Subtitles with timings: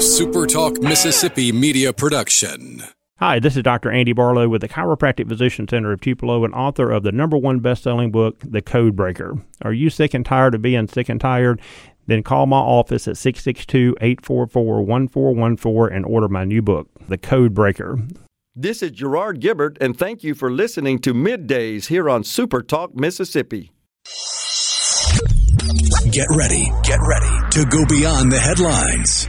[0.00, 2.82] SuperTalk Mississippi media production.
[3.18, 3.90] Hi, this is Dr.
[3.90, 7.60] Andy Barlow with the Chiropractic Physician Center of Tupelo and author of the number one
[7.60, 9.36] best-selling book, The Code Breaker.
[9.60, 11.60] Are you sick and tired of being sick and tired?
[12.06, 17.98] Then call my office at 662-844-1414 and order my new book, The Code Breaker.
[18.56, 22.96] This is Gerard Gibert, and thank you for listening to Middays here on Super Talk
[22.96, 23.70] Mississippi.
[26.10, 29.28] Get ready, get ready to go beyond the headlines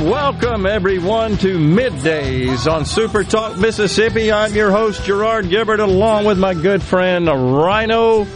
[0.00, 4.30] Welcome everyone to Middays on Super Talk Mississippi.
[4.30, 8.26] I'm your host Gerard Gibert along with my good friend Rhino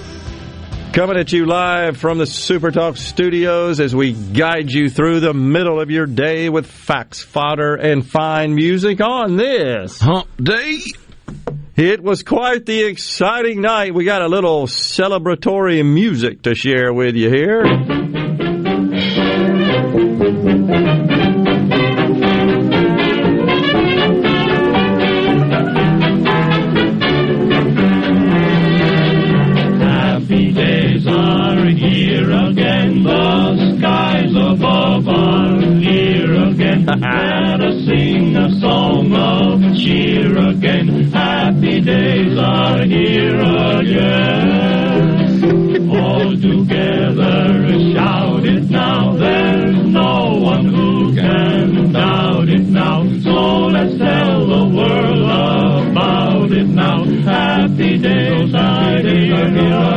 [0.93, 5.33] coming at you live from the Super Talk studios as we guide you through the
[5.33, 10.81] middle of your day with facts, fodder and fine music on this Hump Day.
[11.77, 13.95] It was quite the exciting night.
[13.95, 18.22] We got a little celebratory music to share with you here.
[37.03, 41.11] Let us sing a song of cheer again.
[41.11, 45.11] Happy days are here again.
[45.91, 49.17] All together shout it now.
[49.17, 53.03] There's no one who can doubt it now.
[53.25, 55.23] So let's tell the world
[55.91, 57.03] about it now.
[57.03, 59.49] Happy days are here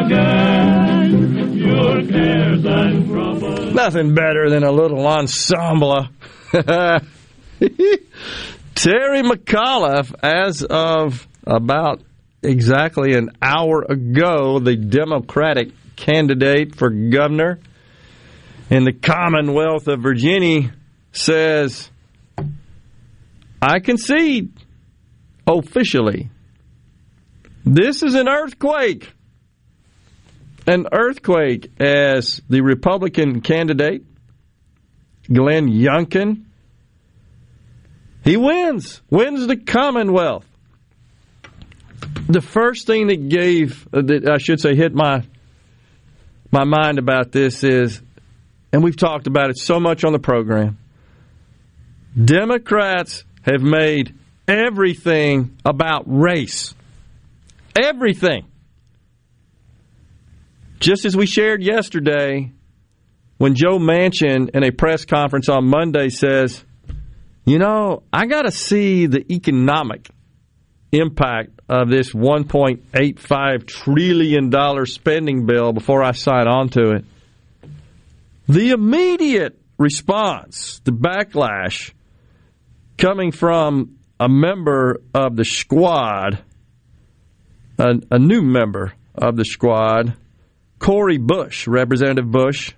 [0.01, 1.53] again.
[1.53, 3.75] Your cares and troubles.
[3.75, 6.07] Nothing better than a little ensemble.
[8.75, 12.01] Terry McAuliffe, as of about
[12.41, 17.59] exactly an hour ago, the Democratic candidate for governor
[18.69, 20.73] in the Commonwealth of Virginia,
[21.11, 21.89] says,
[23.61, 24.53] I concede
[25.45, 26.29] officially.
[27.65, 29.11] This is an earthquake.
[30.67, 34.03] An earthquake as the Republican candidate,
[35.31, 36.44] Glenn Youngkin,
[38.25, 40.45] he wins, wins the Commonwealth.
[42.27, 45.23] The first thing that gave, uh, that I should say, hit my
[46.51, 48.01] my mind about this is,
[48.71, 50.77] and we've talked about it so much on the program.
[52.23, 54.15] Democrats have made
[54.47, 56.73] everything about race.
[57.79, 58.45] Everything.
[60.79, 62.51] Just as we shared yesterday,
[63.37, 66.63] when Joe Manchin in a press conference on Monday says,
[67.45, 70.09] you know, I got to see the economic
[70.91, 77.05] impact of this $1.85 trillion spending bill before I sign on to it.
[78.47, 81.91] The immediate response, the backlash
[82.97, 86.39] coming from a member of the squad,
[87.77, 90.15] a, a new member of the squad,
[90.79, 92.73] Cori Bush, Representative Bush,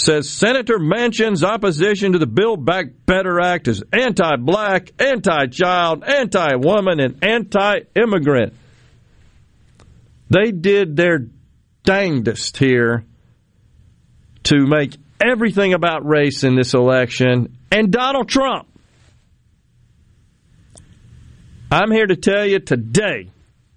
[0.00, 6.04] says Senator Manchin's opposition to the Build Back Better Act is anti black, anti child,
[6.04, 8.54] anti woman, and anti immigrant.
[10.28, 11.26] They did their
[11.84, 13.04] dangdest here
[14.44, 18.68] to make everything about race in this election and Donald Trump.
[21.70, 23.28] I'm here to tell you today,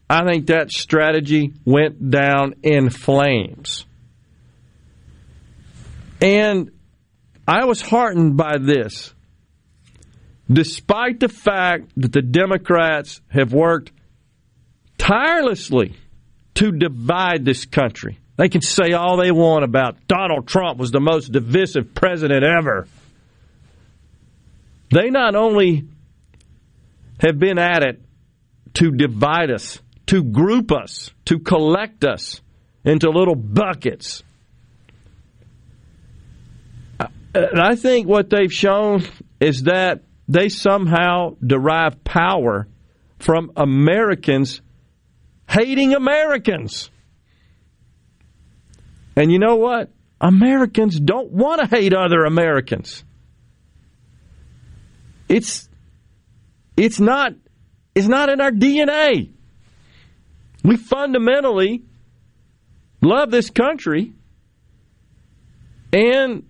[0.10, 3.86] I think that strategy went down in flames.
[6.24, 6.72] And
[7.46, 9.14] I was heartened by this.
[10.50, 13.92] Despite the fact that the Democrats have worked
[14.98, 15.96] tirelessly
[16.56, 21.02] to divide this country, they can say all they want about Donald Trump was the
[21.02, 22.88] most divisive president ever.
[24.92, 25.84] They not only
[27.20, 28.02] have been at it
[28.76, 32.40] to divide us, to group us, to collect us
[32.86, 34.24] into little buckets.
[37.34, 39.04] And I think what they've shown
[39.40, 42.68] is that they somehow derive power
[43.20, 44.62] from Americans
[45.50, 46.90] hating Americans.
[49.16, 49.92] And you know what?
[50.20, 53.04] Americans don't want to hate other Americans.
[55.28, 55.68] It's
[56.78, 57.34] it's not
[57.96, 59.32] it's not in our DNA.
[60.64, 61.84] We fundamentally
[63.02, 64.14] love this country
[65.92, 66.46] and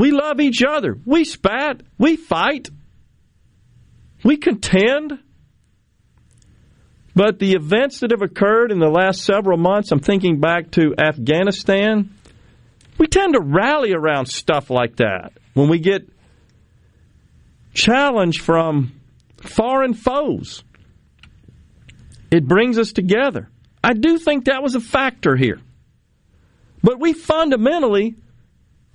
[0.00, 0.98] we love each other.
[1.04, 2.68] We spat, we fight,
[4.24, 5.18] we contend.
[7.14, 10.94] But the events that have occurred in the last several months, I'm thinking back to
[10.98, 12.10] Afghanistan,
[12.98, 16.08] we tend to rally around stuff like that when we get
[17.72, 18.92] challenged from
[19.38, 20.62] foreign foes.
[22.30, 23.48] It brings us together.
[23.82, 25.60] I do think that was a factor here.
[26.82, 28.16] But we fundamentally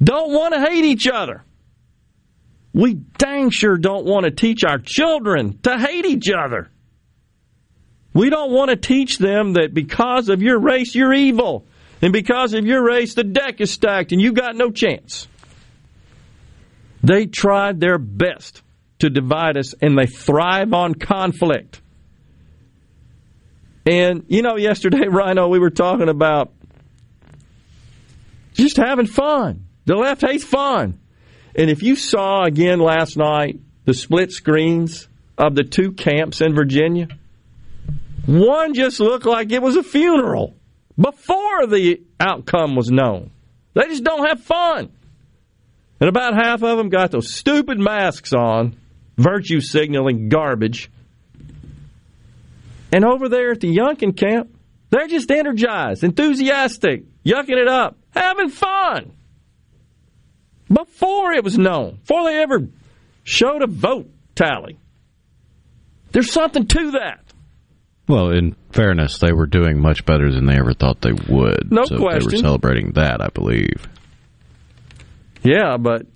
[0.04, 1.44] don't want to hate each other.
[2.74, 6.72] We dang sure don't want to teach our children to hate each other.
[8.14, 11.66] We don't want to teach them that because of your race, you're evil.
[12.02, 15.28] And because of your race, the deck is stacked and you got no chance.
[17.04, 18.64] They tried their best
[19.00, 21.82] to divide us and they thrive on conflict.
[23.86, 26.52] And, you know, yesterday, Rhino, we were talking about
[28.54, 29.66] just having fun.
[29.86, 31.00] The left hates fun.
[31.56, 35.08] And if you saw again last night the split screens
[35.38, 37.08] of the two camps in Virginia,
[38.26, 40.56] one just looked like it was a funeral
[41.00, 43.32] before the outcome was known.
[43.74, 44.92] They just don't have fun.
[46.00, 48.76] And about half of them got those stupid masks on,
[49.18, 50.90] virtue signaling garbage.
[52.92, 54.54] And over there at the Youngkin camp,
[54.90, 59.14] they're just energized, enthusiastic, yucking it up, having fun.
[60.72, 62.68] Before it was known, before they ever
[63.24, 64.78] showed a vote tally.
[66.12, 67.24] There's something to that.
[68.08, 71.72] Well, in fairness, they were doing much better than they ever thought they would.
[71.72, 72.30] No so question.
[72.30, 73.88] They were celebrating that, I believe.
[75.44, 76.08] Yeah, but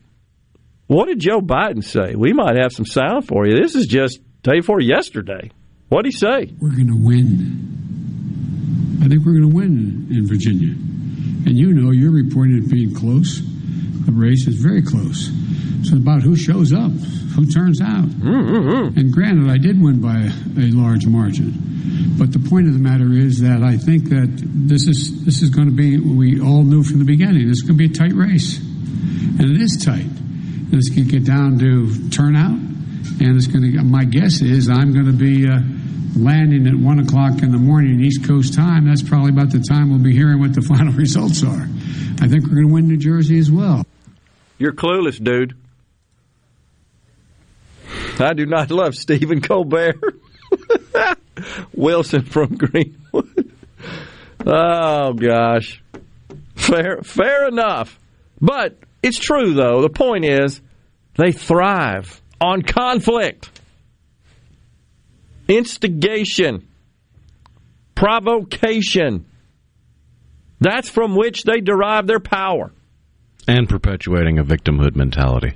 [0.88, 2.16] what did Joe Biden say?
[2.16, 3.56] We might have some sound for you.
[3.56, 5.52] This is just day before yesterday.
[5.90, 6.54] What did he say?
[6.60, 9.00] We're going to win.
[9.02, 10.76] I think we're going to win in Virginia.
[11.48, 13.42] And you know, you're reporting it being close.
[14.06, 15.30] The race is very close.
[15.80, 18.06] It's about who shows up, who turns out.
[18.06, 18.98] Mm-hmm.
[18.98, 21.54] And granted, I did win by a, a large margin.
[22.18, 25.50] But the point of the matter is that I think that this is this is
[25.50, 26.00] going to be.
[26.00, 29.42] We all knew from the beginning this is going to be a tight race, and
[29.42, 30.06] it is tight.
[30.06, 33.84] And it's going to get down to turnout, and it's going to.
[33.84, 35.48] My guess is I'm going to be.
[35.48, 35.60] Uh,
[36.16, 39.90] landing at one o'clock in the morning East Coast time, that's probably about the time
[39.90, 41.68] we'll be hearing what the final results are.
[42.22, 43.86] I think we're going to win New Jersey as well.
[44.58, 45.56] You're clueless, dude.
[48.20, 49.96] I do not love Stephen Colbert.
[51.74, 53.52] Wilson from Greenwood.
[54.46, 55.82] Oh gosh.
[56.56, 58.00] Fair fair enough.
[58.40, 59.82] But it's true though.
[59.82, 60.62] The point is
[61.18, 63.50] they thrive on conflict.
[65.48, 66.68] Instigation.
[67.96, 69.26] Provocation.
[70.60, 72.72] That's from which they derive their power.
[73.48, 75.56] And perpetuating a victimhood mentality.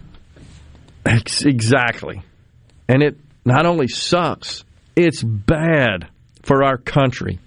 [1.06, 2.22] Ex- Exactly.
[2.88, 4.64] And it not only sucks,
[4.96, 6.08] it's bad
[6.44, 7.40] for our country.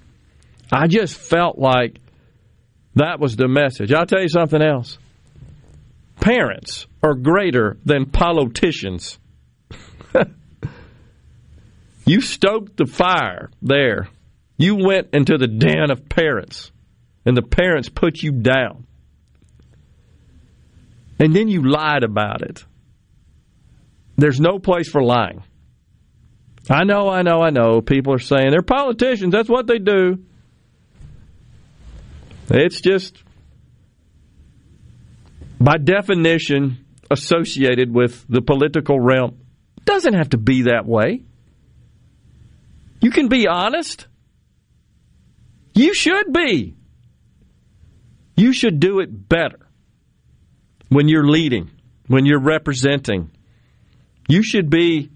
[0.70, 2.00] I just felt like
[2.94, 3.92] that was the message.
[3.92, 4.98] I'll tell you something else.
[6.20, 9.18] Parents are greater than politicians.
[12.06, 14.08] you stoked the fire there.
[14.56, 16.70] You went into the den of parents,
[17.26, 18.86] and the parents put you down.
[21.22, 22.64] And then you lied about it.
[24.16, 25.44] There's no place for lying.
[26.68, 27.80] I know, I know, I know.
[27.80, 29.30] People are saying they're politicians.
[29.30, 30.24] That's what they do.
[32.50, 33.22] It's just,
[35.60, 39.38] by definition, associated with the political realm.
[39.76, 41.22] It doesn't have to be that way.
[43.00, 44.08] You can be honest.
[45.72, 46.74] You should be.
[48.36, 49.68] You should do it better
[50.92, 51.70] when you're leading,
[52.06, 53.30] when you're representing.
[54.28, 55.10] You should be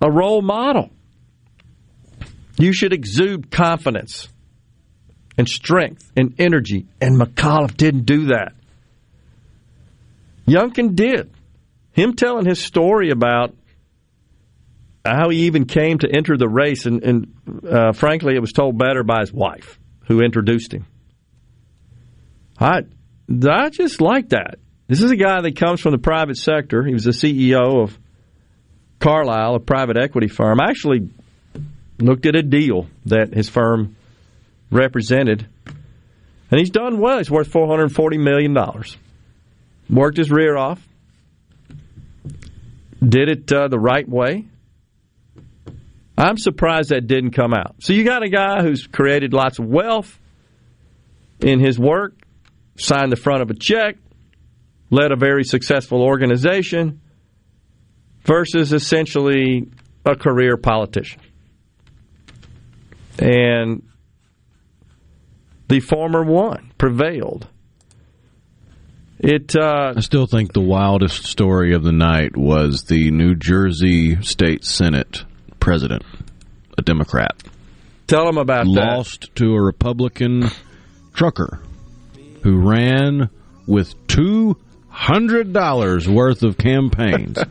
[0.00, 0.90] a role model.
[2.58, 4.28] You should exude confidence
[5.36, 8.52] and strength and energy, and McAuliffe didn't do that.
[10.46, 11.30] Youngkin did.
[11.92, 13.54] Him telling his story about
[15.04, 17.34] how he even came to enter the race, and, and
[17.68, 20.86] uh, frankly, it was told better by his wife, who introduced him.
[22.58, 22.82] I,
[23.30, 24.58] I just like that.
[24.88, 26.82] This is a guy that comes from the private sector.
[26.82, 27.96] He was the CEO of
[28.98, 30.60] Carlyle, a private equity firm.
[30.60, 31.10] I actually
[31.98, 33.96] looked at a deal that his firm
[34.70, 35.46] represented.
[36.50, 37.18] And he's done well.
[37.18, 38.56] He's worth $440 million.
[39.88, 40.86] Worked his rear off.
[43.00, 44.46] Did it uh, the right way.
[46.18, 47.76] I'm surprised that didn't come out.
[47.78, 50.18] So you got a guy who's created lots of wealth
[51.40, 52.12] in his work,
[52.80, 53.96] signed the front of a check,
[54.90, 57.00] led a very successful organization,
[58.24, 59.68] versus essentially
[60.04, 61.20] a career politician.
[63.18, 63.82] And
[65.68, 67.46] the former won, prevailed.
[69.18, 69.54] It.
[69.54, 74.64] Uh, I still think the wildest story of the night was the New Jersey State
[74.64, 75.24] Senate
[75.60, 76.04] president,
[76.78, 77.42] a Democrat.
[78.06, 79.34] Tell them about lost that.
[79.36, 80.50] to a Republican
[81.12, 81.62] trucker
[82.42, 83.30] who ran
[83.66, 84.56] with two
[84.88, 87.38] hundred dollars worth of campaigns.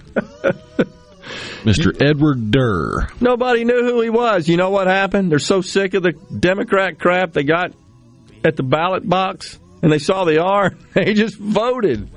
[1.64, 2.02] Mr.
[2.02, 3.08] Edward Durr.
[3.20, 4.48] Nobody knew who he was.
[4.48, 5.32] You know what happened?
[5.32, 7.74] They're so sick of the Democrat crap they got
[8.44, 10.72] at the ballot box and they saw the R.
[10.94, 12.10] They just voted.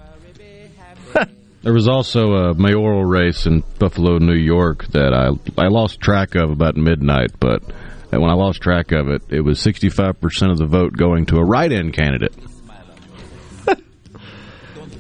[1.63, 5.29] there was also a mayoral race in Buffalo, New York that I
[5.61, 7.63] I lost track of about midnight, but
[8.11, 11.45] when I lost track of it, it was 65% of the vote going to a
[11.45, 12.35] write-in candidate.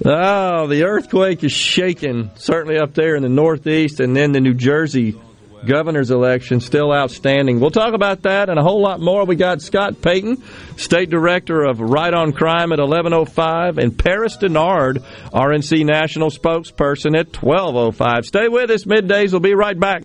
[0.04, 4.54] Oh, the earthquake is shaking, certainly up there in the Northeast, and then the New
[4.54, 5.20] Jersey
[5.66, 7.60] governor's election still outstanding.
[7.60, 9.24] We'll talk about that and a whole lot more.
[9.24, 10.42] We got Scott Payton,
[10.76, 17.42] State Director of Right on Crime at 1105, and Paris Denard, RNC National Spokesperson at
[17.42, 18.26] 1205.
[18.26, 18.84] Stay with us.
[18.84, 20.02] Middays We'll be right back.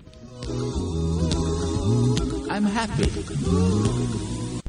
[2.50, 4.07] I'm happy.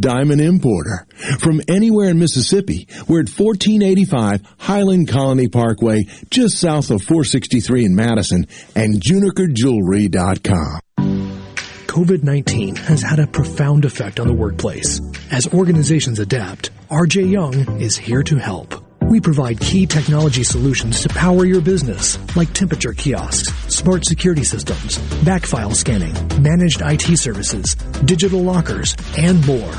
[0.00, 1.06] diamond importer.
[1.38, 7.94] From anywhere in Mississippi, we're at 1485 Highland Colony Parkway, just south of 463 in
[7.94, 10.80] Madison, and junikerjewelry.com.
[11.86, 15.00] COVID 19 has had a profound effect on the workplace.
[15.32, 18.89] As organizations adapt, RJ Young is here to help.
[19.10, 24.98] We provide key technology solutions to power your business, like temperature kiosks, smart security systems,
[25.24, 27.74] backfile scanning, managed IT services,
[28.04, 29.72] digital lockers, and more.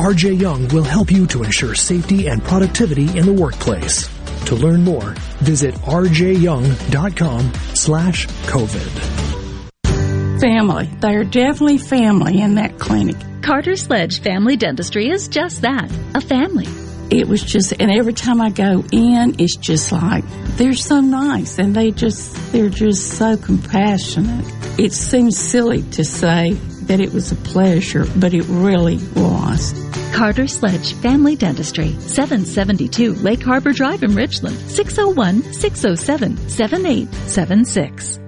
[0.00, 4.08] RJ Young will help you to ensure safety and productivity in the workplace.
[4.46, 10.40] To learn more, visit rjyoung.com slash COVID.
[10.40, 10.88] Family.
[11.00, 13.16] They're definitely family in that clinic.
[13.42, 16.68] Carter Sledge Family Dentistry is just that, a family
[17.10, 20.24] it was just, and every time I go in, it's just like,
[20.56, 24.44] they're so nice and they just, they're just so compassionate.
[24.78, 29.72] It seems silly to say that it was a pleasure, but it really was.
[30.12, 38.27] Carter Sledge Family Dentistry, 772 Lake Harbor Drive in Richland, 601 607 7876.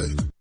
[0.01, 0.30] say.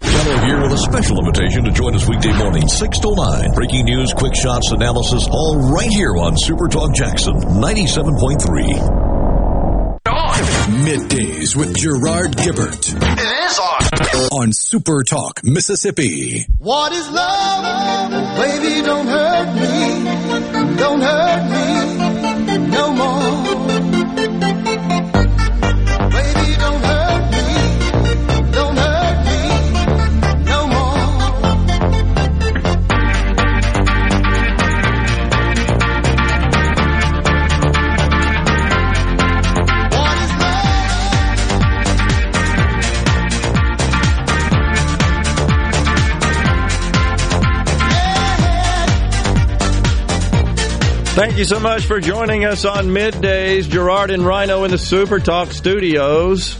[0.00, 3.52] Gallo here with a special invitation to join us weekday morning, 6 to 9.
[3.54, 9.06] Breaking news, quick shots, analysis, all right here on Super Talk Jackson 97.3.
[10.06, 10.34] On.
[10.84, 12.94] Middays with Gerard Gibert.
[12.94, 14.38] It is on.
[14.40, 16.46] On Super Talk, Mississippi.
[16.58, 18.10] What is love?
[18.36, 20.76] Baby, don't hurt me.
[20.76, 21.65] Don't hurt me
[51.16, 53.66] Thank you so much for joining us on middays.
[53.70, 56.54] Gerard and Rhino in the Super Talk studios.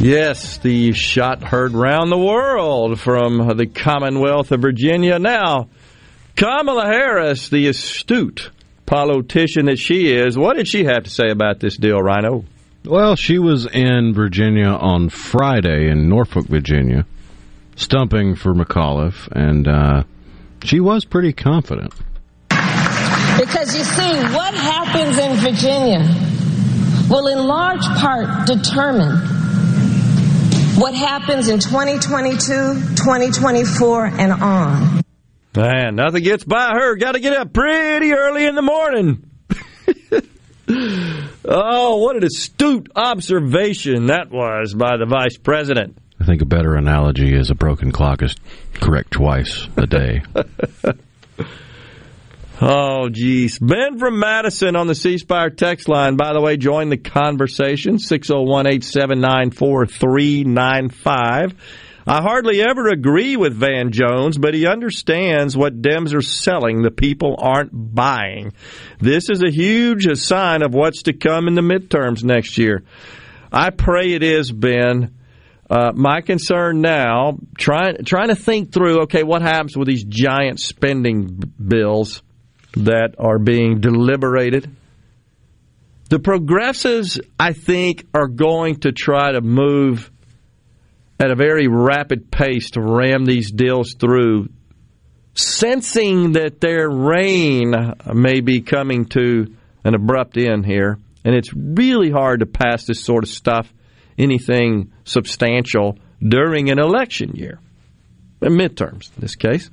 [0.00, 5.18] Yes, the shot heard round the world from the Commonwealth of Virginia.
[5.18, 5.68] Now,
[6.36, 8.52] Kamala Harris, the astute
[8.86, 12.44] politician that she is, what did she have to say about this deal, Rhino?
[12.84, 17.04] Well, she was in Virginia on Friday in Norfolk, Virginia,
[17.74, 20.04] stumping for McAuliffe, and uh,
[20.64, 21.92] she was pretty confident.
[22.48, 26.00] Because you see, what happens in Virginia
[27.08, 29.16] will in large part determine
[30.78, 35.02] what happens in 2022, 2024, and on.
[35.56, 36.96] Man, nothing gets by her.
[36.96, 39.28] Got to get up pretty early in the morning.
[41.44, 45.98] oh, what an astute observation that was by the vice president.
[46.28, 48.36] I think a better analogy is a broken clock is
[48.74, 50.22] correct twice a day.
[52.60, 53.56] Oh, geez.
[53.60, 58.00] Ben from Madison on the C Spire text line, by the way, join the conversation
[58.00, 61.54] 601 879 4395.
[62.04, 66.82] I hardly ever agree with Van Jones, but he understands what Dems are selling.
[66.82, 68.54] The people aren't buying.
[68.98, 72.82] This is a huge sign of what's to come in the midterms next year.
[73.52, 75.14] I pray it is, Ben.
[75.70, 80.60] Uh, my concern now, trying trying to think through, okay, what happens with these giant
[80.60, 81.26] spending
[81.64, 82.22] bills
[82.72, 84.74] that are being deliberated?
[86.08, 90.10] The progressives, I think, are going to try to move
[91.20, 94.48] at a very rapid pace to ram these deals through,
[95.34, 97.74] sensing that their reign
[98.14, 99.54] may be coming to
[99.84, 100.98] an abrupt end here.
[101.24, 103.70] And it's really hard to pass this sort of stuff,
[104.18, 107.60] anything substantial, during an election year,
[108.40, 109.70] midterms in this case.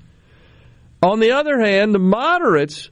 [1.02, 2.90] On the other hand, the moderates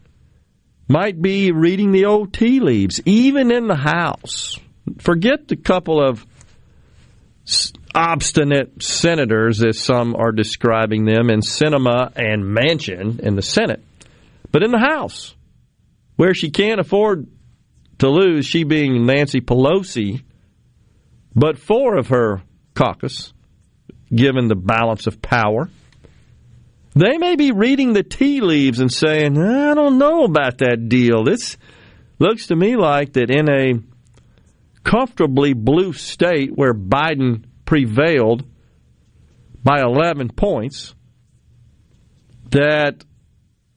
[0.88, 4.60] might be reading the old tea leaves, even in the House.
[5.00, 6.26] Forget the couple of
[7.96, 13.84] obstinate senators, as some are describing them, in Sinema and Manchin in the Senate,
[14.52, 15.36] but in the House,
[16.16, 17.28] where she can't afford
[18.00, 20.24] to lose, she being Nancy Pelosi,
[21.36, 22.42] but four of her
[22.74, 23.34] caucus,
[24.14, 25.70] given the balance of power.
[26.96, 31.24] They may be reading the tea leaves and saying, I don't know about that deal.
[31.24, 31.58] This
[32.20, 33.80] looks to me like that in a
[34.84, 38.46] comfortably blue state where Biden prevailed
[39.64, 40.94] by 11 points,
[42.52, 43.04] that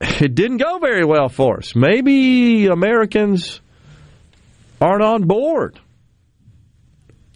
[0.01, 1.75] it didn't go very well for us.
[1.75, 3.61] Maybe Americans
[4.81, 5.79] aren't on board.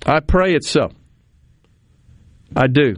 [0.06, 0.90] I pray it's so.
[2.56, 2.96] I do.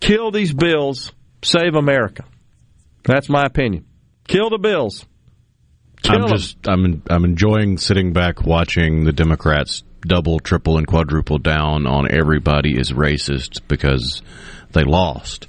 [0.00, 2.24] Kill these bills, save America.
[3.04, 3.86] That's my opinion.
[4.28, 5.06] Kill the bills.
[6.02, 11.38] Kill I'm just I'm I'm enjoying sitting back watching the Democrats double, triple, and quadruple
[11.38, 14.22] down on everybody is racist because
[14.72, 15.46] they lost.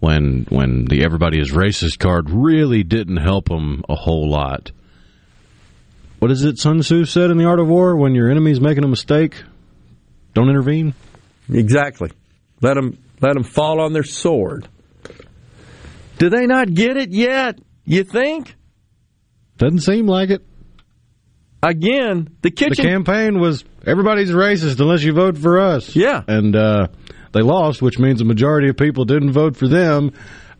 [0.00, 4.70] When when the everybody is racist card really didn't help them a whole lot.
[6.20, 7.96] What is it Sun Tzu said in the Art of War?
[7.96, 9.42] When your enemy's making a mistake,
[10.38, 10.94] don't intervene.
[11.52, 12.10] Exactly.
[12.60, 14.68] Let them let them fall on their sword.
[16.18, 17.58] Do they not get it yet?
[17.84, 18.54] You think?
[19.56, 20.44] Doesn't seem like it.
[21.62, 25.96] Again, the kitchen The campaign was everybody's racist unless you vote for us.
[25.96, 26.22] Yeah.
[26.28, 26.88] And uh,
[27.32, 30.12] they lost, which means the majority of people didn't vote for them,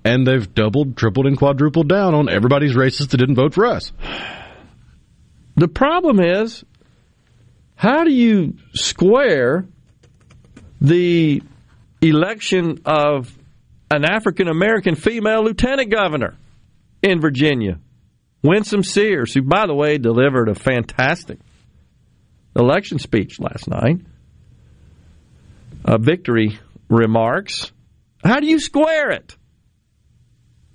[0.05, 3.93] and they've doubled, tripled, and quadrupled down on everybody's racist that didn't vote for us.
[5.57, 6.63] The problem is,
[7.79, 9.65] how do you square
[10.81, 11.41] the
[12.03, 13.33] election of
[13.89, 16.35] an African American female lieutenant governor
[17.05, 17.79] in Virginia,
[18.43, 21.39] Winsome Sears, who, by the way, delivered a fantastic
[22.57, 24.01] election speech last night,
[25.85, 27.71] uh, victory remarks.
[28.25, 29.37] How do you square it?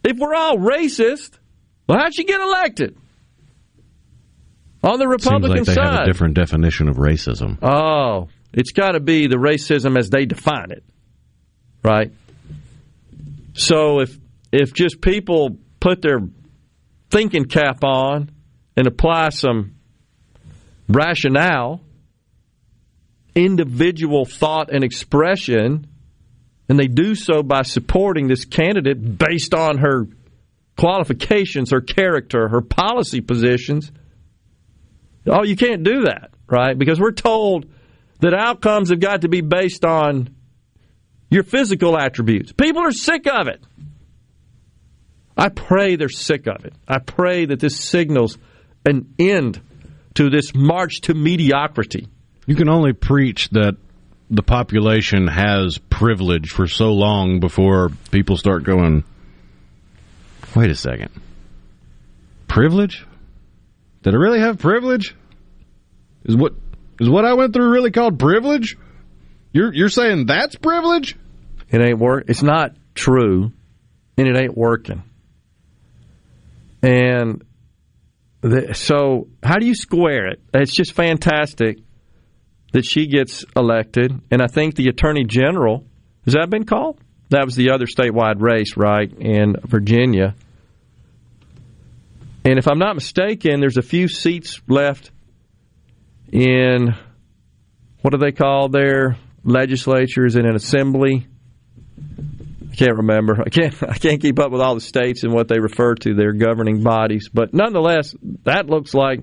[0.06, 1.38] If we're all racist,
[1.86, 2.98] well, how'd she get elected?
[4.84, 5.94] On the Republican Seems like they side.
[5.94, 7.58] have a different definition of racism.
[7.62, 10.84] Oh, it's got to be the racism as they define it,
[11.84, 12.12] right?
[13.54, 14.18] So if
[14.52, 16.20] if just people put their
[17.10, 18.30] thinking cap on
[18.76, 19.76] and apply some
[20.90, 21.82] rationale,
[23.36, 25.88] individual thought and expression,
[26.68, 30.08] and they do so by supporting this candidate based on her
[30.78, 33.92] qualifications, her character, her policy positions.
[35.28, 36.78] Oh, you can't do that, right?
[36.78, 37.66] Because we're told
[38.20, 40.36] that outcomes have got to be based on
[41.30, 42.52] your physical attributes.
[42.52, 43.64] People are sick of it.
[45.36, 46.74] I pray they're sick of it.
[46.88, 48.38] I pray that this signals
[48.86, 49.60] an end
[50.16, 52.08] to this march to mediocrity.
[52.46, 53.78] You can only preach that
[54.30, 59.04] the population has privilege for so long before people start going,
[60.56, 61.10] wait a second.
[62.48, 63.06] Privilege?
[64.04, 65.16] Did I really have privilege?
[66.26, 66.54] Is what
[67.00, 68.78] is what I went through really called privilege?
[69.52, 71.16] You're you're saying that's privilege?
[71.70, 72.26] It ain't work.
[72.28, 73.52] It's not true,
[74.18, 75.04] and it ain't working.
[76.82, 77.44] And
[78.42, 80.42] the, so, how do you square it?
[80.54, 81.80] It's just fantastic
[82.74, 85.86] that she gets elected, and I think the attorney general
[86.26, 87.00] has that been called?
[87.30, 90.36] That was the other statewide race, right, in Virginia.
[92.46, 95.12] And if I'm not mistaken, there's a few seats left
[96.32, 96.94] in
[98.02, 101.26] what do they call their legislatures in an assembly?
[102.70, 103.42] I can't remember.
[103.46, 103.74] I can't.
[103.90, 106.84] I can't keep up with all the states and what they refer to their governing
[106.84, 107.30] bodies.
[107.34, 109.22] But nonetheless, that looks like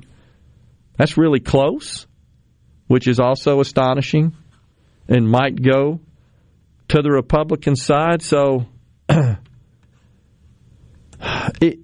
[0.96, 2.06] that's really close,
[2.86, 4.34] which is also astonishing,
[5.08, 6.00] and might go
[6.88, 8.22] to the Republican side.
[8.22, 8.66] So,
[11.60, 11.80] it,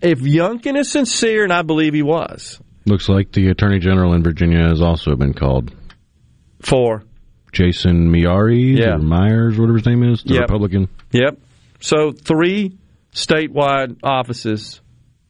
[0.00, 4.22] if Youngkin is sincere, and I believe he was, Looks like the Attorney General in
[4.22, 5.72] Virginia has also been called.
[6.62, 7.02] For?
[7.52, 8.94] Jason Miyares Yeah.
[8.94, 10.42] or Myers, whatever his name is, the Yep.
[10.42, 10.88] Republican.
[11.10, 11.38] Yep.
[11.80, 12.76] So three
[13.12, 14.80] statewide offices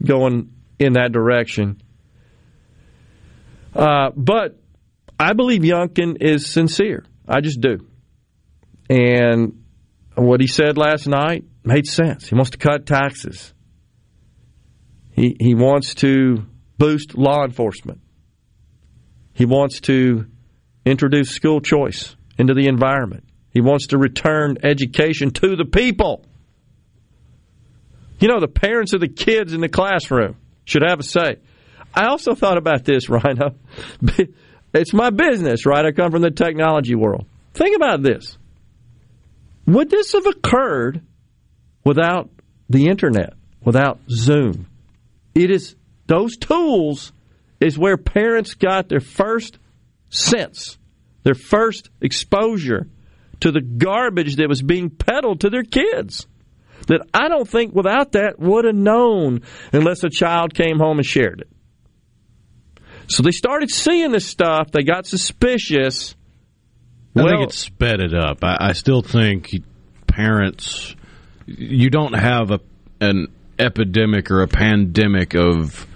[0.05, 1.81] going in that direction.
[3.75, 4.59] Uh, but
[5.19, 7.05] I believe Youngkin is sincere.
[7.29, 7.87] I just do.
[8.91, 9.63] And
[10.15, 12.29] what he said last night made sense.
[12.29, 13.53] He wants to cut taxes.
[15.17, 16.45] He he wants to
[16.79, 18.01] boost law enforcement.
[19.33, 20.27] He wants to
[20.85, 23.25] introduce school choice into the environment.
[23.51, 26.25] He wants to return education to the people.
[28.21, 31.37] You know, the parents of the kids in the classroom should have a say.
[31.95, 33.57] I also thought about this, Rhino.
[34.75, 35.85] It's my business, right?
[35.85, 37.27] I come from the technology world.
[37.55, 38.37] Think about this.
[39.67, 41.01] Would this have occurred
[41.85, 42.29] without
[42.69, 43.33] the internet,
[43.65, 44.67] without Zoom?
[45.37, 47.13] It is those tools
[47.61, 49.59] is where parents got their first
[50.09, 50.79] sense,
[51.25, 52.89] their first exposure
[53.41, 56.27] to the garbage that was being peddled to their kids.
[56.89, 61.07] That I don't think without that would have known unless a child came home and
[61.07, 61.49] shared it.
[63.09, 64.71] So they started seeing this stuff.
[64.71, 66.15] They got suspicious.
[67.15, 68.43] I Well- think it sped it up.
[68.43, 69.51] I, I still think
[70.07, 70.95] parents,
[71.47, 72.61] you don't have a
[73.01, 73.27] an
[73.59, 75.87] epidemic or a pandemic of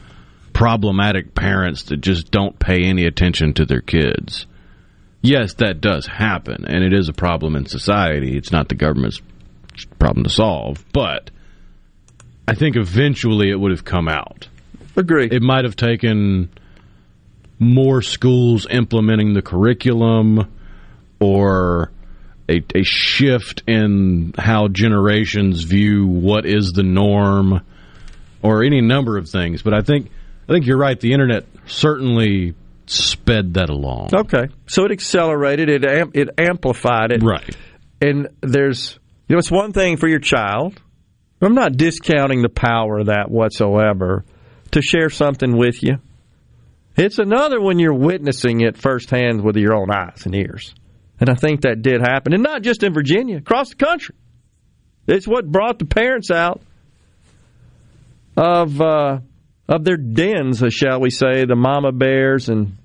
[0.52, 4.46] problematic parents that just don't pay any attention to their kids.
[5.22, 8.36] Yes, that does happen, and it is a problem in society.
[8.36, 9.20] It's not the government's
[9.98, 11.30] problem to solve, but
[12.48, 14.48] I think eventually it would have come out.
[14.96, 15.28] Agree.
[15.30, 16.50] It might have taken
[17.58, 20.50] more schools implementing the curriculum
[21.20, 21.92] or
[22.50, 27.60] a, a shift in how generations view what is the norm
[28.42, 29.62] or any number of things.
[29.62, 30.10] But I think
[30.48, 30.98] I think you're right.
[30.98, 32.54] The internet certainly
[32.86, 34.10] sped that along.
[34.12, 37.56] Okay, so it accelerated it, am- it amplified it, right?
[38.00, 40.80] And there's, you know, it's one thing for your child.
[41.40, 44.24] I'm not discounting the power of that whatsoever
[44.72, 45.98] to share something with you.
[46.96, 50.74] It's another when you're witnessing it firsthand with your own eyes and ears,
[51.20, 54.16] and I think that did happen, and not just in Virginia, across the country.
[55.06, 56.62] It's what brought the parents out
[58.36, 59.18] of uh,
[59.68, 62.78] of their dens, uh, shall we say, the mama bears and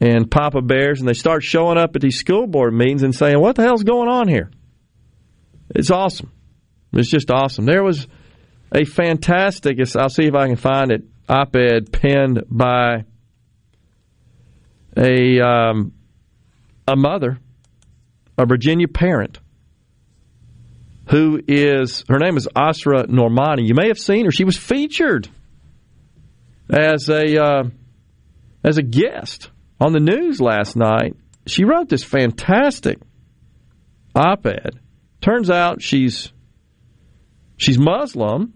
[0.00, 3.38] and Papa Bears, and they start showing up at these school board meetings and saying,
[3.38, 4.50] "What the hell's going on here?"
[5.74, 6.32] It's awesome.
[6.92, 7.66] It's just awesome.
[7.66, 8.08] There was
[8.74, 9.78] a fantastic.
[9.96, 11.02] I'll see if I can find it.
[11.28, 13.04] Op-ed penned by
[14.96, 15.92] a um,
[16.90, 17.38] a mother,
[18.36, 19.38] a Virginia parent,
[21.08, 23.66] who is her name is Asra Nomani.
[23.66, 24.30] You may have seen her.
[24.30, 25.28] She was featured
[26.68, 27.62] as a uh,
[28.64, 29.50] as a guest
[29.80, 31.16] on the news last night.
[31.46, 32.98] She wrote this fantastic
[34.14, 34.78] op-ed.
[35.20, 36.32] Turns out she's
[37.56, 38.54] she's Muslim,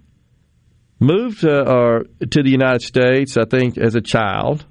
[0.99, 1.99] moved to, uh,
[2.31, 4.64] to the United States, I think, as a child,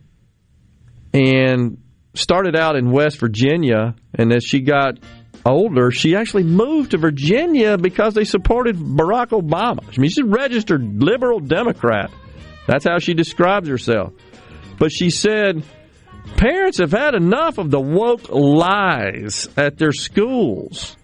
[1.14, 1.83] and
[2.14, 3.96] started out in West Virginia.
[4.14, 5.00] And as she got
[5.46, 9.84] older, she actually moved to Virginia because they supported Barack Obama.
[9.84, 12.12] I mean, she's a registered liberal Democrat.
[12.68, 14.14] That's how she describes herself.
[14.80, 15.64] But she said,
[16.38, 20.96] parents have had enough of the woke lies at their schools.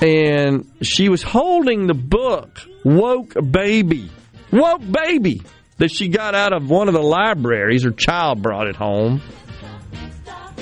[0.00, 4.10] And she was holding the book, Woke Baby.
[4.50, 5.42] Woke Baby!
[5.82, 7.82] That she got out of one of the libraries.
[7.82, 9.20] Her child brought it home.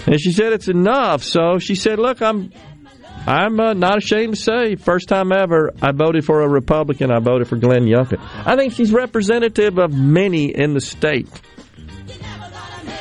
[0.07, 1.23] And she said it's enough.
[1.23, 2.51] So she said, "Look, I'm
[3.27, 7.11] I'm uh, not ashamed to say, first time ever, I voted for a Republican.
[7.11, 8.19] I voted for Glenn Youngkin.
[8.47, 11.29] I think she's representative of many in the state.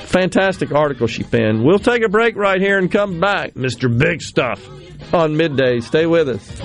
[0.07, 1.63] Fantastic article she penned.
[1.63, 3.95] We'll take a break right here and come back, Mr.
[3.97, 4.67] Big Stuff,
[5.13, 5.79] on midday.
[5.79, 6.59] Stay with us.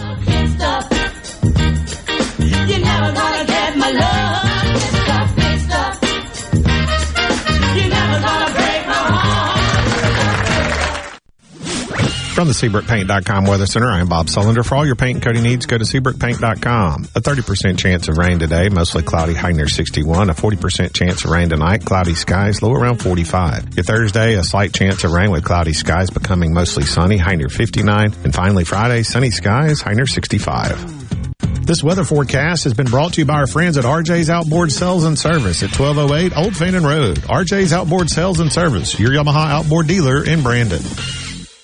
[12.35, 14.67] From the SeabrookPaint.com Weather Center, I'm Bob Sullender.
[14.67, 17.05] For all your paint and coating needs, go to SeabrookPaint.com.
[17.15, 20.31] A 30% chance of rain today, mostly cloudy, high near 61.
[20.31, 23.77] A 40% chance of rain tonight, cloudy skies, low around 45.
[23.77, 27.49] Your Thursday, a slight chance of rain with cloudy skies becoming mostly sunny, high near
[27.49, 28.13] 59.
[28.25, 31.65] And finally Friday, sunny skies, high near 65.
[31.65, 35.05] This weather forecast has been brought to you by our friends at RJ's Outboard Sales
[35.05, 37.19] and Service at 1208 Old Fannin Road.
[37.19, 40.83] RJ's Outboard Sales and Service, your Yamaha outboard dealer in Brandon.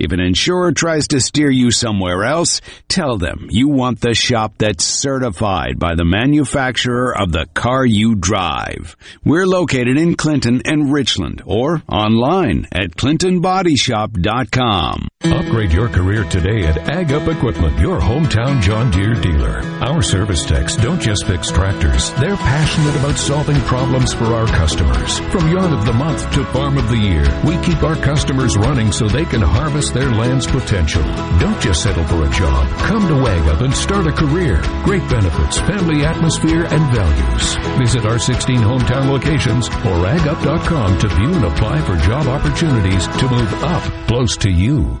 [0.00, 4.54] If an insurer tries to steer you somewhere else, tell them you want the shop
[4.56, 8.96] that's certified by the manufacturer of the car you drive.
[9.26, 15.08] We're located in Clinton and Richland or online at clintonbodyshop.com.
[15.22, 19.60] Upgrade your career today at Ag Up Equipment, your hometown John Deere dealer.
[19.82, 22.10] Our service techs don't just fix tractors.
[22.14, 25.18] They're passionate about solving problems for our customers.
[25.30, 28.92] From yard of the month to farm of the year, we keep our customers running
[28.92, 31.02] so they can harvest their land's potential.
[31.38, 32.68] Don't just settle for a job.
[32.78, 34.62] Come to Ag Up and start a career.
[34.84, 37.56] Great benefits, family atmosphere, and values.
[37.78, 43.28] Visit our 16 hometown locations or agup.com to view and apply for job opportunities to
[43.28, 45.00] move up close to you.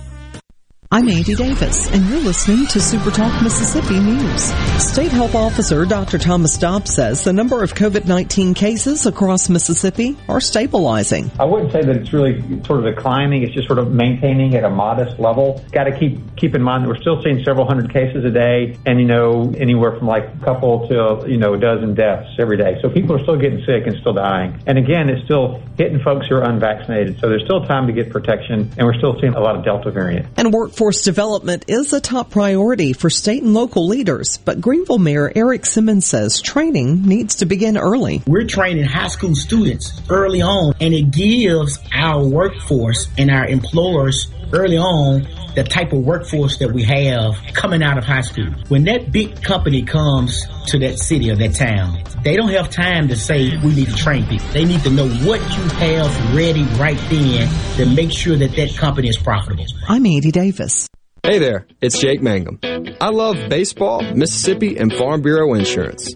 [0.93, 4.51] I'm Andy Davis, and you're listening to Super Talk Mississippi News.
[4.83, 6.17] State Health Officer Dr.
[6.17, 11.31] Thomas Dobbs says the number of COVID-19 cases across Mississippi are stabilizing.
[11.39, 13.43] I wouldn't say that it's really sort of declining.
[13.43, 15.63] It's just sort of maintaining at a modest level.
[15.71, 18.77] Got to keep keep in mind that we're still seeing several hundred cases a day,
[18.85, 22.57] and you know anywhere from like a couple to you know a dozen deaths every
[22.57, 22.75] day.
[22.81, 24.61] So people are still getting sick and still dying.
[24.67, 27.17] And again, it's still hitting folks who are unvaccinated.
[27.21, 29.89] So there's still time to get protection, and we're still seeing a lot of Delta
[29.89, 30.27] variant.
[30.35, 34.97] And workforce Workforce development is a top priority for state and local leaders, but Greenville
[34.97, 38.23] Mayor Errick Simmons says training needs to begin early.
[38.25, 44.25] We're training high school students early on, and it gives our workforce and our employers
[44.53, 48.47] early on the type of workforce that we have coming out of high school.
[48.69, 53.07] When that big company comes to that city or that town, they don't have time
[53.09, 54.47] to say we need to train people.
[54.49, 58.75] They need to know what you have ready right then to make sure that that
[58.77, 59.65] company is profitable.
[59.87, 60.87] I'm Andy Davis.
[61.23, 62.59] Hey there, it's Jake Mangum.
[62.99, 66.15] I love baseball, Mississippi, and Farm Bureau insurance.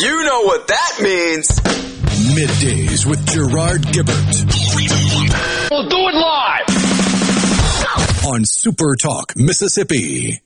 [0.00, 1.60] You know what that means.
[2.32, 4.44] Middays with Gerard Gibert.
[5.70, 6.66] We'll do it live.
[8.26, 10.40] On Super Talk, Mississippi.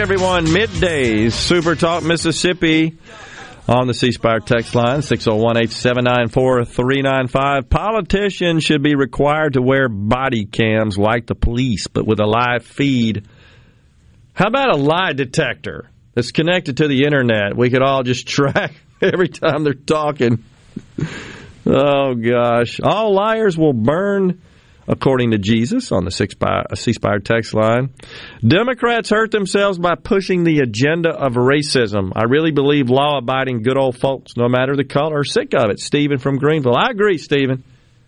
[0.00, 0.46] Everyone.
[0.46, 2.98] Middays, Super Talk Mississippi
[3.68, 7.70] on the C Spire text line, 601 879 4395.
[7.70, 12.64] Politicians should be required to wear body cams like the police, but with a live
[12.64, 13.28] feed.
[14.32, 17.56] How about a lie detector that's connected to the internet?
[17.56, 20.42] We could all just track every time they're talking.
[21.66, 22.80] Oh, gosh.
[22.80, 24.42] All liars will burn
[24.86, 27.94] according to Jesus on the C Spire text line.
[28.46, 32.12] Democrats hurt themselves by pushing the agenda of racism.
[32.14, 35.70] I really believe law abiding good old folks, no matter the color, are sick of
[35.70, 35.80] it.
[35.80, 36.76] Stephen from Greenville.
[36.76, 37.64] I agree, Stephen.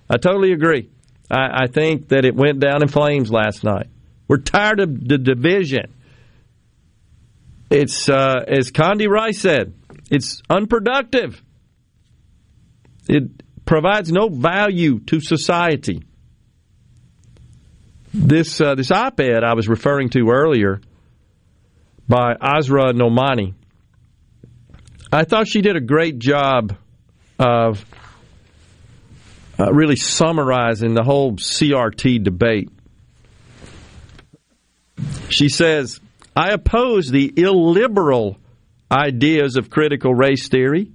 [0.09, 0.91] I totally agree.
[1.31, 3.89] I, I think that it went down in flames last night.
[4.29, 5.93] We're tired of the division.
[7.71, 9.75] It's, uh, as Condi Rice said,
[10.11, 11.43] it's unproductive.
[13.09, 13.25] It
[13.65, 16.06] provides no value to society
[18.17, 20.81] this uh, this op-ed I was referring to earlier
[22.09, 23.55] by Asra Nomani.
[25.13, 26.77] I thought she did a great job
[27.39, 27.85] of
[29.59, 32.71] uh, really summarizing the whole CRT debate.
[35.29, 36.01] She says,
[36.35, 38.39] "I oppose the illiberal
[38.91, 40.91] ideas of critical race theory.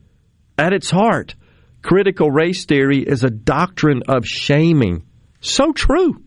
[0.57, 1.36] At its heart,
[1.84, 5.03] critical race theory is a doctrine of shaming.
[5.39, 6.23] So true."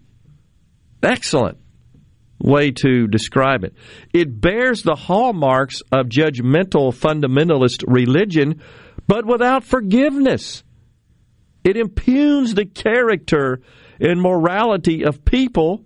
[1.05, 1.59] Excellent
[2.41, 3.75] way to describe it.
[4.13, 8.61] It bears the hallmarks of judgmental fundamentalist religion,
[9.07, 10.63] but without forgiveness.
[11.63, 13.61] It impugns the character
[14.01, 15.85] and morality of people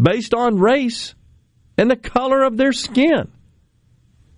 [0.00, 1.14] based on race
[1.76, 3.30] and the color of their skin.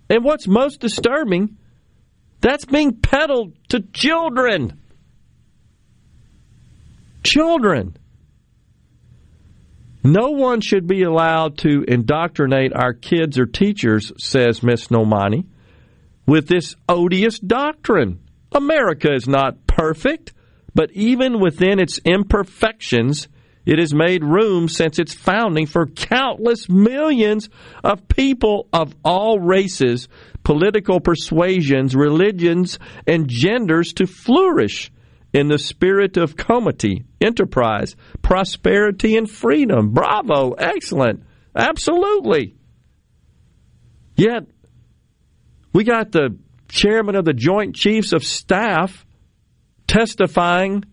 [0.09, 1.57] And what's most disturbing,
[2.41, 4.81] that's being peddled to children.
[7.23, 7.95] Children.
[10.03, 15.45] No one should be allowed to indoctrinate our kids or teachers, says Miss Nomani,
[16.27, 18.19] with this odious doctrine.
[18.51, 20.33] America is not perfect,
[20.75, 23.29] but even within its imperfections,
[23.65, 27.49] It has made room since its founding for countless millions
[27.83, 30.09] of people of all races,
[30.43, 32.77] political persuasions, religions,
[33.07, 34.91] and genders to flourish
[35.33, 39.89] in the spirit of comity, enterprise, prosperity, and freedom.
[39.91, 40.51] Bravo!
[40.51, 41.23] Excellent!
[41.55, 42.55] Absolutely!
[44.15, 44.43] Yet,
[45.73, 46.37] we got the
[46.69, 49.05] chairman of the Joint Chiefs of Staff
[49.87, 50.83] testifying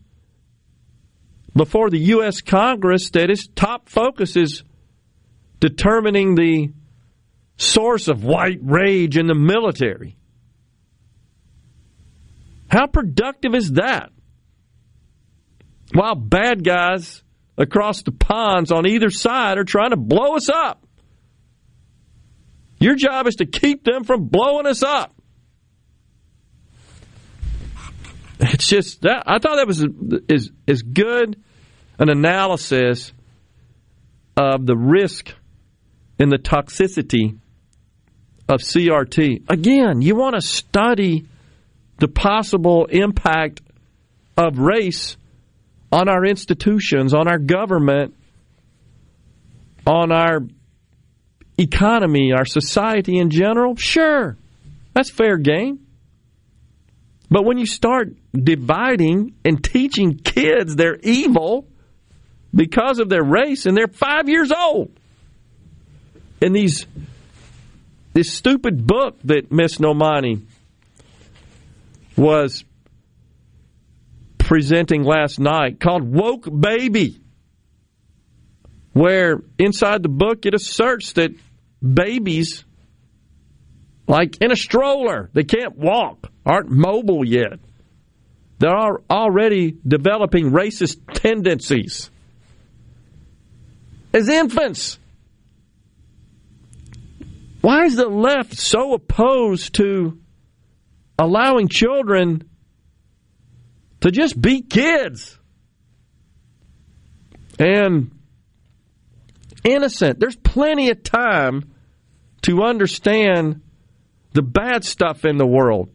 [1.54, 2.40] before the U.S.
[2.40, 4.62] Congress that his top focus is
[5.58, 6.72] determining the
[7.56, 10.16] source of white rage in the military.
[12.68, 14.10] How productive is that?
[15.92, 17.22] While bad guys
[17.58, 20.86] across the ponds on either side are trying to blow us up.
[22.78, 25.14] Your job is to keep them from blowing us up.
[28.40, 29.84] It's just that I thought that was
[30.28, 31.42] is as good
[31.98, 33.12] an analysis
[34.34, 35.34] of the risk
[36.18, 37.38] and the toxicity
[38.48, 39.50] of CRT.
[39.50, 41.26] Again, you want to study
[41.98, 43.60] the possible impact
[44.38, 45.18] of race
[45.92, 48.14] on our institutions, on our government,
[49.86, 50.40] on our
[51.58, 53.76] economy, our society in general?
[53.76, 54.36] Sure,
[54.92, 55.86] that's fair game.
[57.30, 61.66] But when you start dividing and teaching kids they're evil
[62.52, 64.90] because of their race and they're five years old,
[66.42, 66.86] and these
[68.12, 70.42] this stupid book that Miss Nomani
[72.16, 72.64] was
[74.50, 77.20] presenting last night called Woke Baby,
[78.92, 81.30] where inside the book it asserts that
[81.80, 82.64] babies,
[84.08, 87.60] like in a stroller, they can't walk, aren't mobile yet.
[88.58, 92.10] They're already developing racist tendencies
[94.12, 94.98] as infants.
[97.60, 100.18] Why is the left so opposed to
[101.16, 102.49] allowing children
[104.00, 105.38] to just be kids
[107.58, 108.10] and
[109.64, 110.18] innocent?
[110.20, 111.72] There's plenty of time
[112.42, 113.60] to understand
[114.32, 115.88] the bad stuff in the world.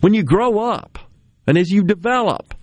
[0.00, 0.98] When you grow up
[1.46, 2.54] and as you develop,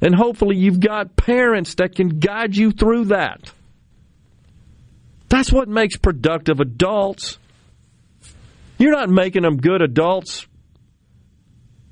[0.00, 3.52] and hopefully you've got parents that can guide you through that.
[5.28, 7.38] That's what makes productive adults.
[8.78, 10.46] You're not making them good adults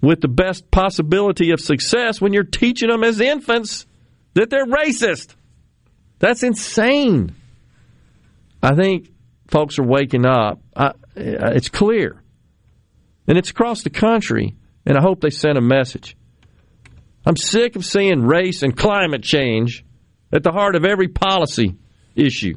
[0.00, 3.86] with the best possibility of success when you're teaching them as infants
[4.34, 5.34] that they're racist.
[6.18, 7.34] That's insane.
[8.62, 9.10] I think
[9.48, 10.60] folks are waking up.
[10.76, 12.22] I, it's clear.
[13.26, 16.16] And it's across the country, and I hope they sent a message.
[17.24, 19.84] I'm sick of seeing race and climate change
[20.32, 21.76] at the heart of every policy
[22.14, 22.54] issue.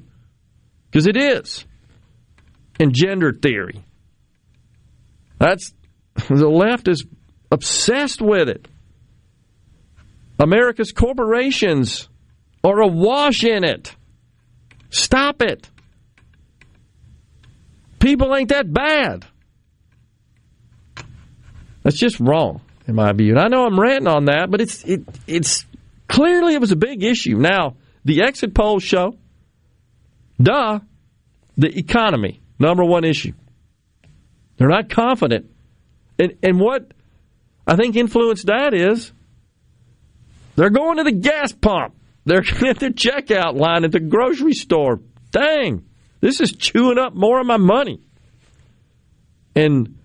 [0.90, 1.66] Because it is.
[2.80, 3.84] And gender theory.
[5.40, 5.74] That's
[6.30, 7.06] the left is
[7.52, 8.68] obsessed with it.
[10.40, 12.10] America's corporations
[12.64, 13.96] are awash in it.
[14.90, 15.70] Stop it.
[18.00, 19.26] People ain't that bad.
[21.84, 23.32] That's just wrong, in my view.
[23.32, 25.66] And I know I'm ranting on that, but it's it, it's
[26.08, 27.38] clearly it was a big issue.
[27.38, 27.76] Now,
[28.06, 29.18] the exit polls show
[30.42, 30.80] Duh.
[31.56, 33.34] The economy, number one issue.
[34.58, 35.52] They're not confident.
[36.18, 36.93] And, and what
[37.66, 39.12] I think influenced that is
[40.56, 41.96] they're going to the gas pump.
[42.26, 45.02] They're at the checkout line at the grocery store.
[45.32, 45.86] Dang,
[46.22, 48.02] this is chewing up more of my money.
[49.56, 49.98] And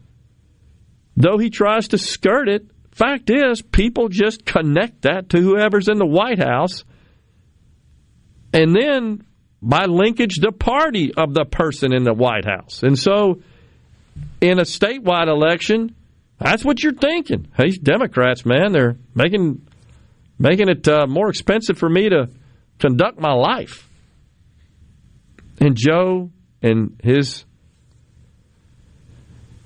[1.16, 5.98] though he tries to skirt it, fact is, people just connect that to whoever's in
[5.98, 6.84] the White House.
[8.52, 9.24] And then
[9.60, 12.82] by linkage the party of the person in the White House.
[12.82, 13.42] And so
[14.40, 15.94] in a statewide election,
[16.38, 17.48] that's what you're thinking.
[17.56, 19.66] Hey, Democrats, man, they're making
[20.38, 22.28] making it uh, more expensive for me to
[22.78, 23.88] conduct my life.
[25.60, 26.30] And Joe
[26.62, 27.44] and his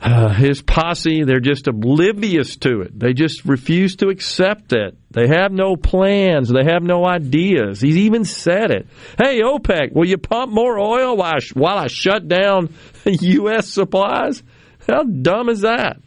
[0.00, 2.98] uh, his posse, they're just oblivious to it.
[2.98, 4.96] They just refuse to accept it.
[5.12, 6.48] They have no plans.
[6.48, 7.80] They have no ideas.
[7.80, 8.88] He's even said it.
[9.16, 13.68] Hey, OPEC, will you pump more oil while I, while I shut down U.S.
[13.68, 14.42] supplies?
[14.88, 15.98] How dumb is that?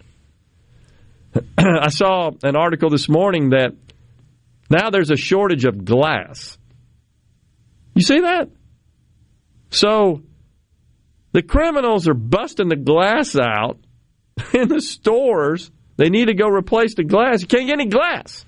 [1.58, 3.74] I saw an article this morning that
[4.70, 6.58] now there's a shortage of glass.
[7.94, 8.50] You see that?
[9.70, 10.22] So
[11.32, 13.80] the criminals are busting the glass out
[14.54, 15.72] in the stores.
[15.98, 17.42] They need to go replace the glass.
[17.42, 18.46] You can't get any glass.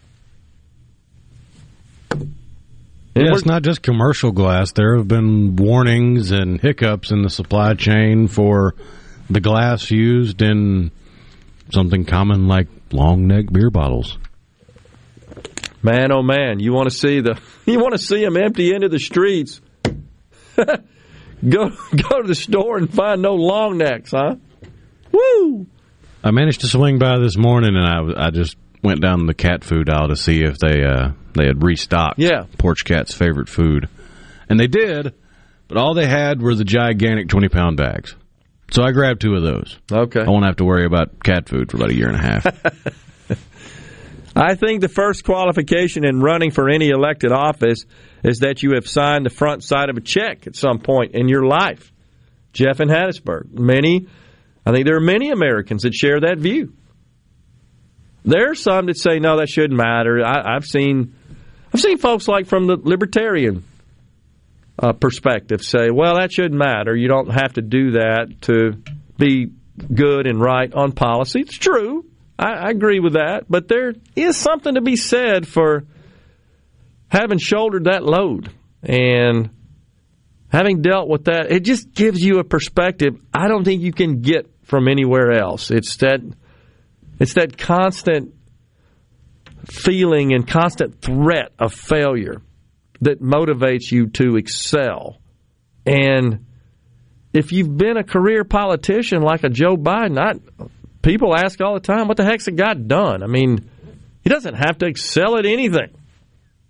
[3.15, 4.73] Yeah, it's not just commercial glass.
[4.73, 8.75] There have been warnings and hiccups in the supply chain for
[9.29, 10.91] the glass used in
[11.71, 14.17] something common like long neck beer bottles.
[15.83, 18.89] Man, oh man, you want to see the you want to see them empty into
[18.89, 19.61] the streets.
[19.88, 20.73] go
[21.43, 24.35] go to the store and find no long necks, huh?
[25.11, 25.67] Woo!
[26.23, 27.85] I managed to swing by this morning, and
[28.17, 31.45] I I just went down the cat food aisle to see if they uh, they
[31.45, 32.19] had restocked.
[32.19, 32.45] Yeah.
[32.57, 33.88] Porch Cat's favorite food,
[34.49, 35.13] and they did,
[35.67, 38.15] but all they had were the gigantic twenty pound bags.
[38.72, 39.78] So I grabbed two of those.
[39.91, 40.22] Okay.
[40.22, 42.45] I won't have to worry about cat food for about a year and a half.
[44.36, 47.86] I think the first qualification in running for any elected office
[48.24, 51.28] is that you have signed the front side of a check at some point in
[51.28, 51.91] your life.
[52.53, 53.51] Jeff in Hattiesburg.
[53.53, 54.07] Many,
[54.65, 56.74] I think there are many Americans that share that view.
[58.26, 60.24] There are some that say no, that shouldn't matter.
[60.24, 61.15] I, have seen,
[61.74, 63.63] I've seen folks like from the libertarian
[64.80, 66.95] uh, perspective say, well, that shouldn't matter.
[66.95, 68.73] You don't have to do that to
[69.17, 69.47] be
[69.93, 71.41] good and right on policy.
[71.41, 72.05] It's true.
[72.38, 73.45] I, I agree with that.
[73.49, 75.84] But there is something to be said for
[77.07, 78.51] having shouldered that load
[78.84, 79.49] and
[80.49, 81.51] having dealt with that.
[81.51, 85.71] It just gives you a perspective I don't think you can get from anywhere else.
[85.71, 86.19] It's that
[87.19, 88.36] it's that constant
[89.65, 92.41] feeling and constant threat of failure
[93.01, 95.17] that motivates you to excel.
[95.85, 96.45] And
[97.33, 100.67] if you've been a career politician like a Joe Biden, I,
[101.01, 103.23] people ask all the time, what the heck's the guy done?
[103.23, 103.69] I mean,
[104.23, 105.89] he doesn't have to excel at anything.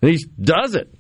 [0.01, 0.93] He does it.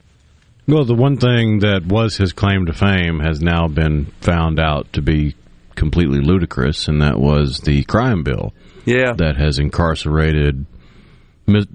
[0.67, 4.91] Well, the one thing that was his claim to fame has now been found out
[4.93, 5.35] to be
[5.75, 8.53] completely ludicrous, and that was the crime bill.
[8.85, 9.13] Yeah.
[9.15, 10.65] That has incarcerated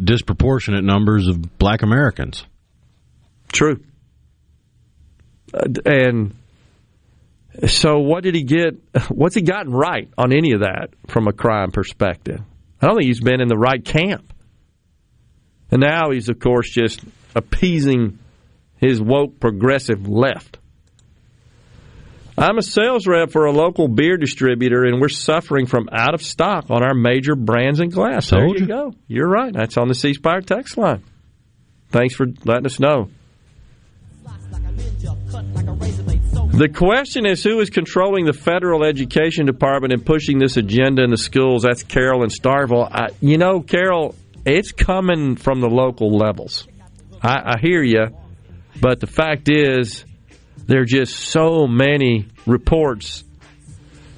[0.03, 2.45] disproportionate numbers of black Americans.
[3.53, 3.85] True.
[5.55, 6.35] Uh, and
[7.67, 8.75] so, what did he get?
[9.09, 12.41] What's he gotten right on any of that from a crime perspective?
[12.81, 14.33] I don't think he's been in the right camp.
[15.71, 17.01] And now he's, of course, just
[17.35, 18.19] appeasing
[18.77, 20.59] his woke progressive left.
[22.37, 26.23] I'm a sales rep for a local beer distributor, and we're suffering from out of
[26.23, 28.31] stock on our major brands and glass.
[28.31, 28.67] There you you.
[28.67, 28.93] go.
[29.07, 29.53] You're right.
[29.53, 31.05] That's on the C Spire text line.
[31.91, 33.11] Thanks for letting us know.
[36.53, 41.11] The question is who is controlling the federal education department and pushing this agenda in
[41.11, 41.63] the schools?
[41.63, 42.89] That's Carol in Starkville.
[42.93, 44.15] I, you know, Carol,
[44.45, 46.69] it's coming from the local levels.
[47.23, 48.09] I, I hear you,
[48.81, 50.05] but the fact is,
[50.67, 53.25] there are just so many reports,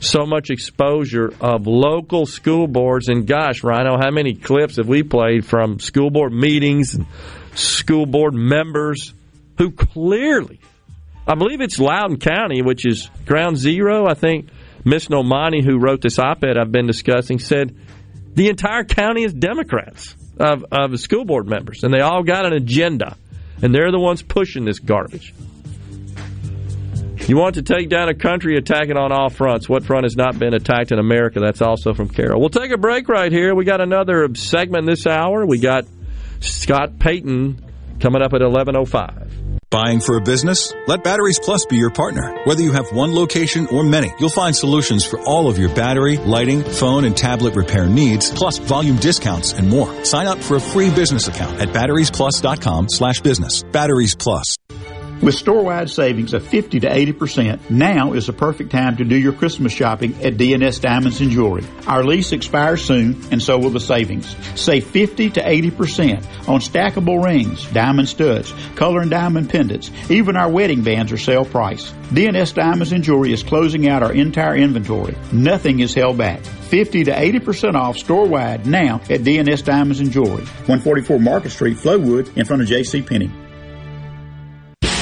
[0.00, 3.08] so much exposure of local school boards.
[3.08, 7.06] And gosh, Rhino, how many clips have we played from school board meetings and
[7.54, 9.14] school board members
[9.58, 10.60] who clearly,
[11.26, 14.06] I believe it's Loudoun County, which is ground zero.
[14.06, 14.48] I think
[14.84, 17.76] Miss Nomani, who wrote this op ed I've been discussing, said
[18.34, 22.52] the entire county is Democrats of, of school board members, and they all got an
[22.52, 23.16] agenda,
[23.62, 25.32] and they're the ones pushing this garbage.
[27.26, 29.66] You want to take down a country, attack it on all fronts.
[29.66, 31.40] What front has not been attacked in America?
[31.40, 32.38] That's also from Carol.
[32.38, 33.54] We'll take a break right here.
[33.54, 35.46] We got another segment this hour.
[35.46, 35.86] We got
[36.40, 37.64] Scott Payton
[37.98, 39.23] coming up at 11.05.
[39.70, 40.72] Buying for a business?
[40.86, 42.44] Let Batteries Plus be your partner.
[42.44, 46.16] Whether you have one location or many, you'll find solutions for all of your battery,
[46.16, 50.04] lighting, phone, and tablet repair needs, plus volume discounts and more.
[50.04, 53.62] Sign up for a free business account at batteriesplus.com slash business.
[53.62, 54.56] Batteries Plus.
[55.24, 59.32] With store-wide savings of 50 to 80%, now is the perfect time to do your
[59.32, 61.64] Christmas shopping at DNS Diamonds and Jewelry.
[61.86, 64.36] Our lease expires soon, and so will the savings.
[64.54, 69.90] Save 50 to 80% on stackable rings, diamond studs, color and diamond pendants.
[70.10, 71.90] Even our wedding bands are sale price.
[72.10, 75.16] DNS Diamonds and Jewelry is closing out our entire inventory.
[75.32, 76.40] Nothing is held back.
[76.44, 80.44] 50 to 80% off store-wide now at DNS Diamonds and Jewelry.
[80.44, 83.00] 144 Market Street, Flowwood, in front of J.C.
[83.00, 83.30] Penney.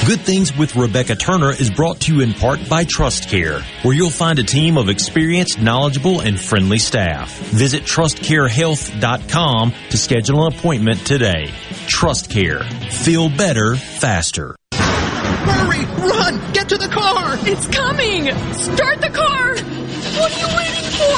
[0.05, 3.95] Good Things with Rebecca Turner is brought to you in part by Trust Care, where
[3.95, 7.33] you'll find a team of experienced, knowledgeable, and friendly staff.
[7.39, 11.53] Visit trustcarehealth.com to schedule an appointment today.
[11.87, 12.63] Trust Care.
[12.91, 14.57] Feel better, faster.
[14.73, 15.85] Hurry!
[15.85, 16.51] Run!
[16.51, 17.37] Get to the car!
[17.47, 18.25] It's coming!
[18.55, 19.55] Start the car!
[19.55, 21.15] What are you waiting for?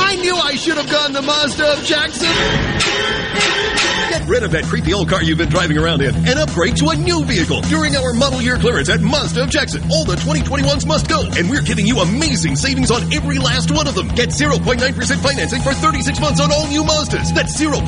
[0.00, 2.91] I knew I should have gone the Mazda of Jackson!
[4.22, 6.90] Get rid of that creepy old car you've been driving around in and upgrade to
[6.90, 9.82] a new vehicle during our model year clearance at Mazda of Jackson.
[9.90, 13.88] All the 2021s must go, and we're giving you amazing savings on every last one
[13.88, 14.06] of them.
[14.14, 14.78] Get 0.9%
[15.18, 17.34] financing for 36 months on all new Mazdas.
[17.34, 17.82] That's 0.9%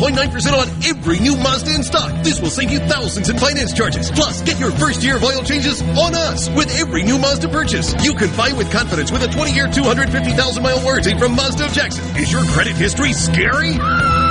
[0.58, 2.10] on every new Mazda in stock.
[2.24, 4.10] This will save you thousands in finance charges.
[4.10, 7.94] Plus, get your first year of oil changes on us with every new Mazda purchase.
[8.02, 12.04] You can buy with confidence with a 20-year, 250,000 mile warranty from Mazda of Jackson.
[12.16, 13.78] Is your credit history scary?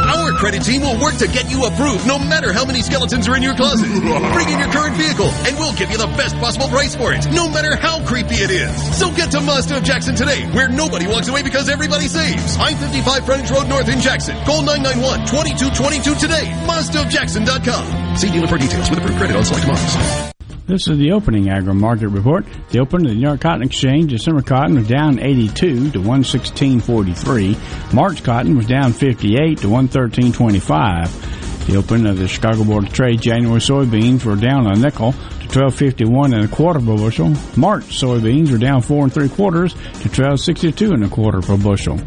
[0.03, 3.35] Our credit team will work to get you approved no matter how many skeletons are
[3.35, 3.87] in your closet.
[3.87, 7.25] Bring in your current vehicle and we'll give you the best possible price for it,
[7.31, 8.73] no matter how creepy it is.
[8.97, 12.57] So get to Mazda of Jackson today, where nobody walks away because everybody saves.
[12.57, 14.35] I-55 Frontage Road North in Jackson.
[14.45, 16.45] Call 991-2222 today.
[16.67, 18.17] MazdaofJackson.com.
[18.17, 20.32] See dealer for details with approved credit on select models.
[20.65, 22.45] This is the opening agri market report.
[22.69, 27.93] The opening of the New York Cotton Exchange, December cotton was down 82 to 116.43.
[27.93, 31.42] March cotton was down 58 to 113.25.
[31.67, 35.47] The open of the Chicago Board of Trade, January soybeans were down a nickel to
[35.47, 37.29] 12.51 and a quarter per bushel.
[37.55, 41.97] March soybeans were down four and three quarters to 12.62 and a quarter per bushel.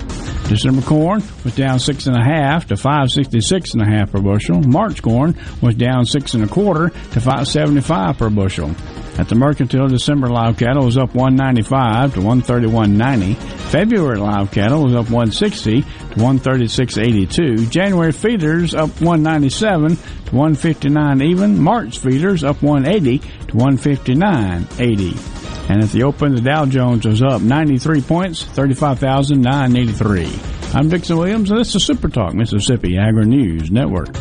[0.49, 4.61] December corn was down six and a half to 566 and a half per bushel.
[4.63, 8.71] March corn was down six and a quarter to 575 per bushel.
[9.19, 13.37] At the mercantile, December live cattle was up 195 to 131.90.
[13.71, 17.71] February live cattle was up 160 to 136.82.
[17.71, 21.59] January feeders up 197 to 159 even.
[21.59, 25.71] March feeders up 180 to 159.80.
[25.71, 30.31] And at the open, the Dow Jones was up 93 points, 35,983.
[30.75, 34.14] I'm Dixon Williams, and this is Super Talk Mississippi Agri News Network.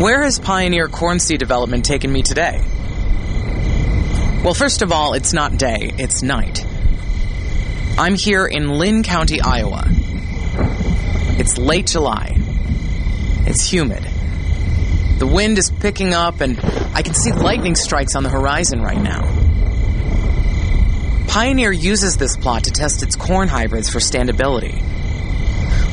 [0.00, 2.58] Where has Pioneer corn seed development taken me today?
[4.42, 6.64] Well, first of all, it's not day, it's night.
[7.98, 9.84] I'm here in Linn County, Iowa.
[11.38, 12.34] It's late July.
[13.46, 14.02] It's humid.
[15.18, 16.58] The wind is picking up, and
[16.94, 19.26] I can see lightning strikes on the horizon right now.
[21.28, 24.82] Pioneer uses this plot to test its corn hybrids for standability.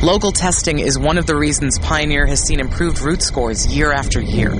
[0.02, 4.22] Local testing is one of the reasons Pioneer has seen improved root scores year after
[4.22, 4.52] year.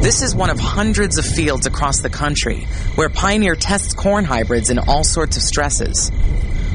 [0.00, 4.68] This is one of hundreds of fields across the country where Pioneer tests corn hybrids
[4.68, 6.12] in all sorts of stresses.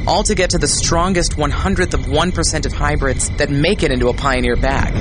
[0.08, 3.92] All to get to the strongest one hundredth of 1% of hybrids that make it
[3.92, 4.96] into a Pioneer bag.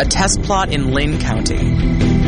[0.00, 1.58] A test plot in Linn County.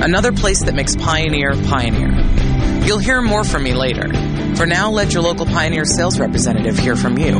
[0.02, 2.47] Another place that makes Pioneer Pioneer.
[2.88, 4.08] You'll hear more from me later.
[4.56, 7.34] For now, let your local Pioneer sales representative hear from you.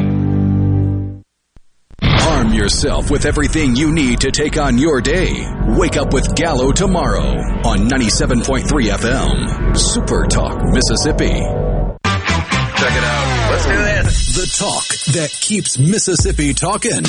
[2.03, 5.33] Arm yourself with everything you need to take on your day.
[5.69, 9.75] Wake up with Gallo tomorrow on 97.3 FM.
[9.75, 11.31] Super Talk, Mississippi.
[11.31, 13.51] Check it out.
[13.51, 14.37] Let's do this.
[14.37, 17.01] The talk that keeps Mississippi talking.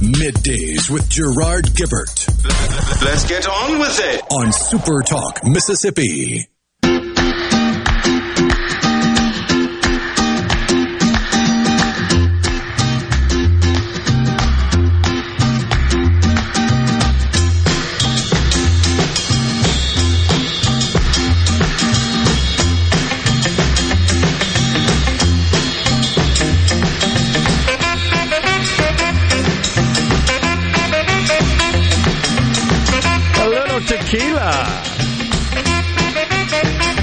[0.00, 2.28] Middays with Gerard Gibert
[3.02, 4.22] Let's get on with it.
[4.30, 6.49] on Super Talk, Mississippi.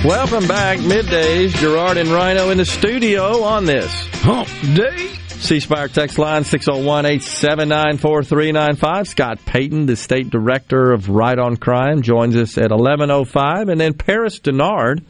[0.07, 1.53] Welcome back, middays.
[1.57, 3.91] Gerard and Rhino in the studio on this
[4.21, 5.09] hump day.
[5.27, 9.07] C Spire text line 601 879 4395.
[9.09, 13.67] Scott Payton, the state director of Right on Crime, joins us at 1105.
[13.67, 15.03] And then Paris Dennard,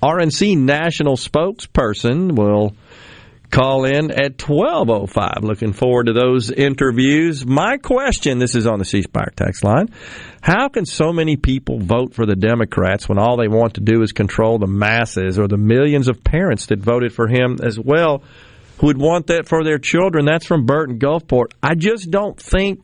[0.00, 2.76] RNC national spokesperson, will
[3.56, 5.42] call in at 1205.
[5.42, 7.46] Looking forward to those interviews.
[7.46, 9.88] My question this is on the C Spire text line.
[10.42, 14.02] How can so many people vote for the Democrats when all they want to do
[14.02, 18.22] is control the masses or the millions of parents that voted for him as well
[18.78, 20.26] who would want that for their children?
[20.26, 21.52] That's from Bert in Gulfport.
[21.62, 22.82] I just don't think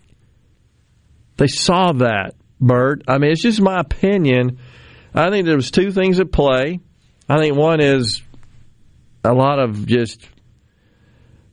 [1.37, 3.03] they saw that, Bert.
[3.07, 4.59] I mean, it's just my opinion.
[5.15, 6.81] I think there was two things at play.
[7.29, 8.23] I think one is
[9.23, 10.27] a lot of just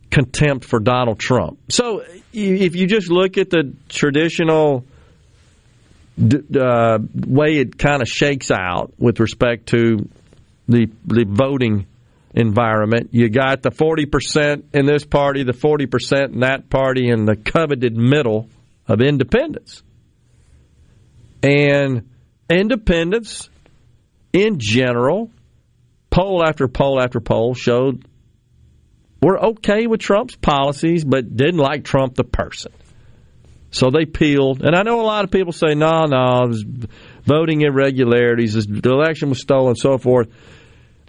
[0.09, 1.59] contempt for Donald Trump.
[1.69, 2.03] So
[2.33, 4.85] if you just look at the traditional
[6.19, 10.09] uh, way it kind of shakes out with respect to
[10.67, 11.85] the the voting
[12.33, 17.09] environment, you got the forty percent in this party, the forty percent in that party,
[17.09, 18.49] and the coveted middle
[18.87, 19.81] of independents.
[21.41, 22.09] And
[22.49, 23.49] independents,
[24.33, 25.31] in general,
[26.09, 28.03] poll after poll after poll showed
[29.21, 32.71] were okay with Trump's policies, but didn't like Trump the person.
[33.71, 34.63] So they peeled.
[34.63, 36.51] And I know a lot of people say, no, no,
[37.23, 40.29] voting irregularities, the election was stolen, so forth.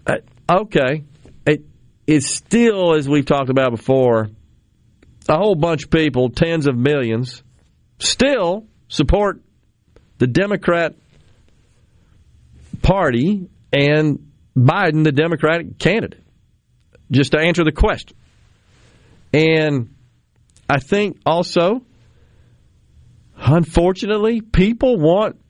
[0.07, 0.17] Uh,
[0.49, 1.05] okay.
[1.47, 1.65] It
[2.07, 4.29] is still, as we've talked about before,
[5.29, 7.43] a whole bunch of people, tens of millions,
[7.99, 9.41] still support
[10.19, 10.97] the Democrat
[12.83, 16.20] Party and Biden, the Democratic candidate,
[17.11, 18.17] just to answer the question.
[19.33, 19.95] And
[20.69, 21.83] I think also,
[23.37, 25.41] unfortunately, people want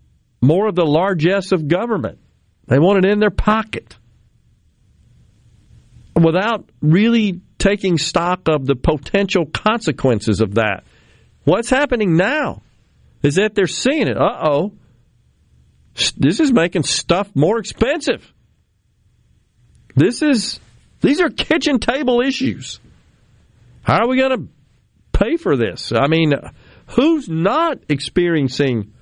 [0.41, 2.19] more of the largesse of government.
[2.67, 3.97] They want it in their pocket
[6.15, 10.85] without really taking stock of the potential consequences of that.
[11.45, 12.63] What's happening now
[13.23, 14.17] is that they're seeing it.
[14.17, 14.73] Uh oh.
[16.17, 18.33] This is making stuff more expensive.
[19.97, 20.61] This is
[21.01, 22.81] these are kitchen table issues.
[23.83, 24.49] How are we going to
[25.19, 25.93] pay for this?
[25.93, 26.35] I mean,
[26.89, 28.93] who's not experiencing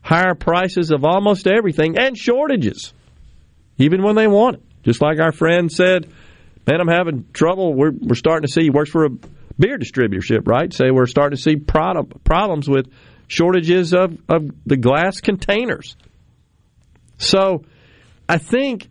[0.00, 2.92] higher prices of almost everything and shortages,
[3.76, 4.62] even when they want it?
[4.82, 6.10] Just like our friend said,
[6.66, 7.74] man, I'm having trouble.
[7.74, 9.10] We're, we're starting to see, he works for a
[9.58, 10.72] beer distributorship, right?
[10.72, 12.90] Say we're starting to see problem, problems with
[13.26, 15.96] shortages of, of the glass containers.
[17.18, 17.64] So
[18.28, 18.88] I think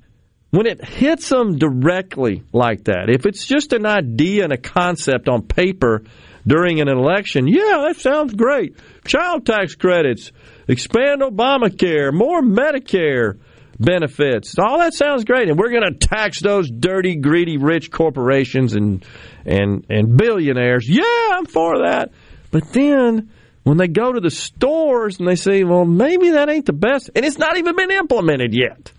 [0.57, 5.29] when it hits them directly like that, if it's just an idea and a concept
[5.29, 6.01] on paper
[6.47, 8.75] during an election, yeah, that sounds great.
[9.05, 10.31] Child tax credits,
[10.67, 13.37] expand Obamacare, more Medicare
[13.79, 14.55] benefits.
[14.57, 19.05] All that sounds great, and we're going to tax those dirty, greedy, rich corporations and
[19.45, 20.89] and and billionaires.
[20.89, 21.03] Yeah,
[21.33, 22.09] I'm for that.
[22.49, 23.29] But then
[23.61, 27.11] when they go to the stores and they say, "Well, maybe that ain't the best,"
[27.15, 28.91] and it's not even been implemented yet.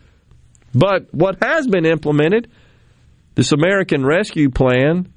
[0.75, 2.51] But what has been implemented,
[3.35, 5.13] this American Rescue Plan,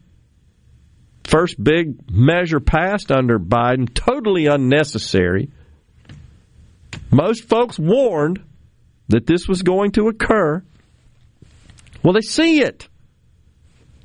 [1.24, 5.50] first big measure passed under Biden, totally unnecessary.
[7.12, 8.44] Most folks warned
[9.10, 10.64] that this was going to occur.
[12.04, 12.88] Well, they see it.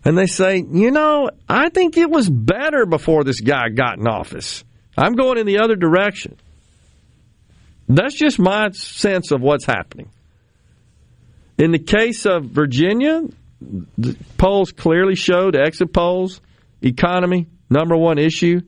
[0.05, 4.07] And they say, you know, I think it was better before this guy got in
[4.07, 4.64] office.
[4.97, 6.36] I'm going in the other direction.
[7.88, 10.11] That's just my sense of what's happening.
[11.59, 13.23] In the case of Virginia,
[13.97, 16.41] the polls clearly showed exit polls,
[16.83, 18.61] economy, number one issue.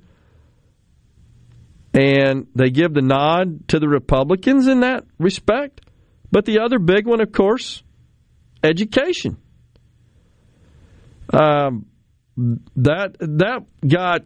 [1.93, 5.81] And they give the nod to the Republicans in that respect.
[6.31, 7.83] But the other big one, of course,
[8.63, 9.39] education.
[11.33, 11.87] Um,
[12.77, 14.23] that that got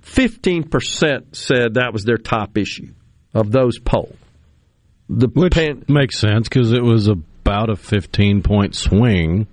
[0.00, 2.94] fifteen percent said that was their top issue
[3.34, 4.16] of those polls.
[5.08, 7.16] The Which pan- makes sense because it was a
[7.48, 9.46] about a 15 point swing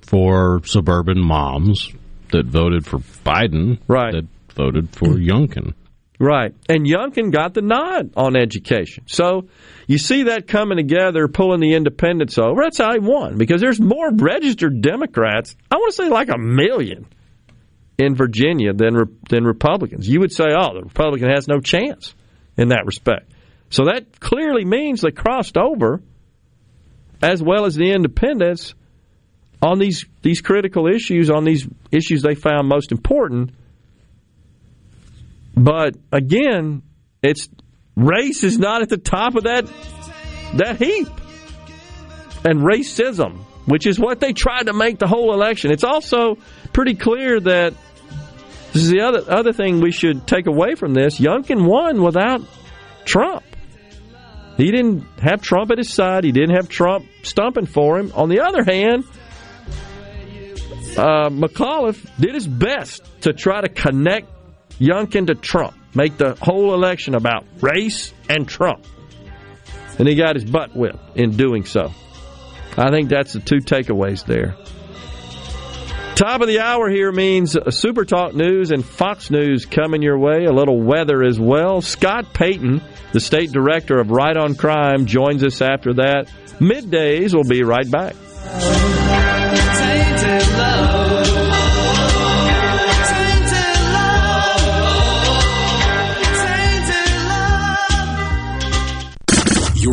[0.00, 1.92] for suburban moms
[2.32, 4.12] that voted for Biden right.
[4.12, 5.74] that voted for Youngkin.
[6.18, 6.54] Right.
[6.68, 9.04] And Youngkin got the nod on education.
[9.06, 9.48] So
[9.86, 12.62] you see that coming together, pulling the independents over.
[12.62, 15.54] That's how he won because there's more registered Democrats.
[15.70, 17.06] I want to say like a million
[17.96, 20.08] in Virginia than than Republicans.
[20.08, 22.12] You would say, oh, the Republican has no chance
[22.56, 23.30] in that respect.
[23.70, 26.00] So that clearly means they crossed over
[27.24, 28.74] as well as the independents
[29.62, 33.50] on these these critical issues, on these issues they found most important.
[35.56, 36.82] But again,
[37.22, 37.48] it's
[37.96, 39.66] race is not at the top of that
[40.54, 41.08] that heap.
[42.46, 45.72] And racism, which is what they tried to make the whole election.
[45.72, 46.36] It's also
[46.74, 47.72] pretty clear that
[48.74, 51.18] this is the other other thing we should take away from this.
[51.18, 52.42] Youngkin won without
[53.06, 53.44] Trump.
[54.56, 56.24] He didn't have Trump at his side.
[56.24, 58.12] He didn't have Trump stumping for him.
[58.14, 59.04] On the other hand,
[60.96, 64.28] uh, McAuliffe did his best to try to connect
[64.78, 68.84] Youngkin to Trump, make the whole election about race and Trump.
[69.98, 71.92] And he got his butt whipped in doing so.
[72.76, 74.56] I think that's the two takeaways there.
[76.14, 80.44] Top of the hour here means Super Talk News and Fox News coming your way.
[80.44, 81.80] A little weather as well.
[81.80, 82.80] Scott Payton,
[83.12, 86.30] the state director of Right on Crime, joins us after that.
[86.60, 88.14] Middays will be right back.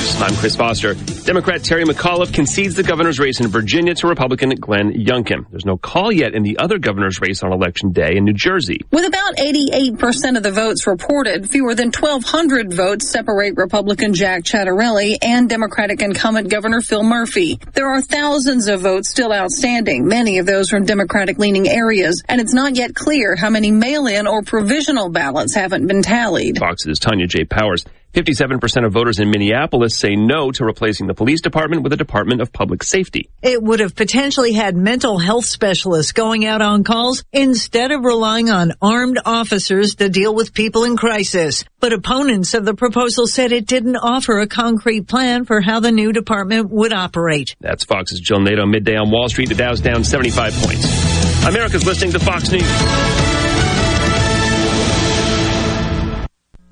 [0.00, 0.94] News, I'm Chris Foster.
[1.24, 5.44] Democrat Terry McAuliffe concedes the governor's race in Virginia to Republican Glenn Youngkin.
[5.50, 8.80] There's no call yet in the other governor's race on election day in New Jersey.
[8.90, 15.18] With about 88% of the votes reported, fewer than 1,200 votes separate Republican Jack Ciattarelli
[15.20, 17.58] and Democratic incumbent Governor Phil Murphy.
[17.74, 22.40] There are thousands of votes still outstanding, many of those from Democratic leaning areas, and
[22.40, 26.58] it's not yet clear how many mail in or provisional ballots haven't been tallied.
[26.58, 27.44] Fox's Tanya J.
[27.44, 27.84] Powers.
[28.12, 32.40] 57% of voters in Minneapolis say no to replacing the police department with a Department
[32.40, 33.30] of Public Safety.
[33.40, 38.50] It would have potentially had mental health specialists going out on calls instead of relying
[38.50, 41.64] on armed officers to deal with people in crisis.
[41.78, 45.92] But opponents of the proposal said it didn't offer a concrete plan for how the
[45.92, 47.54] new department would operate.
[47.60, 49.50] That's Fox's Jill Nato midday on Wall Street.
[49.50, 51.46] The Dow's down 75 points.
[51.46, 53.39] America's listening to Fox News.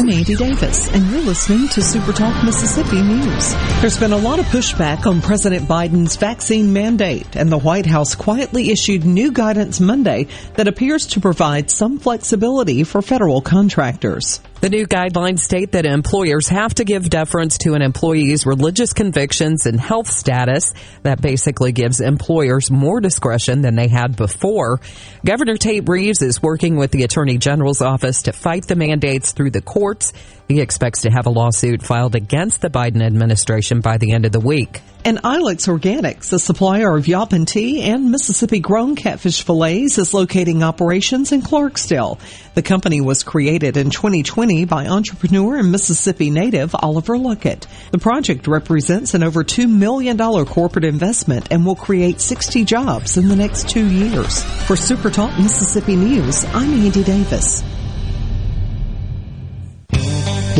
[0.00, 3.54] I'm Andy Davis, and you're listening to Super Talk Mississippi News.
[3.82, 8.14] There's been a lot of pushback on President Biden's vaccine mandate, and the White House
[8.14, 14.40] quietly issued new guidance Monday that appears to provide some flexibility for federal contractors.
[14.60, 19.64] The new guidelines state that employers have to give deference to an employee's religious convictions
[19.64, 20.74] and health status.
[21.02, 24.78] That basically gives employers more discretion than they had before.
[25.24, 29.52] Governor Tate Reeves is working with the Attorney General's office to fight the mandates through
[29.52, 30.12] the courts.
[30.50, 34.32] He expects to have a lawsuit filed against the Biden administration by the end of
[34.32, 34.80] the week.
[35.04, 40.64] And Ilex Organics, a supplier of Yaupon tea and Mississippi grown catfish fillets, is locating
[40.64, 42.18] operations in Clarksdale.
[42.54, 47.68] The company was created in 2020 by entrepreneur and Mississippi native Oliver Luckett.
[47.92, 53.28] The project represents an over $2 million corporate investment and will create 60 jobs in
[53.28, 54.42] the next two years.
[54.66, 57.62] For Super Talk Mississippi News, I'm Andy Davis.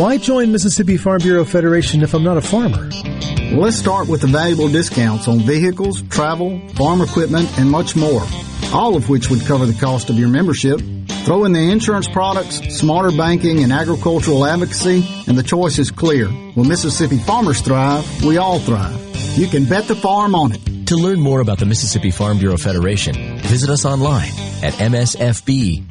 [0.00, 2.88] Why join Mississippi Farm Bureau Federation if I'm not a farmer?
[2.88, 8.22] Well, let's start with the valuable discounts on vehicles, travel, farm equipment, and much more,
[8.72, 10.80] all of which would cover the cost of your membership.
[11.26, 16.28] Throw in the insurance products, smarter banking, and agricultural advocacy, and the choice is clear.
[16.28, 18.98] When Mississippi farmers thrive, we all thrive.
[19.36, 20.86] You can bet the farm on it.
[20.86, 24.32] To learn more about the Mississippi Farm Bureau Federation, visit us online
[24.62, 25.90] at msfb.org.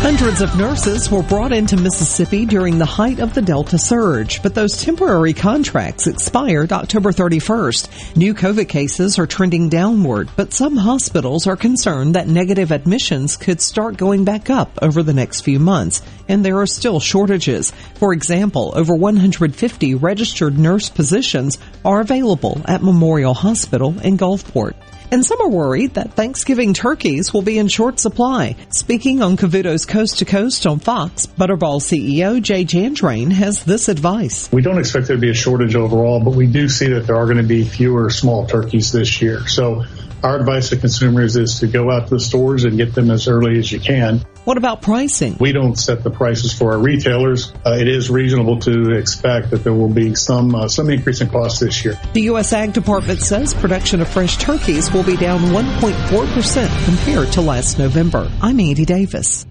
[0.00, 4.54] Hundreds of nurses were brought into Mississippi during the height of the Delta surge, but
[4.54, 8.16] those temporary contracts expired October 31st.
[8.16, 13.60] New COVID cases are trending downward, but some hospitals are concerned that negative admissions could
[13.60, 17.70] start going back up over the next few months, and there are still shortages.
[17.96, 24.76] For example, over 150 registered nurse positions are available at Memorial Hospital in Gulfport.
[25.12, 28.54] And some are worried that Thanksgiving turkeys will be in short supply.
[28.68, 34.50] Speaking on Cavuto's Coast to Coast on Fox, Butterball CEO Jay Jandrain has this advice.
[34.52, 37.16] We don't expect there to be a shortage overall, but we do see that there
[37.16, 39.48] are going to be fewer small turkeys this year.
[39.48, 39.84] So
[40.22, 43.28] our advice to consumers is to go out to the stores and get them as
[43.28, 44.18] early as you can.
[44.44, 45.36] What about pricing?
[45.38, 47.52] We don't set the prices for our retailers.
[47.64, 51.28] Uh, it is reasonable to expect that there will be some uh, some increase in
[51.28, 52.00] costs this year.
[52.14, 52.52] The U.S.
[52.52, 57.78] Ag Department says production of fresh turkeys will be down 1.4 percent compared to last
[57.78, 58.30] November.
[58.40, 59.46] I'm Andy Davis.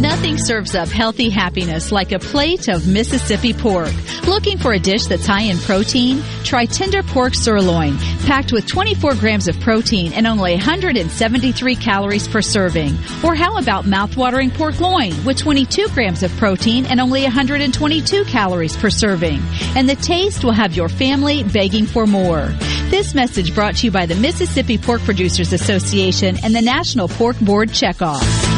[0.00, 3.92] Nothing serves up healthy happiness like a plate of Mississippi pork.
[4.28, 6.22] Looking for a dish that's high in protein?
[6.44, 12.40] Try tender pork sirloin, packed with 24 grams of protein and only 173 calories per
[12.40, 12.96] serving.
[13.24, 18.76] Or how about mouthwatering pork loin with 22 grams of protein and only 122 calories
[18.76, 19.42] per serving?
[19.74, 22.46] And the taste will have your family begging for more.
[22.90, 27.38] This message brought to you by the Mississippi Pork Producers Association and the National Pork
[27.40, 28.57] Board Checkoff.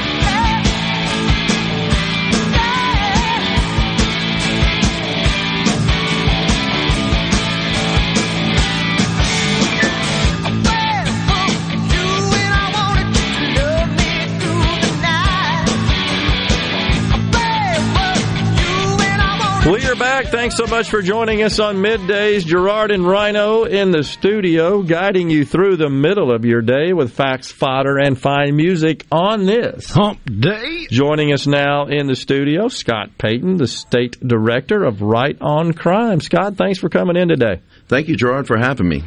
[19.63, 20.25] We are back.
[20.27, 22.43] Thanks so much for joining us on middays.
[22.43, 27.13] Gerard and Rhino in the studio, guiding you through the middle of your day with
[27.13, 30.87] facts, fodder, and fine music on this hump day.
[30.89, 36.21] Joining us now in the studio, Scott Peyton, the state director of Right on Crime.
[36.21, 37.61] Scott, thanks for coming in today.
[37.87, 39.03] Thank you, Gerard, for having me.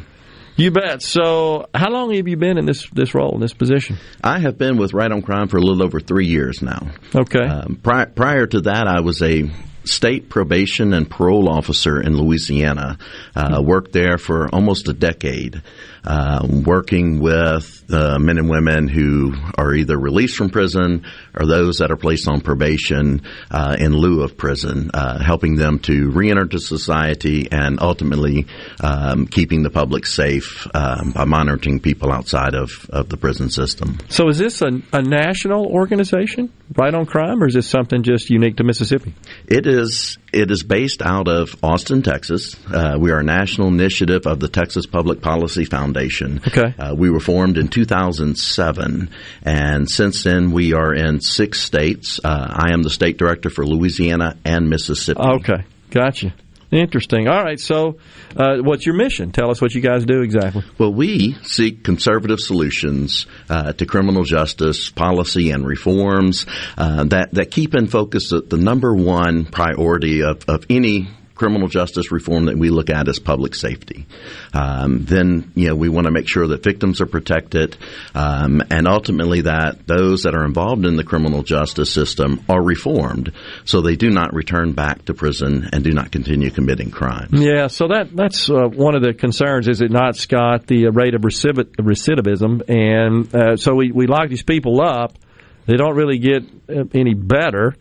[0.55, 1.01] You bet.
[1.01, 3.97] So, how long have you been in this this role, in this position?
[4.23, 6.91] I have been with Right on Crime for a little over three years now.
[7.13, 7.43] Okay.
[7.45, 9.51] Um, pri- prior to that, I was a
[9.87, 12.97] state probation and parole officer in Louisiana.
[13.35, 15.61] Uh, worked there for almost a decade,
[16.05, 21.79] uh, working with uh, men and women who are either released from prison or those
[21.79, 26.45] that are placed on probation uh, in lieu of prison, uh, helping them to reenter
[26.45, 28.47] to society and ultimately
[28.81, 33.97] um, keeping the public safe um, by monitoring people outside of, of the prison system.
[34.09, 38.29] So, is this a, a national organization, Right on Crime, or is this something just
[38.29, 39.13] unique to Mississippi?
[39.47, 40.17] It is.
[40.35, 42.57] It is based out of Austin, Texas.
[42.67, 46.41] Uh, we are a national initiative of the Texas Public Policy Foundation.
[46.45, 46.75] Okay.
[46.77, 49.09] Uh, we were formed in 2007,
[49.43, 52.19] and since then we are in six states.
[52.21, 55.21] Uh, I am the state director for Louisiana and Mississippi.
[55.21, 56.33] Okay, gotcha.
[56.71, 57.27] Interesting.
[57.27, 57.59] All right.
[57.59, 57.97] So,
[58.35, 59.31] uh, what's your mission?
[59.31, 60.63] Tell us what you guys do exactly.
[60.77, 66.45] Well, we seek conservative solutions uh, to criminal justice policy and reforms
[66.77, 71.67] uh, that that keep in focus the, the number one priority of, of any criminal
[71.67, 74.05] justice reform that we look at is public safety.
[74.53, 77.77] Um, then, you know, we want to make sure that victims are protected,
[78.15, 83.33] um, and ultimately that those that are involved in the criminal justice system are reformed,
[83.65, 87.39] so they do not return back to prison and do not continue committing crimes.
[87.39, 90.67] Yeah, so that that's uh, one of the concerns, is it not, Scott?
[90.67, 95.17] The uh, rate of recidivism, and uh, so we we lock these people up.
[95.65, 97.75] They don't really get uh, any better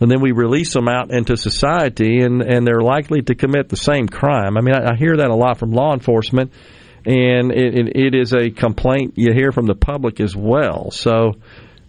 [0.00, 3.76] and then we release them out into society, and, and they're likely to commit the
[3.76, 4.56] same crime.
[4.56, 6.52] I mean, I, I hear that a lot from law enforcement,
[7.04, 10.90] and it, it, it is a complaint you hear from the public as well.
[10.90, 11.36] So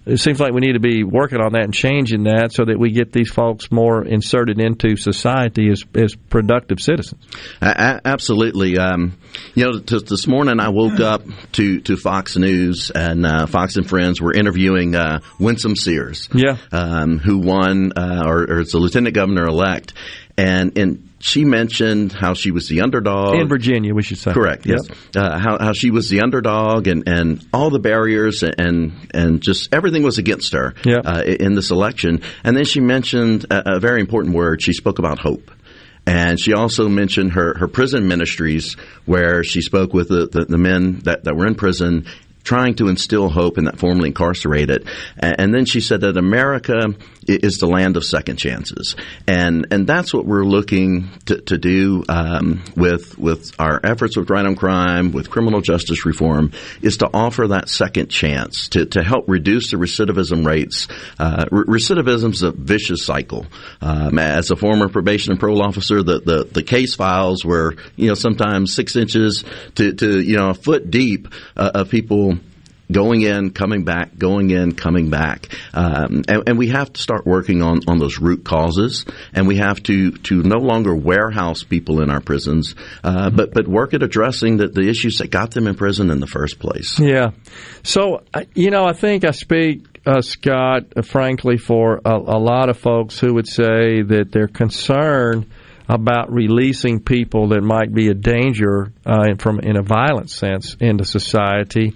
[0.08, 2.80] it seems like we need to be working on that and changing that so that
[2.80, 7.22] we get these folks more inserted into society as, as productive citizens.
[7.62, 8.78] Absolutely.
[8.78, 9.18] Um,
[9.54, 13.76] you know, t- this morning I woke up to, to Fox News and uh, Fox
[13.76, 18.72] and Friends were interviewing uh, Winsome Sears, yeah, um, who won uh, or, or is
[18.72, 19.94] the lieutenant governor elect,
[20.38, 23.94] and and she mentioned how she was the underdog in Virginia.
[23.94, 24.66] We should say correct.
[24.66, 24.98] Yes, yep.
[25.16, 29.74] uh, how how she was the underdog and, and all the barriers and and just
[29.74, 31.02] everything was against her yep.
[31.06, 32.22] uh, in this election.
[32.44, 34.62] And then she mentioned a, a very important word.
[34.62, 35.52] She spoke about hope.
[36.06, 40.58] And she also mentioned her, her prison ministries where she spoke with the, the, the
[40.58, 42.06] men that, that were in prison
[42.46, 44.88] trying to instill hope in that formerly incarcerated.
[45.20, 46.96] And then she said that America
[47.28, 48.96] is the land of second chances,
[49.28, 54.30] and and that's what we're looking to, to do um, with with our efforts with
[54.30, 56.52] right on crime, with criminal justice reform,
[56.82, 60.88] is to offer that second chance to, to help reduce the recidivism rates.
[61.20, 63.46] Uh, recidivism is a vicious cycle.
[63.82, 68.08] Um, as a former probation and parole officer, the, the, the case files were you
[68.08, 69.44] know sometimes six inches
[69.76, 72.38] to, to you know a foot deep uh, of people
[72.92, 75.48] going in, coming back, going in, coming back.
[75.74, 79.58] Um, and, and, we have to start working on, on those root causes, and we
[79.58, 84.04] have to, to no longer warehouse people in our prisons, uh, but, but work at
[84.04, 87.00] addressing the, the issues that got them in prison in the first place.
[87.00, 87.32] Yeah.
[87.84, 88.24] So,
[88.56, 92.78] you know, I think I speak, uh, Scott, uh, frankly, for a, a lot of
[92.78, 95.48] folks who would say that they're concerned
[95.90, 101.06] about releasing people that might be a danger uh, from in a violent sense into
[101.06, 101.96] society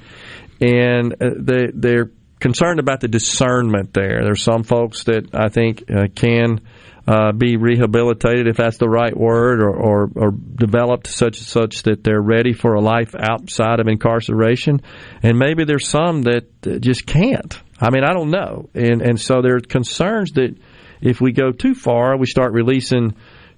[0.62, 4.24] and uh, they they're concerned about the discernment there.
[4.24, 6.62] There's some folks that I think uh, can
[7.07, 11.84] uh, be rehabilitated, if that's the right word, or, or, or developed such and such
[11.84, 14.82] that they're ready for a life outside of incarceration,
[15.24, 16.45] and maybe there's some that
[16.82, 17.59] just can't.
[17.80, 20.55] I mean, I don't know, and and so there are concerns that
[21.01, 23.16] if we go too far, we start releasing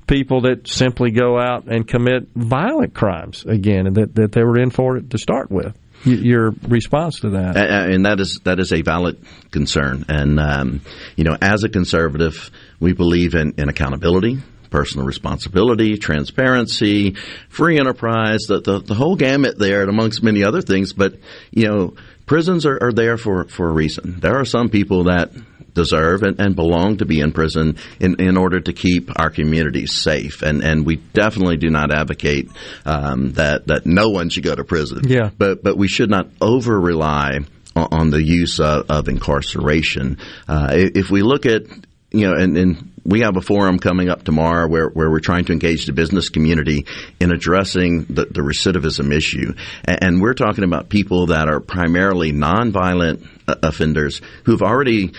[0.08, 4.60] people that simply go out and commit violent crimes again, and that, that they were
[4.60, 7.56] in for it to start with your response to that.
[7.58, 10.06] And that is that is a valid concern.
[10.08, 10.82] And um,
[11.16, 14.40] you know, as a conservative, we believe in, in accountability.
[14.70, 17.16] Personal responsibility, transparency,
[17.48, 20.94] free enterprise, the, the, the whole gamut there, and amongst many other things.
[20.94, 21.14] But
[21.52, 21.94] you know,
[22.26, 24.20] prisons are, are there for, for a reason.
[24.20, 25.30] There are some people that
[25.74, 29.94] deserve and, and belong to be in prison in, in order to keep our communities
[29.94, 30.42] safe.
[30.42, 32.50] And, and we definitely do not advocate
[32.86, 35.02] um, that, that no one should go to prison.
[35.08, 35.30] Yeah.
[35.38, 37.40] But, but we should not over rely
[37.76, 40.18] on, on the use of, of incarceration.
[40.48, 41.64] Uh, if we look at,
[42.12, 45.46] you know, and, and we have a forum coming up tomorrow where, where we're trying
[45.46, 46.86] to engage the business community
[47.20, 49.54] in addressing the, the recidivism issue.
[49.86, 55.14] And, and, we're talking about people that are primarily nonviolent uh, offenders who've already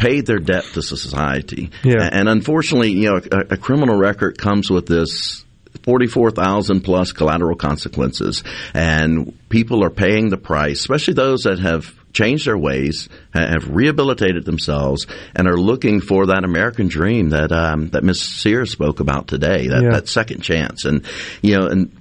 [0.00, 1.70] paid their debt to society.
[1.84, 2.08] Yeah.
[2.10, 5.44] And unfortunately, you know, a, a criminal record comes with this
[5.84, 8.42] 44,000 plus collateral consequences
[8.74, 14.44] and people are paying the price, especially those that have changed their ways, have rehabilitated
[14.44, 19.28] themselves, and are looking for that American dream that um, that Miss Sears spoke about
[19.28, 19.90] today, that, yeah.
[19.92, 20.84] that second chance.
[20.84, 21.04] And
[21.40, 21.92] you know, and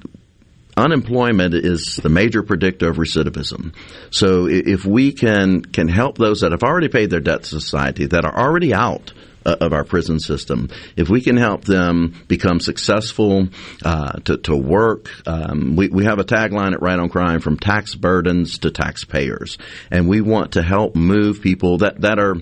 [0.79, 3.73] unemployment is the major predictor of recidivism.
[4.11, 8.07] So if we can can help those that have already paid their debt to society,
[8.07, 9.13] that are already out
[9.45, 10.69] uh, of our prison system.
[10.95, 13.47] If we can help them become successful,
[13.83, 17.57] uh, to, to work, um, we, we have a tagline at Right on Crime from
[17.57, 19.57] tax burdens to taxpayers.
[19.91, 22.35] And we want to help move people that, that are,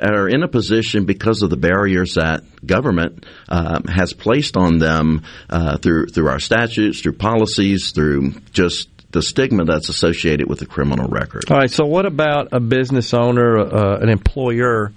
[0.00, 5.22] are in a position because of the barriers that government um, has placed on them
[5.50, 10.66] uh, through, through our statutes, through policies, through just the stigma that's associated with a
[10.66, 11.44] criminal record.
[11.48, 11.70] All right.
[11.70, 14.92] So, what about a business owner, uh, an employer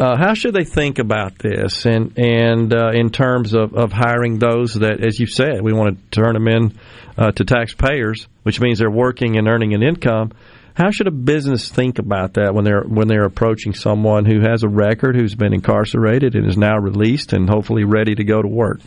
[0.00, 4.38] uh, how should they think about this, and and uh, in terms of, of hiring
[4.38, 6.72] those that, as you said, we want to turn them in
[7.18, 10.32] uh, to taxpayers, which means they're working and earning an income.
[10.72, 14.62] How should a business think about that when they're when they're approaching someone who has
[14.62, 18.48] a record, who's been incarcerated and is now released and hopefully ready to go to
[18.48, 18.80] work?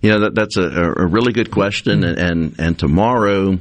[0.00, 3.60] You know that, that's a, a really good question, and, and and tomorrow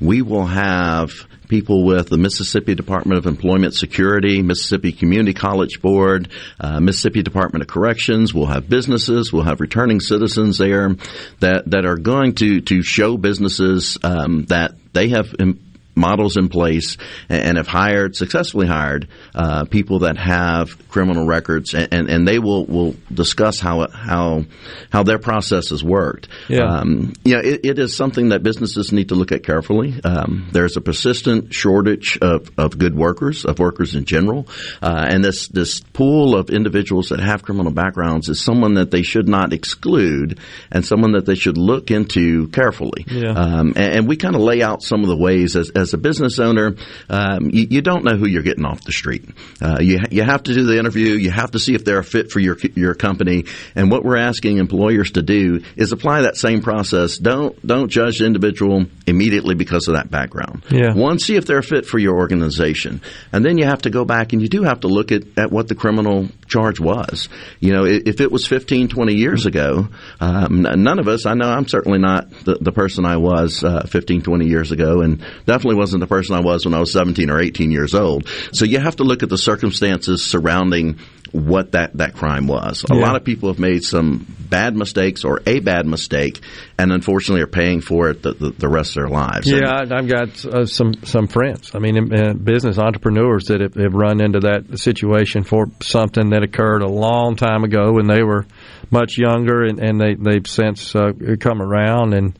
[0.00, 1.10] we will have
[1.50, 6.30] people with the Mississippi Department of Employment Security, Mississippi Community College Board,
[6.60, 8.32] uh, Mississippi Department of Corrections.
[8.32, 9.32] We'll have businesses.
[9.32, 10.96] We'll have returning citizens there
[11.40, 15.34] that that are going to to show businesses um, that they have.
[15.38, 15.66] Im-
[16.00, 16.96] models in place
[17.28, 22.38] and have hired successfully hired uh, people that have criminal records and, and, and, they
[22.38, 24.44] will, will discuss how how
[24.92, 26.28] how their process has worked.
[26.48, 26.64] Yeah.
[26.64, 29.94] Um, you know, it, it is something that businesses need to look at carefully.
[30.04, 34.46] Um, there's a persistent shortage of, of good workers, of workers in general,
[34.82, 39.02] uh, and this this pool of individuals that have criminal backgrounds is someone that they
[39.02, 40.38] should not exclude
[40.70, 43.04] and someone that they should look into carefully.
[43.06, 43.32] Yeah.
[43.32, 45.98] Um, and, and, we kind of lay out some of the ways as, as a
[45.98, 46.76] business owner,
[47.08, 49.24] um, you, you, don't know who you're getting off the street.
[49.60, 51.14] Uh, you you have to do the interview.
[51.14, 53.44] You have to see if they're a fit for your your company.
[53.74, 57.18] And what we're asking employers to do is apply that same process.
[57.18, 60.64] Don't don't judge the individual immediately because of that background.
[60.70, 60.94] Yeah.
[60.94, 63.00] One, see if they're a fit for your organization,
[63.32, 65.50] and then you have to go back and you do have to look at, at
[65.50, 67.28] what the criminal charge was.
[67.60, 69.88] You know, if it was 15, 20 years ago,
[70.20, 73.86] um, none of us, I know I'm certainly not the, the person I was uh,
[73.86, 77.30] 15, 20 years ago, and definitely wasn't the person I was when I was 17
[77.30, 78.28] or 18 years old.
[78.52, 80.98] So you have to look at the circumstances surrounding
[81.32, 82.84] what that, that crime was.
[82.90, 83.02] A Yeah.
[83.02, 86.40] lot of people have made some bad mistakes or a bad mistake,
[86.78, 89.48] and unfortunately are paying for it the, the, the rest of their lives.
[89.50, 91.70] Yeah, I- I've got uh, some some friends.
[91.74, 96.42] I mean, uh, business entrepreneurs that have, have run into that situation for something that
[96.42, 98.46] occurred a long time ago when they were
[98.90, 102.36] much younger, and, and they they've since uh, come around and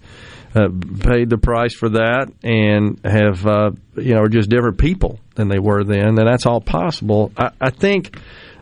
[0.52, 0.68] uh,
[1.08, 5.48] paid the price for that, and have uh, you know are just different people than
[5.48, 6.18] they were then.
[6.18, 7.30] And that's all possible.
[7.36, 8.18] I, I think.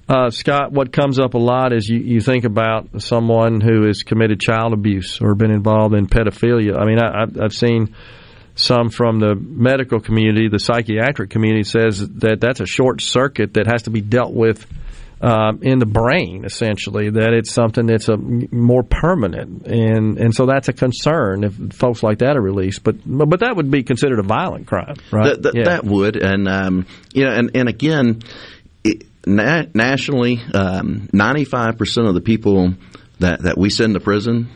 [0.09, 4.03] Uh, Scott, what comes up a lot is you, you think about someone who has
[4.03, 6.79] committed child abuse or been involved in pedophilia.
[6.81, 7.95] I mean, I, I've, I've seen
[8.55, 13.67] some from the medical community, the psychiatric community says that that's a short circuit that
[13.67, 14.67] has to be dealt with
[15.21, 17.11] um, in the brain, essentially.
[17.11, 22.03] That it's something that's a more permanent, and and so that's a concern if folks
[22.03, 22.83] like that are released.
[22.85, 25.35] But but that would be considered a violent crime, right?
[25.35, 25.65] That, that, Yeah.
[25.65, 28.23] that would, and um, you know, and and again,
[29.27, 31.09] na- nationally, um,
[31.45, 32.75] five percent of the people
[33.21, 34.49] that that we send to prison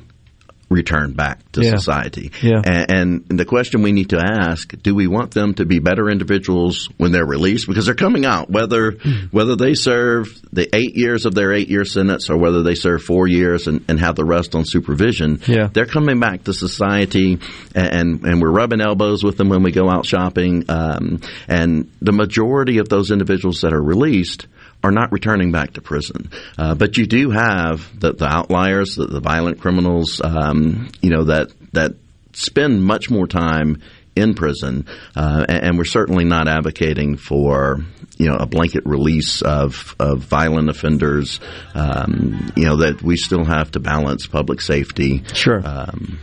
[0.73, 1.77] return back to Yeah.
[1.77, 2.32] society.
[2.43, 2.61] Yeah.
[2.65, 6.11] And, and the question we need to ask: Do we want them to be better
[6.11, 7.69] individuals when they're released?
[7.69, 8.93] Because they're coming out, whether
[9.31, 13.03] whether they serve the eight years of their eight year sentence or whether they serve
[13.03, 15.40] four years and, and have the rest on supervision.
[15.47, 15.69] Yeah.
[15.73, 17.39] They're coming back to society,
[17.74, 20.65] and and we're rubbing elbows with them when we go out shopping.
[20.69, 24.47] Um, and the majority of those individuals that are released
[24.82, 26.30] are not returning back to prison.
[26.59, 31.24] Uh, but you do have the, the outliers, the, the violent criminals, um, you know,
[31.24, 31.92] that, that
[32.32, 33.80] spend much more time
[34.14, 34.86] in prison.
[35.16, 37.78] Uh, and, and we're certainly not advocating for,
[38.18, 41.40] you know, a blanket release of, of violent offenders.
[41.74, 45.22] Um, you know, that we still have to balance public safety.
[45.32, 45.62] Sure.
[45.64, 46.18] Um,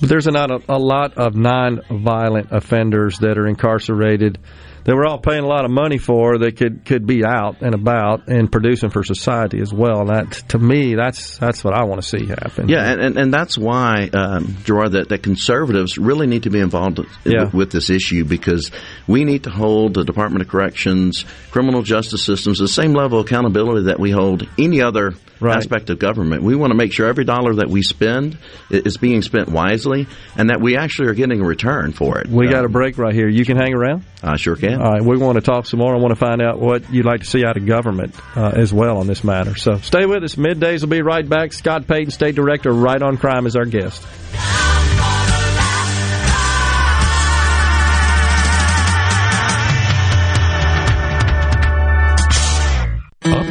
[0.00, 4.38] But there's not a, a lot of non-violent offenders that are incarcerated
[4.84, 7.74] that we're all paying a lot of money for that could could be out and
[7.74, 10.00] about and producing for society as well.
[10.00, 12.68] And that to me, that's that's what I want to see happen.
[12.68, 16.58] Yeah, and, and, and that's why, um, Gerard, that, that conservatives really need to be
[16.60, 17.50] involved with, Yeah.
[17.52, 18.70] with this issue because
[19.06, 23.26] we need to hold the Department of Corrections, criminal justice systems, the same level of
[23.26, 25.12] accountability that we hold any other
[25.44, 26.44] aspect of government.
[26.44, 28.38] We want to make sure every dollar that we spend
[28.70, 30.06] is being spent wisely
[30.36, 32.28] and that we actually are getting a return for it.
[32.28, 33.28] We got a break right here.
[33.28, 34.04] You can hang around.
[34.22, 34.71] I sure can.
[34.80, 35.94] All right, we want to talk some more.
[35.94, 38.72] I want to find out what you'd like to see out of government uh, as
[38.72, 39.56] well on this matter.
[39.56, 40.36] So stay with us.
[40.36, 41.52] Middays will be right back.
[41.52, 44.02] Scott Peyton, State Director, Right on Crime, is our guest.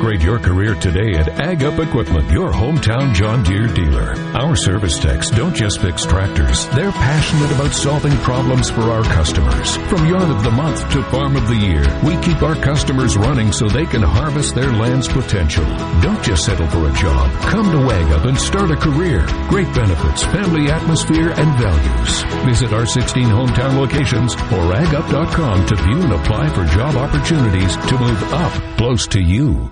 [0.01, 4.15] Upgrade your career today at Ag Up Equipment, your hometown John Deere dealer.
[4.33, 6.67] Our service techs don't just fix tractors.
[6.69, 9.77] They're passionate about solving problems for our customers.
[9.91, 13.51] From yard of the month to farm of the year, we keep our customers running
[13.51, 15.65] so they can harvest their land's potential.
[16.01, 17.31] Don't just settle for a job.
[17.51, 19.23] Come to Ag Up and start a career.
[19.49, 22.23] Great benefits, family atmosphere, and values.
[22.43, 27.99] Visit our 16 hometown locations or agup.com to view and apply for job opportunities to
[27.99, 29.71] move up close to you.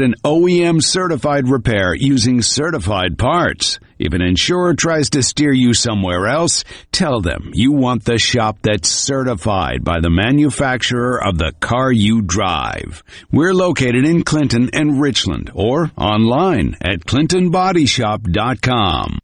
[0.00, 3.78] an OEM certified repair using certified parts?
[4.04, 8.58] If an insurer tries to steer you somewhere else, tell them you want the shop
[8.62, 13.04] that's certified by the manufacturer of the car you drive.
[13.30, 19.18] We're located in Clinton and Richland or online at clintonbodyshop.com.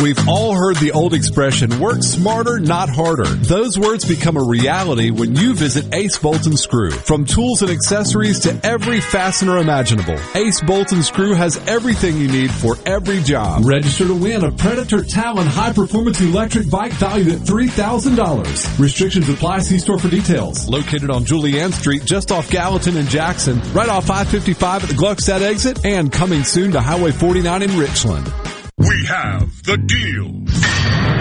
[0.00, 3.24] We've all heard the old expression, work smarter, not harder.
[3.24, 6.90] Those words become a reality when you visit Ace Bolt and Screw.
[6.90, 12.28] From tools and accessories to every fastener imaginable, Ace Bolt and Screw has everything you
[12.28, 13.64] need for every job.
[13.66, 18.78] Register to win a Predator Talon high performance electric bike valued at $3,000.
[18.78, 19.60] Restrictions apply.
[19.60, 20.68] See store for details.
[20.68, 25.40] Located on Julianne Street, just off Gallatin and Jackson, right off I-55 at the Gluckstadt
[25.40, 28.59] exit, and coming soon to Highway 49 in Richland.
[28.80, 30.40] We have the deal.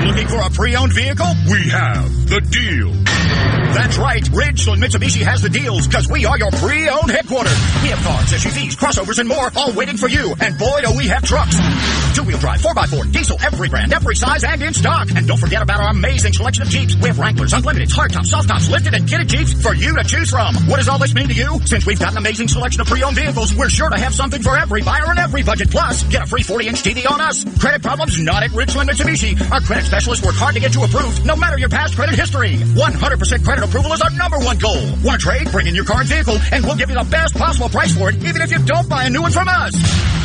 [0.08, 1.28] Looking for a pre-owned vehicle?
[1.52, 2.94] We have the deal.
[3.74, 4.24] That's right.
[4.24, 7.60] Ridgeland Mitsubishi has the deals because we are your pre-owned headquarters.
[7.84, 10.34] We have cars, SUVs, crossovers, and more all waiting for you.
[10.40, 11.58] And boy, do we have trucks.
[12.16, 15.12] Two-wheel drive, 4x4, diesel, every brand, every size, and in stock.
[15.12, 16.96] And don't forget about our amazing selection of Jeeps.
[16.96, 20.30] We have Wranglers, Unlimited, hardtops, soft tops, lifted, and kitted Jeeps for you to choose
[20.30, 20.56] from.
[20.68, 21.60] What does all this mean to you?
[21.66, 24.58] Since we've got an amazing selection of pre-owned vehicles, we're sure to have something for
[24.58, 25.70] every buyer and every budget.
[25.70, 27.46] Plus, get a free 40-inch TV on us.
[27.58, 29.40] Credit problems not at Ridgeland Mitsubishi.
[29.52, 32.56] Our credit specialists work hard to get you approved, no matter your past credit history.
[32.56, 34.80] 100% credit approval is our number one goal.
[35.04, 35.52] Want to trade?
[35.52, 38.10] Bring in your car and vehicle, and we'll give you the best possible price for
[38.10, 39.74] it, even if you don't buy a new one from us.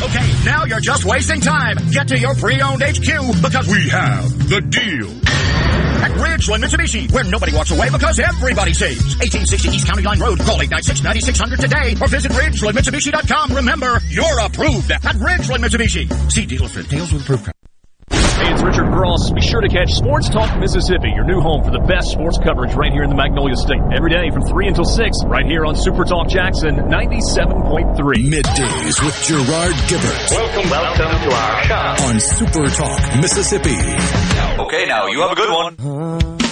[0.03, 1.77] Okay, now you're just wasting time.
[1.91, 5.94] Get to your pre-owned HQ because we have the deal.
[6.03, 9.15] At Ridgeland Mitsubishi, where nobody walks away because everybody saves.
[9.17, 10.39] 1860 East County Line Road.
[10.39, 13.53] Call 896-9600 today or visit RidgelandMitsubishi.com.
[13.53, 16.31] Remember, you're approved at Ridgeland Mitsubishi.
[16.31, 17.54] See dealer for details with approved.
[18.35, 19.31] Hey, it's Richard Gross.
[19.31, 22.73] Be sure to catch Sports Talk Mississippi, your new home for the best sports coverage
[22.73, 23.79] right here in the Magnolia State.
[23.95, 27.95] Every day from 3 until 6, right here on Super Talk Jackson 97.3.
[28.27, 30.31] Middays with Gerard Gibert.
[30.31, 32.05] Welcome, welcome to our show.
[32.11, 33.79] On Super Talk Mississippi.
[34.59, 36.44] Okay, now you have a good one.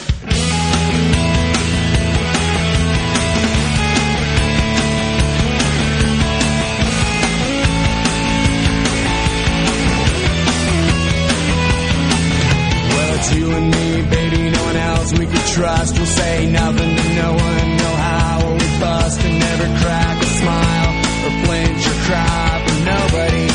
[13.26, 15.96] It's you and me, baby, no one else we could trust.
[15.96, 18.46] We'll say nothing to no one, no how.
[18.46, 20.92] Or we bust and never crack a smile
[21.24, 23.48] or flinch or cry for nobody.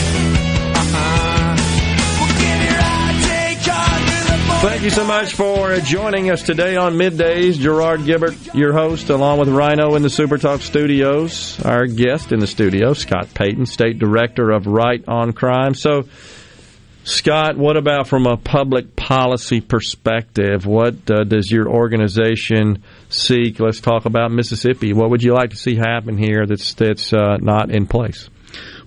[0.72, 1.56] Uh-uh.
[4.62, 7.58] Thank you so much for joining us today on Middays.
[7.58, 11.60] Gerard Gibert, your host, along with Rhino in the Super Talk studios.
[11.62, 15.74] Our guest in the studio, Scott Peyton, State Director of Right on Crime.
[15.74, 16.08] So,
[17.04, 20.66] Scott, what about from a public policy perspective?
[20.66, 23.58] What uh, does your organization seek?
[23.58, 24.92] Let's talk about Mississippi.
[24.92, 28.28] What would you like to see happen here that's that's uh, not in place?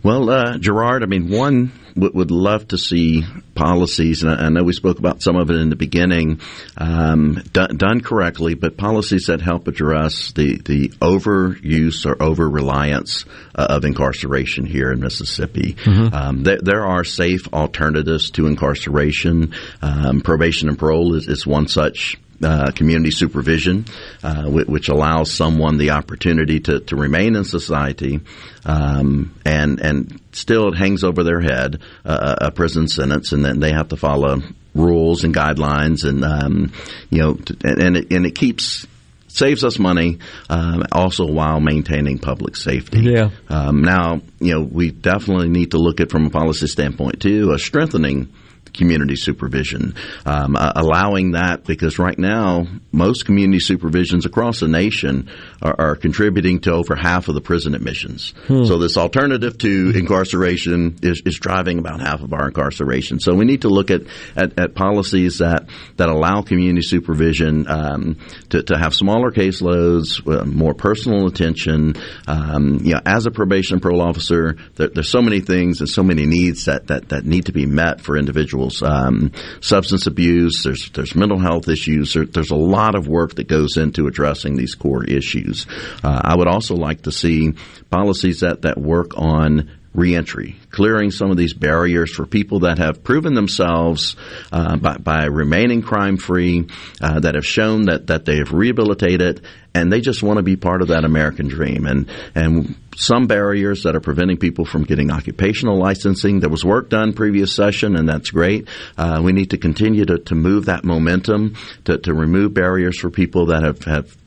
[0.04, 3.24] Well, uh, Gerard, I mean, one would, would love to see
[3.56, 6.40] policies, and I, know we spoke about some of it in the beginning,
[6.78, 13.26] um, done, done, correctly, but policies that help address the, the overuse or over reliance
[13.56, 15.74] uh, of incarceration here in Mississippi.
[15.74, 16.14] Mm-hmm.
[16.14, 19.54] Um, there, there, are safe alternatives to incarceration.
[19.82, 23.86] Um, probation and parole is, is one such uh, community supervision,
[24.24, 28.20] uh, which allows someone the opportunity to, to remain in society,
[28.66, 33.60] um, and and still it hangs over their head uh, a prison sentence, and then
[33.60, 34.40] they have to follow
[34.74, 36.74] rules and guidelines, and um,
[37.10, 38.88] you know, and it, and it keeps
[39.28, 40.20] saves us money,
[40.50, 43.00] um, also while maintaining public safety.
[43.02, 43.30] Yeah.
[43.50, 47.52] Um, now, you know, we definitely need to look at from a policy standpoint too,
[47.54, 48.34] a strengthening
[48.74, 49.96] community supervision,
[50.26, 55.30] um, uh, allowing that because right now most community supervisions across the nation
[55.62, 58.34] are, are contributing to over half of the prison admissions.
[58.48, 58.66] Hmm.
[58.66, 63.20] So this alternative to incarceration is, is, driving about half of our incarceration.
[63.20, 64.02] So we need to look at,
[64.36, 65.68] at, at policies that
[65.98, 68.18] that allow community supervision um,
[68.50, 71.96] to, to have smaller caseloads, uh, more personal attention.
[72.28, 76.04] Um, you know, as a probation parole officer, there, there's so many things and so
[76.04, 78.84] many needs that, that, that need to be met for individuals individuals.
[78.84, 79.32] Um,
[79.62, 82.14] substance abuse, there's there's mental health issues.
[82.14, 85.66] There, there's a lot of work that goes into addressing these core issues.
[86.04, 87.54] Uh, I would also like to see
[87.90, 93.04] policies that that work on reentry, clearing some of these barriers for people that have
[93.04, 94.16] proven themselves
[94.52, 96.68] uh, by, by, remaining crime free,
[97.02, 100.56] uh, that have shown that, that they have rehabilitated, and they just want to be
[100.56, 101.86] part of that American dream.
[101.86, 106.40] And and some barriers that are preventing people from getting occupational licensing.
[106.40, 108.68] There was work done previous session, and that's great.
[108.98, 111.56] Uh, we need to continue to, to move that momentum
[111.86, 114.21] to, to remove barriers for people that have, have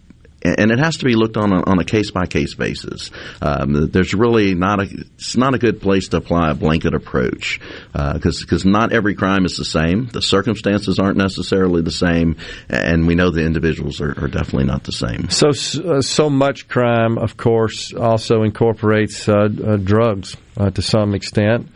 [0.45, 3.11] and it has to be looked on a, on a case by case basis.
[3.41, 4.83] Um, there's really not a
[5.15, 7.61] it's not a good place to apply a blanket approach
[7.93, 10.07] because uh, because not every crime is the same.
[10.07, 12.37] The circumstances aren't necessarily the same,
[12.69, 15.31] and we know the individuals are, are definitely not the same.
[15.31, 21.15] So uh, so much crime, of course, also incorporates uh, uh drugs uh, to some
[21.15, 21.69] extent.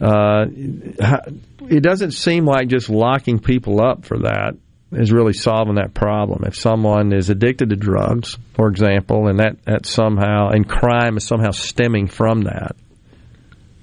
[0.00, 4.56] Uh, it doesn't seem like just locking people up for that
[4.96, 6.44] is really solving that problem.
[6.46, 11.26] If someone is addicted to drugs, for example, and that, that somehow, and crime is
[11.26, 12.76] somehow stemming from that,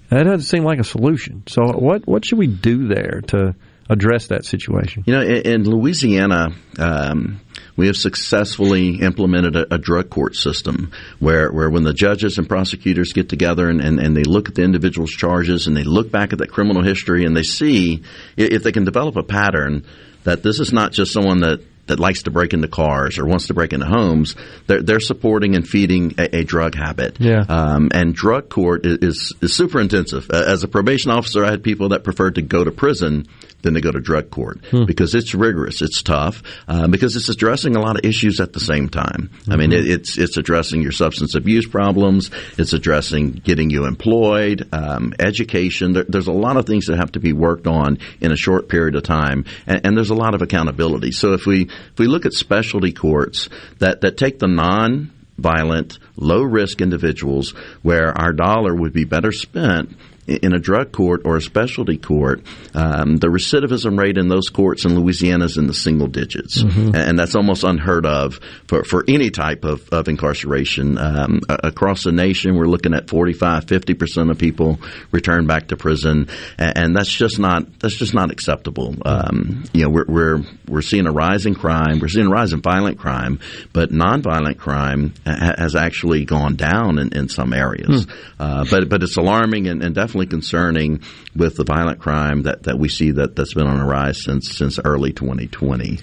[0.09, 1.43] that doesn't seem like a solution.
[1.47, 3.55] So, what what should we do there to
[3.89, 5.05] address that situation?
[5.07, 7.39] You know, in, in Louisiana, um,
[7.77, 12.47] we have successfully implemented a, a drug court system where, where when the judges and
[12.47, 16.11] prosecutors get together and, and, and they look at the individual's charges and they look
[16.11, 18.03] back at that criminal history and they see
[18.35, 19.85] if they can develop a pattern
[20.23, 23.47] that this is not just someone that that likes to break into cars or wants
[23.47, 24.35] to break into homes,
[24.67, 27.17] they're, they're supporting and feeding a, a drug habit.
[27.19, 27.43] Yeah.
[27.49, 30.29] Um, and drug court is, is, is super intensive.
[30.29, 33.27] As a probation officer, I had people that preferred to go to prison
[33.61, 34.85] than to go to drug court Hmm.
[34.85, 38.59] because it's rigorous, it's tough, uh, because it's addressing a lot of issues at the
[38.59, 39.29] same time.
[39.49, 44.67] I mean, it, it's it's addressing your substance abuse problems, it's addressing getting you employed,
[44.71, 45.93] um, education.
[45.93, 48.69] There, there's a lot of things that have to be worked on in a short
[48.69, 51.11] period of time, and, and there's a lot of accountability.
[51.11, 55.97] So if we if we look at specialty courts that that take the non violent,
[56.17, 57.51] low risk individuals
[57.81, 59.95] where our dollar would be better spent
[60.27, 62.41] in a drug court or a specialty court,
[62.73, 66.95] um, the recidivism rate in those courts in Louisiana is in the single digits, Mhm.
[66.95, 72.11] and that's almost unheard of for, for any type of, of incarceration um, across the
[72.11, 72.55] nation.
[72.55, 74.79] We're looking at 45, 50 percent of people
[75.11, 76.27] return back to prison,
[76.57, 78.95] and, and that's just not that's just not acceptable.
[79.05, 82.53] Um, you know, we're, we're we're seeing a rise in crime, we're seeing a rise
[82.53, 83.39] in violent crime,
[83.73, 88.07] but nonviolent crime ha- has actually gone down in, in some areas.
[88.39, 91.01] Uh, but but it's alarming and, and definitely concerning
[91.35, 94.57] with the violent crime that, that we see that that's been on a rise since
[94.57, 95.99] since early 2020.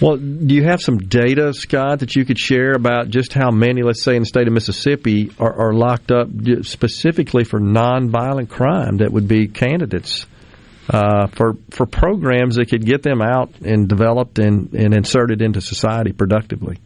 [0.00, 3.82] Well, do you have some data, Scott, that you could share about just how many,
[3.82, 6.28] let's say, in the state of Mississippi, are, are locked up
[6.62, 10.24] specifically for nonviolent crime that would be candidates
[10.88, 15.60] uh, for for programs that could get them out and developed and, and inserted into
[15.60, 16.78] society productively?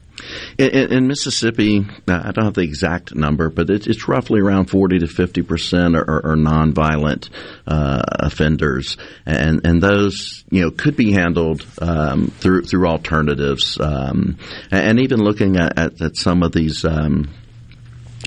[0.58, 4.70] In, in, Mississippi, uh, I don't have the exact number, but it's, it's roughly around
[4.70, 7.28] 40 to 50 percent are, are, are nonviolent
[7.66, 8.96] uh, offenders,
[9.26, 14.38] and and those you know could be handled um, through through alternatives, um,
[14.70, 16.84] and, and even looking at, at, at some of these.
[16.84, 17.28] Um,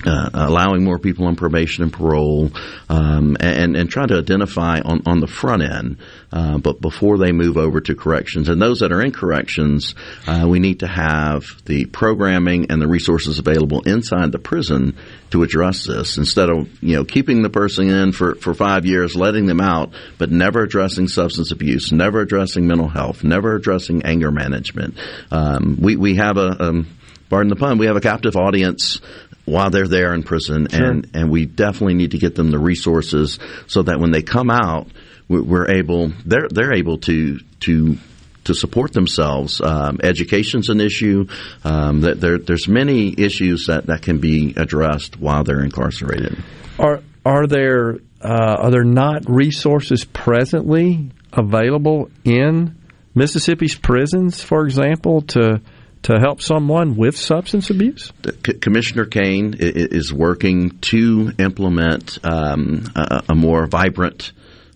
[0.03, 2.51] uh, allowing more people on probation and parole,
[2.89, 5.97] um, and and trying to identify on, on the front end,
[6.31, 8.49] uh, but before they move over to corrections.
[8.49, 9.95] And those that are in corrections,
[10.27, 14.97] uh, we need to have the programming and the resources available inside the prison
[15.31, 19.15] to address this instead of you know keeping the person in for, for five years,
[19.15, 24.31] letting them out, but never addressing substance abuse, never addressing mental health, never addressing anger
[24.31, 24.97] management.
[25.31, 26.87] Um, we we have a um,
[27.29, 29.01] pardon the pun, we have a captive audience
[29.45, 30.83] while they're there in prison, Sure.
[30.85, 34.49] and and we definitely need to get them the resources so that when they come
[34.49, 34.87] out,
[35.27, 37.97] we- we're able they're they're able to to
[38.45, 39.59] to support themselves.
[39.59, 41.25] Um, education's an issue.
[41.63, 46.37] Um, that there, there's many issues that, that can be addressed while they're incarcerated.
[46.77, 52.75] Are are there uh, are there not resources presently available in
[53.15, 55.59] Mississippi's prisons, for example, to
[56.05, 58.13] to help someone with substance abuse?
[58.45, 64.31] C- Commissioner Cain is working to implement um, a, a more vibrant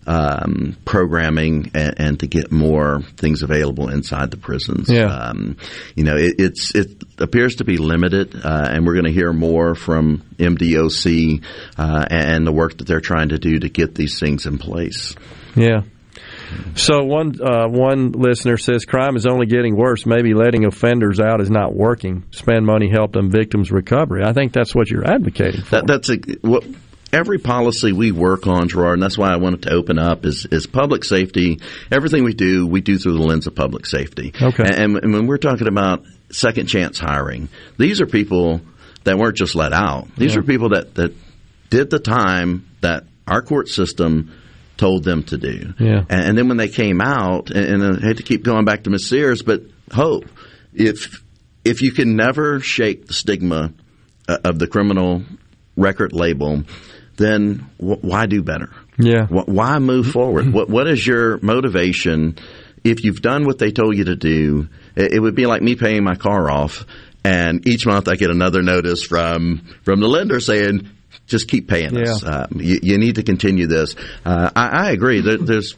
[0.08, 4.90] um, programming and, and to get more things available inside the prisons.
[4.90, 5.04] Yeah.
[5.04, 5.56] Um,
[5.94, 9.32] you know, it, it's it appears to be limited, uh, and we're going to hear
[9.32, 11.44] more from MDOC
[11.78, 15.14] uh, and the work that they're trying to do to get these things in place.
[15.54, 15.82] Yeah.
[16.74, 20.06] So one uh, one listener says crime is only getting worse.
[20.06, 22.24] Maybe letting offenders out is not working.
[22.30, 24.22] Spend money, help them victims' recovery.
[24.24, 25.62] I think that's what you're advocating.
[25.70, 26.64] That, that's a, what
[27.12, 30.46] every policy we work on, Gerard, and that's why I wanted to open up is,
[30.46, 31.60] is public safety.
[31.90, 34.32] Everything we do, we do through the lens of public safety.
[34.40, 34.62] Okay.
[34.64, 37.48] And, and when we're talking about second chance hiring,
[37.78, 38.60] these are people
[39.04, 40.06] that weren't just let out.
[40.16, 40.40] These Yeah.
[40.40, 41.14] are people that, that
[41.68, 44.32] did the time that our court system
[44.80, 45.74] told them to do.
[45.78, 46.00] Yeah.
[46.08, 48.84] And, and then when they came out, and, and I hate to keep going back
[48.84, 49.62] to Miss Sears, but
[49.92, 50.24] hope
[50.74, 51.22] if
[51.64, 53.72] if you can never shake the stigma
[54.28, 55.22] uh, of the criminal
[55.76, 56.64] record label,
[57.16, 58.70] then wh- why do better?
[58.98, 59.26] Yeah.
[59.26, 60.52] Wh- Why move forward?
[60.52, 62.36] What What is your motivation?
[62.82, 65.74] If you've done what they told you to do, it, it would be like me
[65.76, 66.86] paying my car off,
[67.24, 70.88] and each month I get another notice from from the lender saying,
[71.30, 72.22] "Just keep paying us.
[72.22, 72.28] Yeah.
[72.28, 73.94] Uh, you, you need to continue this."
[74.24, 75.20] Uh, I, I agree.
[75.22, 75.76] There, there's,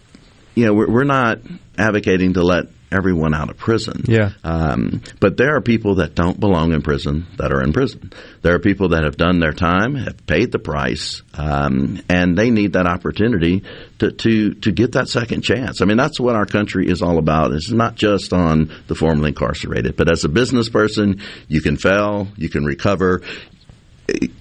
[0.55, 1.39] you know, we're, we're not
[1.79, 4.05] advocating to let everyone out of prison.
[4.07, 4.33] Yeah.
[4.45, 8.13] Um, but there are people that don't belong in prison that are in prison.
[8.43, 12.51] There are people that have done their time, have paid the price, um, and they
[12.51, 13.63] need that opportunity
[14.01, 15.81] to, to, to get that second chance.
[15.81, 17.53] I mean, that's what our country is all about.
[17.53, 22.29] It's not just on the formerly incarcerated, but as a business person, you can fail,
[22.37, 23.23] you can recover.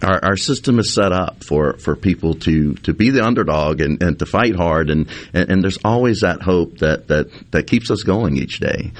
[0.01, 4.01] Our, our system is set up for, for people to, to be the underdog and,
[4.01, 7.91] and to fight hard, and, and, and there's always that hope that, that, that keeps
[7.91, 8.91] us going each day.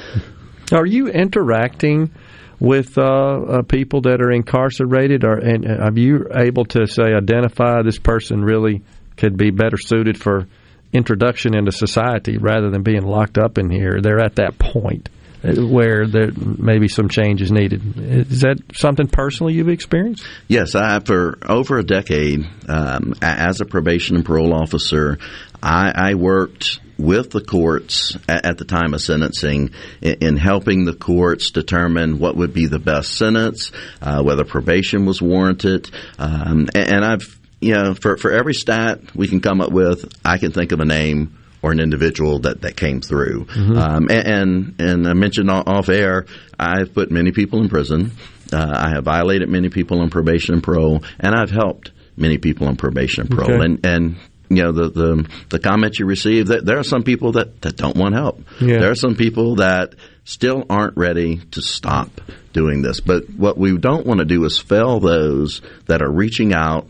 [0.71, 2.11] Are you interacting
[2.59, 7.81] with uh, uh, people that are incarcerated, or and are you able to say identify
[7.81, 8.83] this person really
[9.17, 10.47] could be better suited for
[10.93, 13.99] introduction into society rather than being locked up in here?
[14.01, 15.09] They're at that point
[15.43, 17.97] where there maybe some change is needed.
[17.97, 20.23] Is that something personally you've experienced?
[20.47, 25.17] Yes, I, for over a decade, um, as a probation and parole officer,
[25.61, 30.93] I, I worked with the courts at, the time of sentencing in, in, helping the
[30.93, 35.89] courts determine what would be the best sentence, uh, whether probation was warranted,
[36.19, 40.11] um, and, and I've you know, for, for every stat we can come up with,
[40.25, 43.45] I can think of a name or an individual that, that came through.
[43.45, 43.77] Mm-hmm.
[43.77, 46.25] Um, and, and, and I mentioned off air,
[46.59, 48.11] I've put many people in prison.
[48.51, 52.67] Uh, I have violated many people on probation and parole, and I've helped many people
[52.67, 53.53] on probation and parole.
[53.53, 53.65] Okay.
[53.65, 54.15] And and
[54.49, 57.77] you know the the, the comments you receive that there are some people that, that
[57.77, 58.41] don't want help.
[58.59, 58.79] Yeah.
[58.79, 62.09] There are some people that still aren't ready to stop
[62.53, 62.99] doing this.
[62.99, 66.87] But what we don't want to do is fail those that are reaching out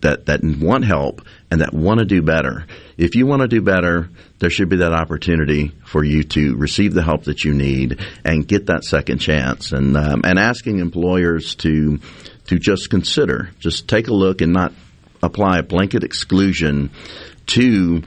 [0.00, 2.66] that, that want help and that want to do better.
[2.96, 4.08] If you want to do better,
[4.38, 8.46] there should be that opportunity for you to receive the help that you need and
[8.46, 9.72] get that second chance.
[9.72, 11.98] And um, and asking employers to
[12.46, 14.72] to just consider, just take a look and not
[15.22, 16.90] apply a blanket exclusion
[17.46, 18.02] to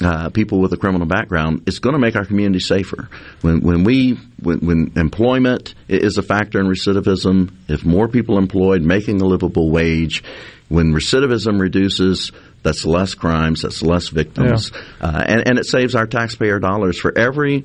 [0.00, 3.08] uh, people with a criminal background, it's going to make our community safer.
[3.40, 8.82] When, when we when, when, employment is a factor in recidivism, if more people employed
[8.82, 10.22] making a livable wage,
[10.68, 12.30] when recidivism reduces,
[12.62, 15.06] that's less crimes, that's less victims, yeah.
[15.08, 17.64] uh, and, and it saves our taxpayer dollars for every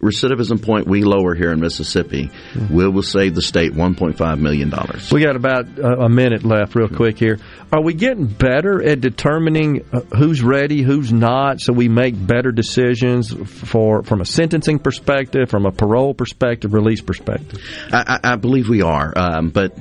[0.00, 2.74] recidivism point we lower here in Mississippi, mm-hmm.
[2.74, 4.72] we will save the state $1.5 million.
[5.12, 7.38] We got about a minute left, real quick here.
[7.70, 12.50] Are we getting better at determining uh, who's ready, who's not, so we make better
[12.50, 17.60] decisions for from a sentencing perspective, from a parole perspective, release perspective?
[17.92, 19.76] I, I believe we are, um, but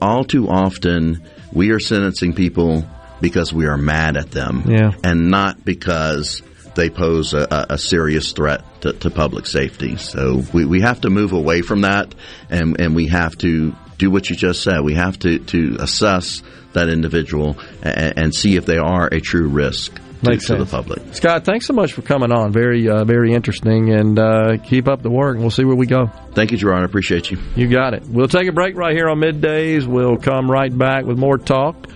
[0.00, 2.84] all too often we are sentencing people
[3.24, 4.92] because we are mad at them yeah.
[5.02, 6.42] and not because
[6.74, 9.96] they pose a, a serious threat to, to, public safety.
[9.96, 12.14] So we, we have to move away from that
[12.50, 14.82] and, and we have to do what you just said.
[14.82, 16.42] We have to, to assess
[16.74, 21.14] that individual and, and see if they are a true risk to, to the public.
[21.14, 22.52] Scott, thanks so much for coming on.
[22.52, 25.34] Very, uh, very interesting, and uh, keep up the work.
[25.34, 26.06] And we'll see where we go.
[26.32, 26.82] Thank you, Gerard.
[26.82, 27.38] I appreciate you.
[27.56, 28.04] You got it.
[28.06, 29.86] We'll take a break right here on middays.
[29.86, 31.88] We'll come right back with more talk.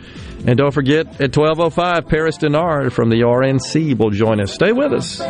[0.46, 4.52] And don't forget, at 12.05, Paris Dennard from the RNC will join us.
[4.52, 5.20] Stay with us.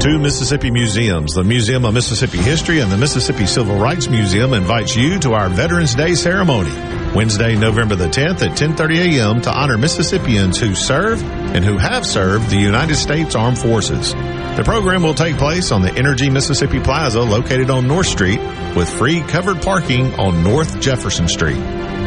[0.00, 4.96] Two Mississippi museums, the Museum of Mississippi History and the Mississippi Civil Rights Museum invites
[4.96, 6.70] you to our Veterans Day ceremony.
[7.14, 9.42] Wednesday, November the 10th at 10:30 a.m.
[9.42, 14.14] to honor Mississippians who serve and who have served the United States Armed Forces.
[14.14, 18.40] The program will take place on the Entergy Mississippi Plaza located on North Street
[18.74, 21.60] with free covered parking on North Jefferson Street.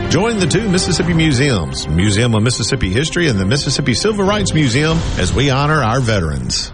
[0.10, 4.98] Join the two Mississippi museums, Museum of Mississippi History and the Mississippi Civil Rights Museum
[5.20, 6.74] as we honor our veterans.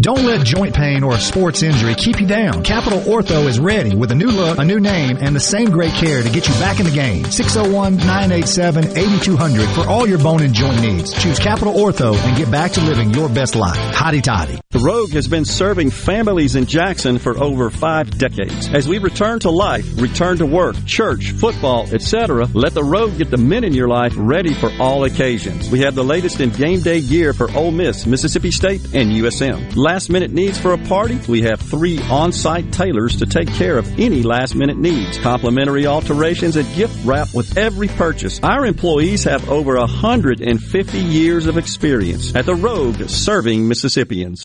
[0.00, 2.62] Don't let joint pain or a sports injury keep you down.
[2.62, 5.92] Capital Ortho is ready with a new look, a new name, and the same great
[5.94, 7.24] care to get you back in the game.
[7.24, 11.12] 601-987-8200 for all your bone and joint needs.
[11.20, 13.76] Choose Capital Ortho and get back to living your best life.
[13.94, 14.60] Hotty toddy.
[14.70, 18.68] The Rogue has been serving families in Jackson for over five decades.
[18.68, 23.30] As we return to life, return to work, church, football, etc., let the Rogue get
[23.30, 25.70] the men in your life ready for all occasions.
[25.70, 29.74] We have the latest in game day gear for Ole Miss, Mississippi State, and USM.
[29.88, 31.18] Last minute needs for a party?
[31.26, 35.16] We have three on site tailors to take care of any last minute needs.
[35.16, 38.38] Complimentary alterations and gift wrap with every purchase.
[38.42, 44.44] Our employees have over 150 years of experience at the Rogue serving Mississippians.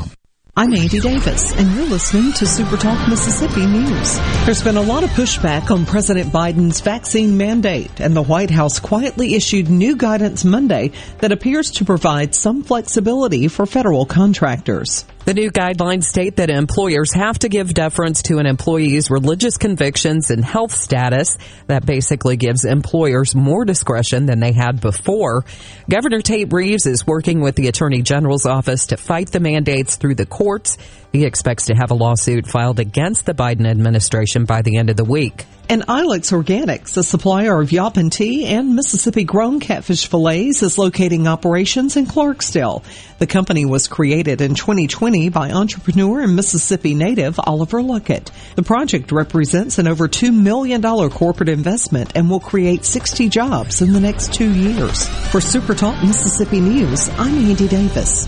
[0.53, 4.19] I'm Andy Davis, and you're listening to Super Talk Mississippi News.
[4.43, 8.77] There's been a lot of pushback on President Biden's vaccine mandate, and the White House
[8.77, 15.05] quietly issued new guidance Monday that appears to provide some flexibility for federal contractors.
[15.23, 20.31] The new guidelines state that employers have to give deference to an employee's religious convictions
[20.31, 21.37] and health status.
[21.67, 25.45] That basically gives employers more discretion than they had before.
[25.87, 30.15] Governor Tate Reeves is working with the Attorney General's office to fight the mandates through
[30.15, 30.77] the courts.
[31.11, 34.97] He expects to have a lawsuit filed against the Biden administration by the end of
[34.97, 35.45] the week.
[35.69, 41.27] And Ilex Organics, a supplier of Yaupon tea and Mississippi grown catfish fillets, is locating
[41.27, 42.83] operations in Clarksdale.
[43.19, 48.31] The company was created in 2020 by entrepreneur and Mississippi native Oliver Luckett.
[48.55, 50.81] The project represents an over $2 million
[51.11, 55.07] corporate investment and will create 60 jobs in the next two years.
[55.29, 58.27] For Super Talk Mississippi News, I'm Andy Davis.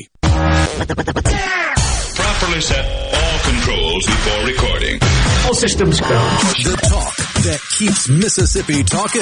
[0.87, 4.99] Properly set all controls before recording.
[5.45, 6.07] All systems go.
[6.07, 9.21] The talk that keeps Mississippi talking.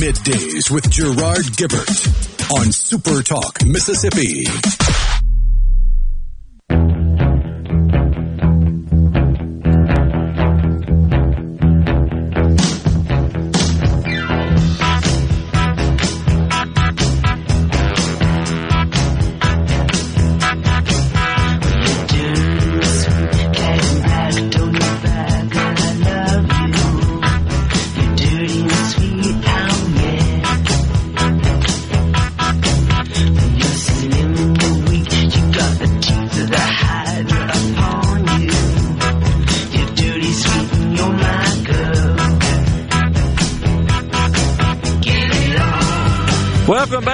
[0.00, 4.44] Middays with Gerard Gibert on Super Talk, Mississippi.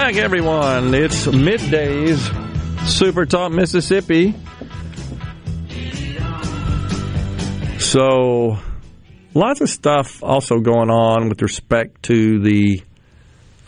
[0.06, 0.94] Back, everyone.
[0.94, 2.20] It's middays,
[2.86, 4.36] Super Talk Mississippi.
[7.80, 8.56] So,
[9.34, 12.84] lots of stuff also going on with respect to the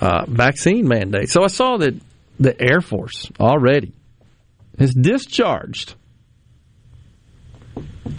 [0.00, 1.28] uh, vaccine mandate.
[1.28, 2.00] So, I saw that
[2.38, 3.92] the Air Force already
[4.78, 5.96] has discharged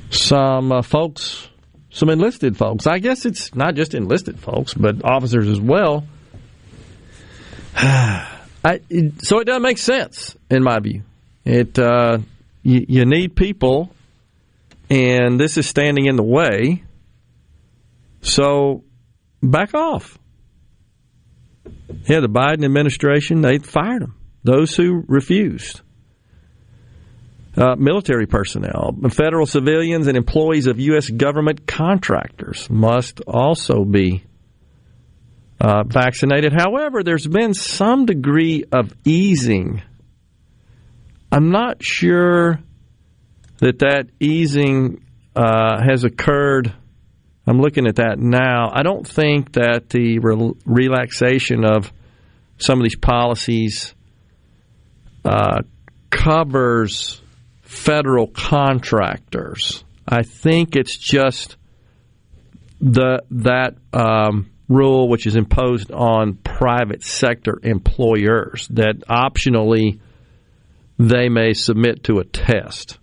[0.09, 1.47] some uh, folks,
[1.89, 2.85] some enlisted folks.
[2.85, 6.05] I guess it's not just enlisted folks, but officers as well.
[7.75, 8.81] I,
[9.19, 11.03] so it doesn't make sense in my view.
[11.45, 12.19] It uh,
[12.63, 13.93] you, you need people,
[14.89, 16.83] and this is standing in the way.
[18.21, 18.83] So
[19.41, 20.17] back off.
[22.05, 24.15] Yeah, the Biden administration they fired them.
[24.43, 25.81] Those who refused.
[27.57, 31.09] Uh, military personnel, federal civilians, and employees of U.S.
[31.09, 34.23] government contractors must also be
[35.60, 36.53] uh, vaccinated.
[36.53, 39.81] However, there's been some degree of easing.
[41.31, 42.60] I'm not sure
[43.57, 45.03] that that easing
[45.36, 46.73] uh, has occurred.
[47.45, 48.69] I'm looking at that now.
[48.72, 51.91] I don't think that the re- relaxation of
[52.57, 53.94] some of these policies
[55.26, 55.61] uh,
[56.10, 57.22] covers
[57.61, 59.84] federal contractors.
[60.07, 61.57] I think it's just
[62.81, 69.99] the that um, rule which is imposed on private sector employers that optionally
[70.99, 72.99] they may submit to a test,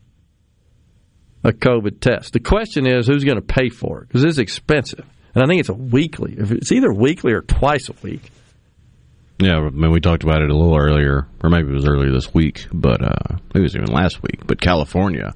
[1.43, 2.33] a COVID test.
[2.33, 5.61] The question is who's going to pay for it because it's expensive, and I think
[5.61, 6.35] it's a weekly.
[6.39, 8.31] It's either weekly or twice a week.
[9.39, 12.11] Yeah, I mean, we talked about it a little earlier, or maybe it was earlier
[12.11, 14.47] this week, but uh, maybe it was even last week.
[14.47, 15.35] But California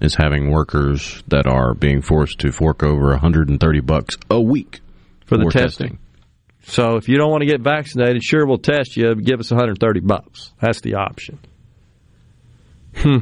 [0.00, 4.80] is having workers that are being forced to fork over 130 bucks a week
[5.26, 5.62] for the testing.
[5.62, 5.98] testing.
[6.68, 9.14] So if you don't want to get vaccinated, sure we'll test you.
[9.14, 10.52] Give us 130 bucks.
[10.60, 11.38] That's the option.
[12.96, 13.18] Hmm.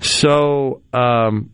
[0.00, 1.50] So um,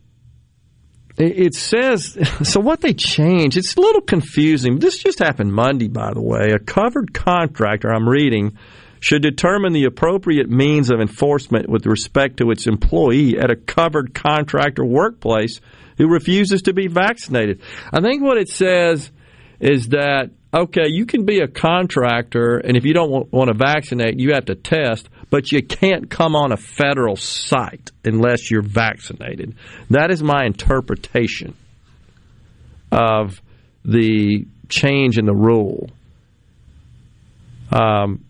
[1.17, 4.79] it says, so what they changed, it's a little confusing.
[4.79, 6.51] This just happened Monday, by the way.
[6.51, 8.57] A covered contractor, I'm reading,
[8.99, 14.13] should determine the appropriate means of enforcement with respect to its employee at a covered
[14.13, 15.59] contractor workplace
[15.97, 17.61] who refuses to be vaccinated.
[17.91, 19.11] I think what it says
[19.59, 24.19] is that, okay, you can be a contractor, and if you don't want to vaccinate,
[24.19, 29.55] you have to test but you can't come on a federal site unless you're vaccinated.
[29.89, 31.55] That is my interpretation
[32.91, 33.41] of
[33.83, 35.89] the change in the rule.
[37.71, 38.23] Um,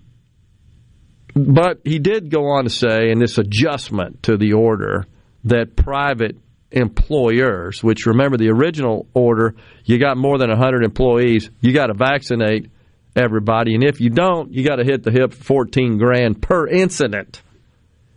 [1.35, 5.05] but he did go on to say, in this adjustment to the order,
[5.43, 6.37] that private
[6.71, 11.93] employers, which remember the original order, you got more than 100 employees, you got to
[11.93, 12.69] vaccinate
[13.15, 13.75] everybody.
[13.75, 17.41] And if you don't, you got to hit the hip 14 grand per incident.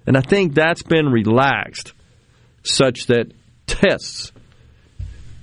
[0.07, 1.93] And I think that's been relaxed
[2.63, 3.33] such that
[3.67, 4.33] tests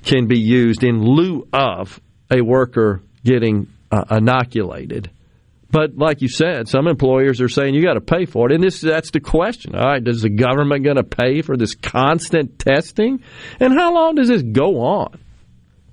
[0.03, 1.99] can be used in lieu of
[2.31, 5.09] a worker getting uh, inoculated.
[5.75, 8.63] But like you said, some employers are saying you got to pay for it, and
[8.63, 9.75] this that's the question.
[9.75, 13.21] All right, does the government going to pay for this constant testing,
[13.59, 15.19] and how long does this go on?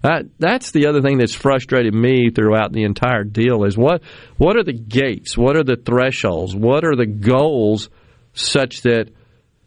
[0.02, 4.04] That that's the other thing that's frustrated me throughout the entire deal is what
[4.36, 5.36] what are the gates?
[5.36, 6.54] What are the thresholds?
[6.54, 7.90] What are the goals
[8.34, 9.10] such that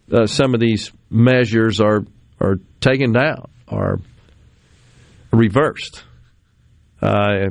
[0.10, 2.06] uh, some of these measures are
[2.40, 4.00] are taken down, are
[5.34, 6.06] reversed,
[7.02, 7.50] uh,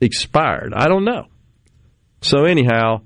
[0.00, 0.72] expired?
[0.76, 1.26] I don't know.
[2.24, 3.02] So anyhow,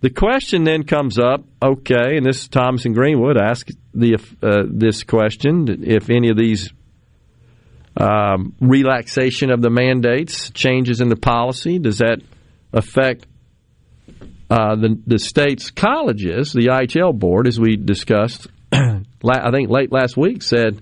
[0.00, 1.44] the question then comes up.
[1.60, 6.36] Okay, and this is Thomas and Greenwood asked the uh, this question: if any of
[6.36, 6.72] these
[7.96, 11.80] um, relaxation of the mandates, changes in the policy?
[11.80, 12.20] Does that
[12.72, 13.26] affect
[14.50, 16.52] uh, the, the state's colleges?
[16.52, 20.80] The IHL board, as we discussed, I think late last week, said,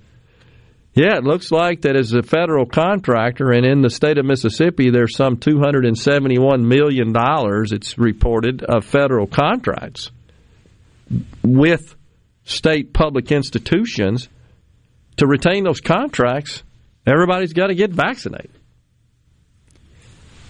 [0.94, 4.90] yeah, it looks like that as a federal contractor and in the state of Mississippi,
[4.90, 7.12] there's some $271 million,
[7.73, 10.10] it's reported, of federal contracts
[11.43, 11.94] with
[12.44, 14.28] state public institutions.
[15.19, 16.62] To retain those contracts,
[17.06, 18.51] Everybody's got to get vaccinated.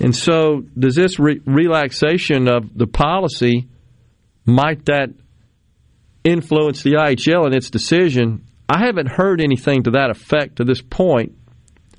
[0.00, 3.68] And so, does this re- relaxation of the policy
[4.44, 5.10] might that
[6.24, 8.44] influence the IHL in its decision?
[8.72, 11.36] I haven't heard anything to that effect to this point.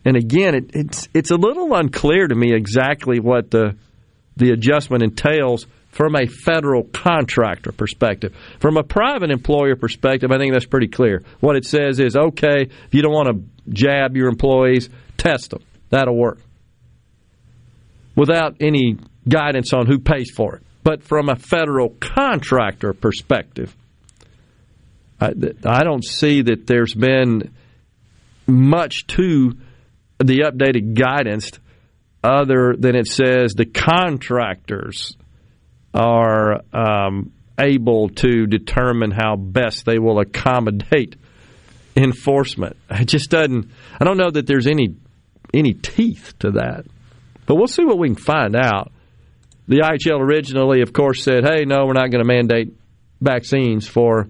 [0.04, 3.76] And again, it, it's it's a little unclear to me exactly what the
[4.38, 8.36] the adjustment entails from a federal contractor perspective.
[8.60, 11.22] From a private employer perspective, I think that's pretty clear.
[11.42, 15.62] What it says is okay, if you don't want to jab your employees, test them.
[15.92, 16.40] That'll work.
[18.16, 18.98] Without any
[19.30, 20.64] guidance on who pays for it.
[20.84, 23.76] But from a federal contractor perspective,
[25.20, 27.54] I, don't see that there's been
[28.46, 29.54] much to
[30.20, 31.52] the updated guidance
[32.24, 35.16] other than it says the contractors
[35.94, 41.16] are um, able to determine how best they will accommodate
[41.96, 42.78] enforcement.
[42.90, 43.70] It just doesn't.
[44.00, 44.96] I don't know that there's any
[45.54, 46.86] any teeth to that,
[47.46, 48.92] but we'll see what we can find out.
[49.68, 52.74] The IHL originally, of course, said, "Hey, no, we're not going to mandate
[53.22, 54.30] vaccines for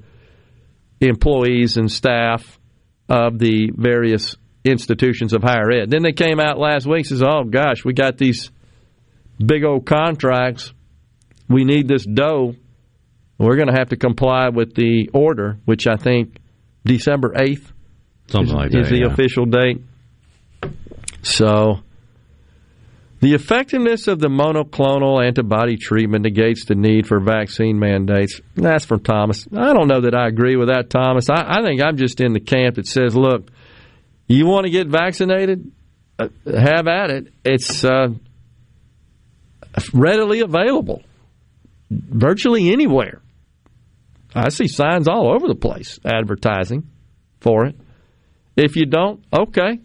[1.07, 2.59] employees and staff
[3.09, 5.91] of the various institutions of higher ed.
[5.91, 8.51] Then they came out last week and says, "Oh gosh, we got these
[9.43, 10.73] big old contracts.
[11.49, 12.55] We need this dough.
[13.37, 16.37] We're going to have to comply with the order, which I think
[16.85, 17.71] December eighth
[18.27, 19.11] Something is, like that, is the yeah.
[19.11, 19.81] official date.
[21.21, 21.79] So."
[23.23, 28.41] The effectiveness of the monoclonal antibody treatment negates the need for vaccine mandates.
[28.53, 29.47] That's from Thomas.
[29.55, 31.29] I don't know that I agree with that, Thomas.
[31.29, 33.49] I, I think I'm just in the camp that says, look,
[34.27, 35.71] you want to get vaccinated?
[36.19, 37.33] Uh, have at it.
[37.45, 38.09] It's uh,
[39.93, 41.01] readily available
[41.89, 43.21] virtually anywhere.
[44.35, 46.89] I see signs all over the place advertising
[47.39, 47.79] for it.
[48.57, 49.79] If you don't, okay.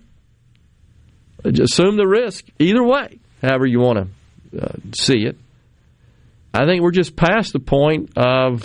[1.44, 4.10] Assume the risk either way, however you want
[4.52, 5.36] to uh, see it.
[6.52, 8.64] I think we're just past the point of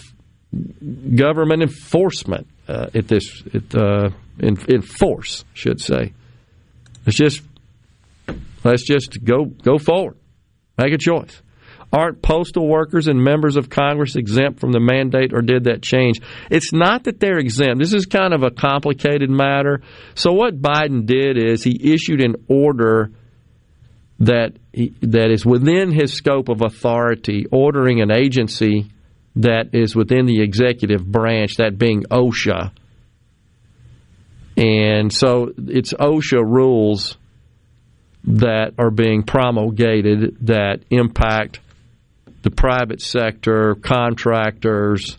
[1.16, 4.10] government enforcement uh, at this at, uh,
[4.40, 6.14] in, in force, should say.
[7.06, 7.41] Let's just
[8.64, 10.18] let's just go go forward,
[10.78, 11.41] make a choice.
[11.91, 16.20] Aren't postal workers and members of Congress exempt from the mandate, or did that change?
[16.50, 17.78] It's not that they're exempt.
[17.78, 19.82] This is kind of a complicated matter.
[20.16, 23.12] So what Biden did is he issued an order
[24.26, 28.90] that he, that is within his scope of authority, ordering an agency
[29.36, 32.72] that is within the executive branch, that being OSHA.
[34.56, 37.18] And so it's OSHA rules
[38.26, 41.60] that are being promulgated that impact
[42.44, 45.18] the private sector, contractors,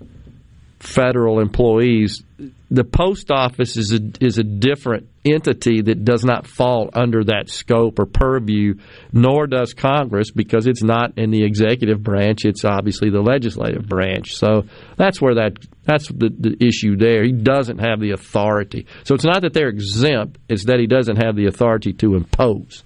[0.79, 2.23] federal employees.
[2.71, 7.49] The post office is a, is a different entity that does not fall under that
[7.49, 8.75] scope or purview,
[9.13, 12.45] nor does Congress because it's not in the executive branch.
[12.45, 14.35] It's obviously the legislative branch.
[14.35, 14.65] So
[14.97, 17.25] that's where that that's the, the issue there.
[17.25, 18.87] He doesn't have the authority.
[19.05, 22.85] So it's not that they're exempt; it's that he doesn't have the authority to impose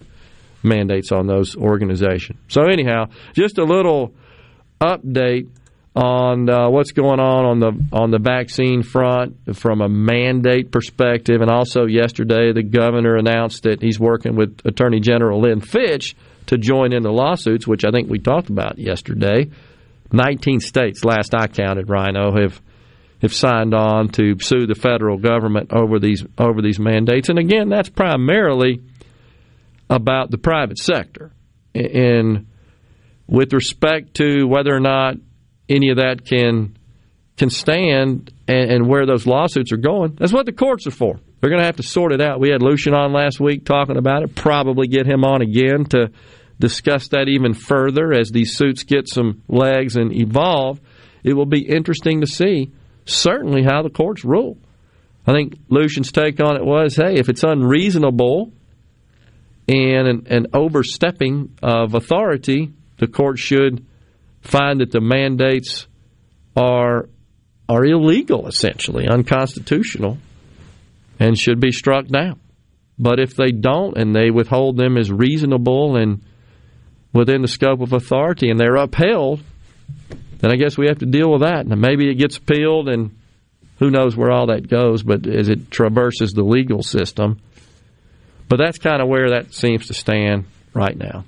[0.63, 2.39] mandates on those organizations.
[2.49, 4.13] So anyhow, just a little
[4.81, 5.49] update
[5.97, 11.41] on uh, what's going on on the on the vaccine front from a mandate perspective,
[11.41, 16.15] and also yesterday the governor announced that he's working with Attorney General Lynn Fitch
[16.47, 19.51] to join in the lawsuits, which I think we talked about yesterday.
[20.13, 22.61] Nineteen states, last I counted, Rhino have
[23.21, 27.69] have signed on to sue the federal government over these over these mandates, and again,
[27.69, 28.81] that's primarily
[29.91, 31.33] about the private sector.
[31.75, 32.47] And
[33.27, 35.17] with respect to whether or not
[35.69, 36.77] any of that can
[37.37, 40.17] can stand and, and, where those lawsuits are going.
[40.19, 41.21] That's what the courts are for.
[41.41, 42.41] They're going to have to sort it out.
[42.41, 44.35] We had Lucian on last week talking about it.
[44.35, 46.11] Probably get him on again to
[46.59, 50.81] discuss that even further as these suits get some legs and evolve.
[51.23, 52.73] It will be interesting to see
[53.05, 54.59] certainly how the courts rule.
[55.27, 58.53] I think Lucian's take on it was, hey, if it's unreasonable
[59.69, 63.87] and an, an overstepping of authority, the court should
[64.43, 65.87] find that the mandates
[66.57, 67.09] are
[67.69, 70.17] are illegal, essentially unconstitutional,
[71.21, 72.41] and should be struck down.
[72.99, 76.23] But if they don't, and they withhold them as reasonable and
[77.13, 79.43] within the scope of authority, and they're upheld,
[80.39, 81.67] then I guess we have to deal with that.
[81.67, 83.17] And maybe it gets appealed, and
[83.79, 85.03] who knows where all that goes.
[85.03, 87.41] But as it traverses the legal system,
[88.49, 91.25] but that's kind of where that seems to stand right now.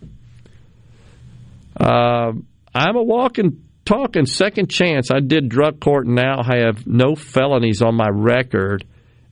[1.77, 2.33] Uh,
[2.75, 5.11] I'm a walking, talking second chance.
[5.11, 8.85] I did drug court and now have no felonies on my record,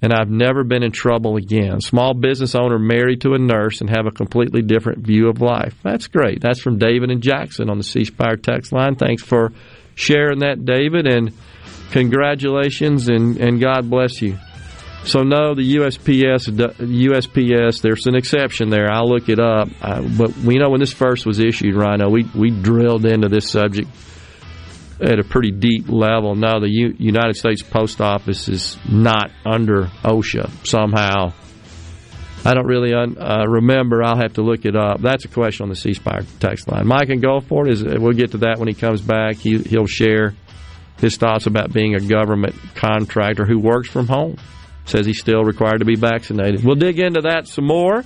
[0.03, 1.81] and I've never been in trouble again.
[1.81, 5.75] Small business owner married to a nurse and have a completely different view of life.
[5.83, 6.41] That's great.
[6.41, 8.97] That's from David and Jackson on the C Spire text line.
[8.97, 9.53] Thanks for
[9.95, 11.33] sharing that, David, and
[11.91, 14.39] congratulations and, and God bless you.
[15.05, 18.91] So no, the USPS, USPS, there's an exception there.
[18.91, 19.69] I'll look it up.
[19.81, 23.49] Uh, but we know when this first was issued, Rhino, we we drilled into this
[23.49, 23.89] subject
[25.01, 26.35] at a pretty deep level.
[26.35, 31.33] No, the U- United States Post Office is not under OSHA somehow.
[32.45, 34.03] I don't really un- uh, remember.
[34.03, 35.01] I'll have to look it up.
[35.01, 36.87] That's a question on the C Spire text line.
[36.87, 37.83] Mike and Gulfport is.
[37.85, 39.37] We'll get to that when he comes back.
[39.37, 40.35] He, he'll share
[40.99, 44.37] his thoughts about being a government contractor who works from home
[44.89, 46.65] says he's still required to be vaccinated.
[46.65, 48.05] We'll dig into that some more.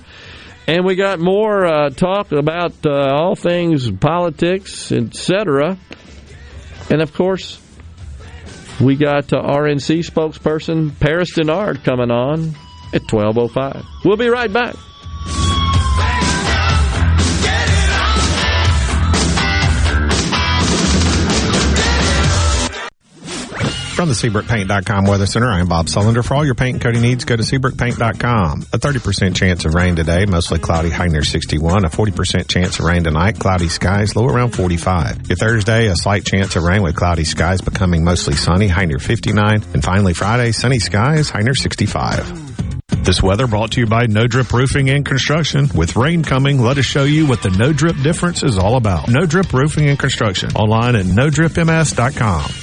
[0.65, 5.77] And we got more uh, talk about uh, all things politics, etc.
[6.89, 7.61] And of course,
[8.79, 12.55] we got uh, RNC spokesperson Paris Dennard coming on
[12.93, 13.83] at 12.05.
[14.05, 14.75] We'll be right back.
[23.93, 26.25] From the SeabrookPaint.com Weather Center, I'm Bob Sullender.
[26.25, 28.61] For all your paint and coating needs, go to SeabrookPaint.com.
[28.73, 31.85] A 30% chance of rain today, mostly cloudy, high near 61.
[31.85, 35.29] A 40% chance of rain tonight, cloudy skies, low around 45.
[35.29, 38.97] Your Thursday, a slight chance of rain with cloudy skies becoming mostly sunny, high near
[38.97, 39.63] 59.
[39.73, 43.05] And finally Friday, sunny skies, high near 65.
[43.05, 45.69] This weather brought to you by No Drip Roofing and Construction.
[45.75, 49.07] With rain coming, let us show you what the No Drip difference is all about.
[49.07, 50.49] No Drip Roofing and Construction.
[50.55, 52.62] Online at NoDripMS.com.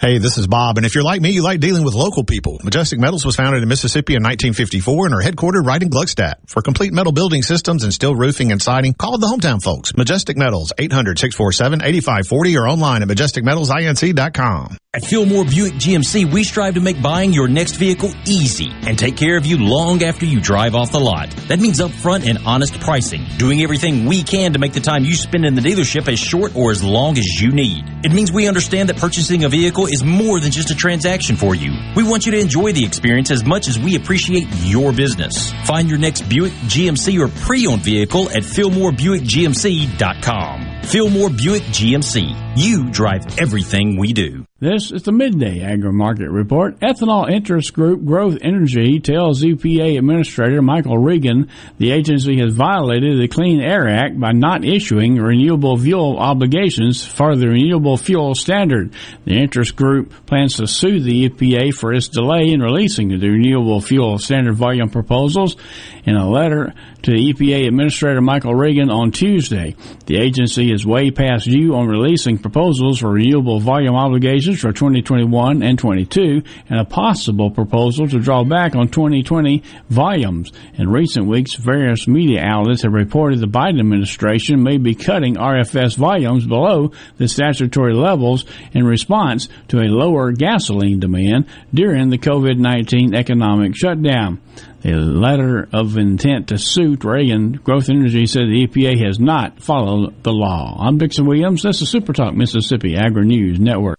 [0.00, 2.58] Hey, this is Bob, and if you're like me, you like dealing with local people.
[2.64, 6.36] Majestic Metals was founded in Mississippi in 1954 and are headquartered right in Gluckstadt.
[6.46, 9.94] For complete metal building systems and steel roofing and siding, call the hometown folks.
[9.94, 14.78] Majestic Metals, 800-647-8540 or online at majesticmetalsinc.com.
[14.92, 19.16] At Fillmore Buick GMC, we strive to make buying your next vehicle easy and take
[19.16, 21.30] care of you long after you drive off the lot.
[21.46, 25.14] That means upfront and honest pricing, doing everything we can to make the time you
[25.14, 27.84] spend in the dealership as short or as long as you need.
[28.02, 31.54] It means we understand that purchasing a vehicle is more than just a transaction for
[31.54, 31.72] you.
[31.96, 35.52] We want you to enjoy the experience as much as we appreciate your business.
[35.64, 40.82] Find your next Buick, GMC, or pre-owned vehicle at FillmoreBuickGMC.com.
[40.84, 42.52] Fillmore Buick GMC.
[42.56, 44.44] You drive everything we do.
[44.62, 46.78] This is the Midday Agri Market Report.
[46.80, 53.26] Ethanol Interest Group Growth Energy tells EPA Administrator Michael Regan the agency has violated the
[53.26, 58.92] Clean Air Act by not issuing renewable fuel obligations for the renewable fuel standard.
[59.24, 63.80] The interest group plans to sue the EPA for its delay in releasing the renewable
[63.80, 65.56] fuel standard volume proposals
[66.04, 69.74] in a letter to EPA Administrator Michael Regan on Tuesday.
[70.06, 75.62] The agency is way past due on releasing proposals for renewable volume obligations for 2021
[75.62, 80.52] and 22 and a possible proposal to draw back on 2020 volumes.
[80.74, 85.96] In recent weeks, various media outlets have reported the Biden administration may be cutting RFS
[85.96, 93.14] volumes below the statutory levels in response to a lower gasoline demand during the COVID-19
[93.14, 94.40] economic shutdown.
[94.84, 100.22] A letter of intent to suit Regan Growth Energy said the EPA has not followed
[100.22, 100.76] the law.
[100.78, 101.62] I'm Dixon Williams.
[101.62, 103.98] This is Super Talk Mississippi Agri News Network.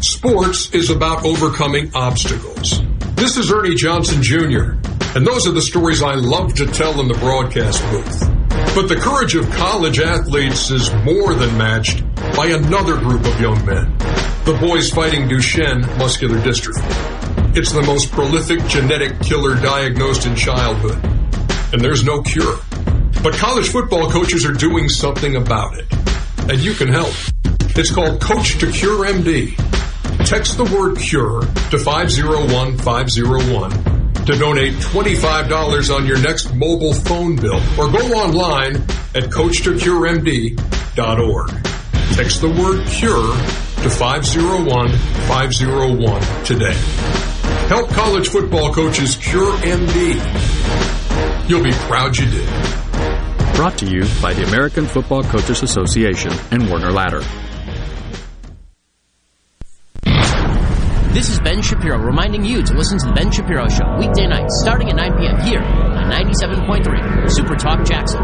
[0.00, 2.80] Sports is about overcoming obstacles.
[3.14, 4.72] This is Ernie Johnson Jr.,
[5.14, 8.20] and those are the stories I love to tell in the broadcast booth.
[8.74, 12.04] But the courage of college athletes is more than matched
[12.36, 13.96] by another group of young men.
[14.44, 17.39] The boys fighting Duchenne muscular dystrophy.
[17.52, 21.04] It's the most prolific genetic killer diagnosed in childhood.
[21.72, 22.58] And there's no cure.
[23.24, 25.86] But college football coaches are doing something about it.
[26.48, 27.12] And you can help.
[27.76, 29.56] It's called Coach to Cure MD.
[30.24, 31.40] Text the word cure
[31.70, 33.70] to 501501
[34.26, 38.76] to donate $25 on your next mobile phone bill or go online
[39.16, 41.50] at coachtocuremd.org.
[42.14, 43.34] Text the word cure
[43.82, 46.76] to 501501 today.
[47.70, 50.18] Help college football coaches cure MD.
[51.48, 52.48] You'll be proud you did.
[53.54, 57.20] Brought to you by the American Football Coaches Association and Warner Ladder.
[61.12, 64.60] This is Ben Shapiro reminding you to listen to The Ben Shapiro Show weekday nights
[64.60, 65.40] starting at 9 p.m.
[65.42, 68.18] here on 97.3 Super Talk Jackson.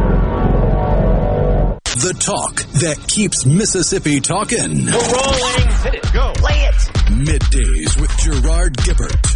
[1.84, 4.86] The talk that keeps Mississippi talking.
[4.86, 5.68] We're rolling.
[5.84, 6.12] Hit it.
[6.12, 6.32] Go.
[6.34, 6.74] Play it.
[7.14, 9.35] Middays with Gerard Gibert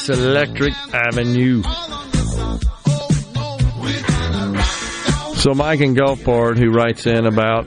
[0.00, 1.62] Yes, Electric Avenue.
[5.34, 7.66] So Mike in Gulfport, who writes in about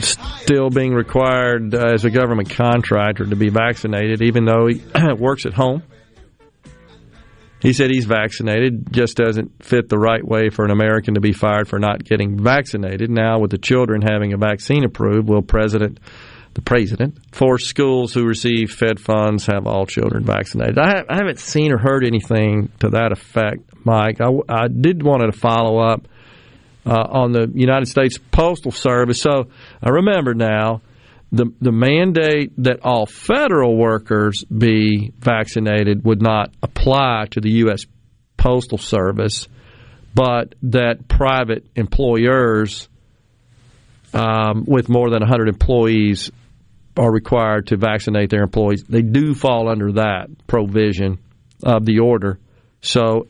[0.00, 4.80] still being required uh, as a government contractor to be vaccinated, even though he
[5.18, 5.82] works at home.
[7.60, 11.32] He said he's vaccinated, just doesn't fit the right way for an American to be
[11.32, 13.10] fired for not getting vaccinated.
[13.10, 15.98] Now, with the children having a vaccine approved, will President
[16.60, 20.78] the president force schools who receive Fed funds have all children vaccinated?
[20.78, 24.20] I, I haven't seen or heard anything to that effect, Mike.
[24.20, 26.06] I, I did want to follow up
[26.86, 29.20] uh, on the United States Postal Service.
[29.20, 29.48] So
[29.82, 30.82] I remember now
[31.32, 37.86] the the mandate that all federal workers be vaccinated would not apply to the U.S.
[38.36, 39.48] Postal Service,
[40.14, 42.88] but that private employers
[44.12, 46.30] um, with more than 100 employees
[46.96, 48.84] are required to vaccinate their employees.
[48.84, 51.18] They do fall under that provision
[51.62, 52.38] of the order.
[52.82, 53.28] So,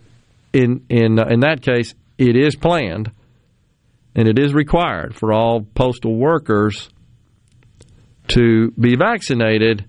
[0.53, 3.11] in in uh, in that case, it is planned
[4.15, 6.91] and it is required for all postal workers
[8.29, 9.87] to be vaccinated,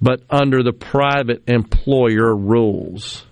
[0.00, 3.24] but under the private employer rules.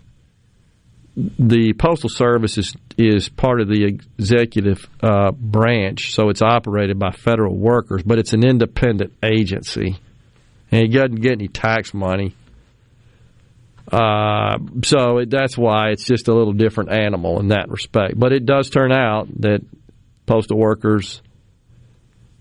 [1.16, 7.12] The Postal Service is, is part of the executive uh, branch, so it's operated by
[7.12, 9.96] federal workers, but it's an independent agency,
[10.72, 12.34] and it doesn't get any tax money.
[13.92, 18.18] Uh, so it, that's why it's just a little different animal in that respect.
[18.18, 19.60] But it does turn out that
[20.26, 21.22] postal workers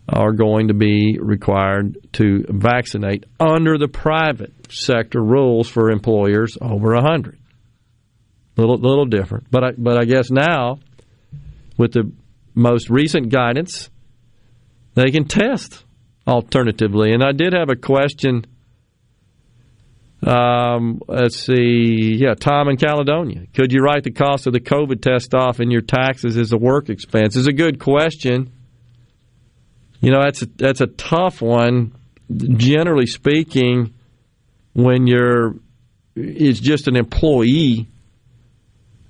[0.09, 6.93] are going to be required to vaccinate under the private sector rules for employers over
[6.93, 7.37] 100.
[8.55, 10.77] Little little different, but I, but I guess now
[11.77, 12.11] with the
[12.53, 13.89] most recent guidance,
[14.93, 15.83] they can test
[16.27, 17.13] alternatively.
[17.13, 18.45] And I did have a question.
[20.21, 22.15] Um, let's see.
[22.17, 23.47] Yeah, Tom in Caledonia.
[23.53, 26.57] Could you write the cost of the COVID test off in your taxes as a
[26.57, 27.35] work expense?
[27.35, 28.51] Is a good question.
[29.99, 31.95] You know, that's a, that's a tough one.
[32.31, 33.93] Generally speaking,
[34.73, 35.55] when you're
[36.15, 37.89] is just an employee,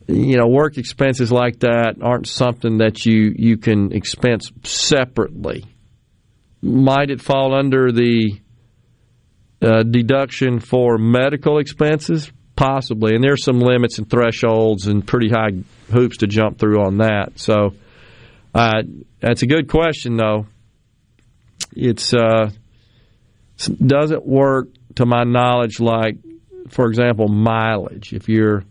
[0.08, 5.66] you know, work expenses like that aren't something that you you can expense separately.
[6.62, 8.40] Might it fall under the
[9.62, 12.32] uh, deduction for medical expenses?
[12.56, 15.52] Possibly, and there's some limits and thresholds and pretty high
[15.92, 17.32] hoops to jump through on that.
[17.36, 17.74] So,
[18.54, 18.84] uh,
[19.20, 20.46] that's a good question, though
[21.76, 22.50] it's uh,
[23.86, 26.18] doesn't work to my knowledge like
[26.70, 28.64] for example mileage if you're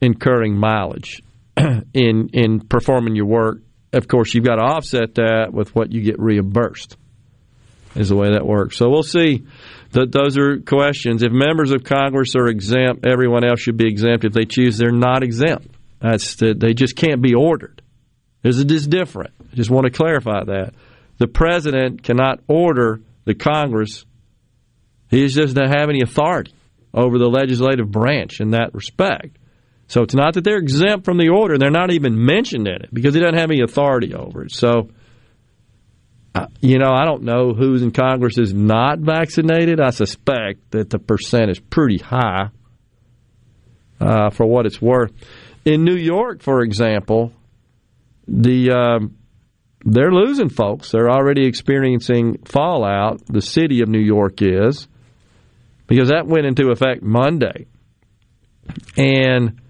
[0.00, 1.22] incurring mileage
[1.56, 3.58] in in performing your work.
[3.92, 6.96] Of course you've got to offset that with what you get reimbursed
[7.94, 8.76] is the way that works.
[8.76, 9.46] So we'll see.
[9.92, 11.22] That those are questions.
[11.22, 14.24] If members of congress are exempt everyone else should be exempt.
[14.24, 15.68] If they choose they're not exempt.
[16.00, 17.80] That's the, they just can't be ordered.
[18.42, 19.32] This is different.
[19.52, 20.74] I just want to clarify that.
[21.18, 24.04] The president cannot order the Congress.
[25.10, 26.52] He just doesn't have any authority
[26.92, 29.36] over the legislative branch in that respect.
[29.88, 32.88] So it's not that they're exempt from the order; they're not even mentioned in it
[32.92, 34.52] because he doesn't have any authority over it.
[34.52, 34.90] So,
[36.60, 39.80] you know, I don't know who's in Congress is not vaccinated.
[39.80, 42.48] I suspect that the percent is pretty high
[44.00, 45.12] uh, for what it's worth.
[45.64, 47.32] In New York, for example,
[48.26, 49.16] the um,
[49.84, 50.90] they're losing folks.
[50.90, 53.24] They're already experiencing fallout.
[53.26, 54.88] The city of New York is
[55.86, 57.66] because that went into effect Monday.
[58.96, 59.60] And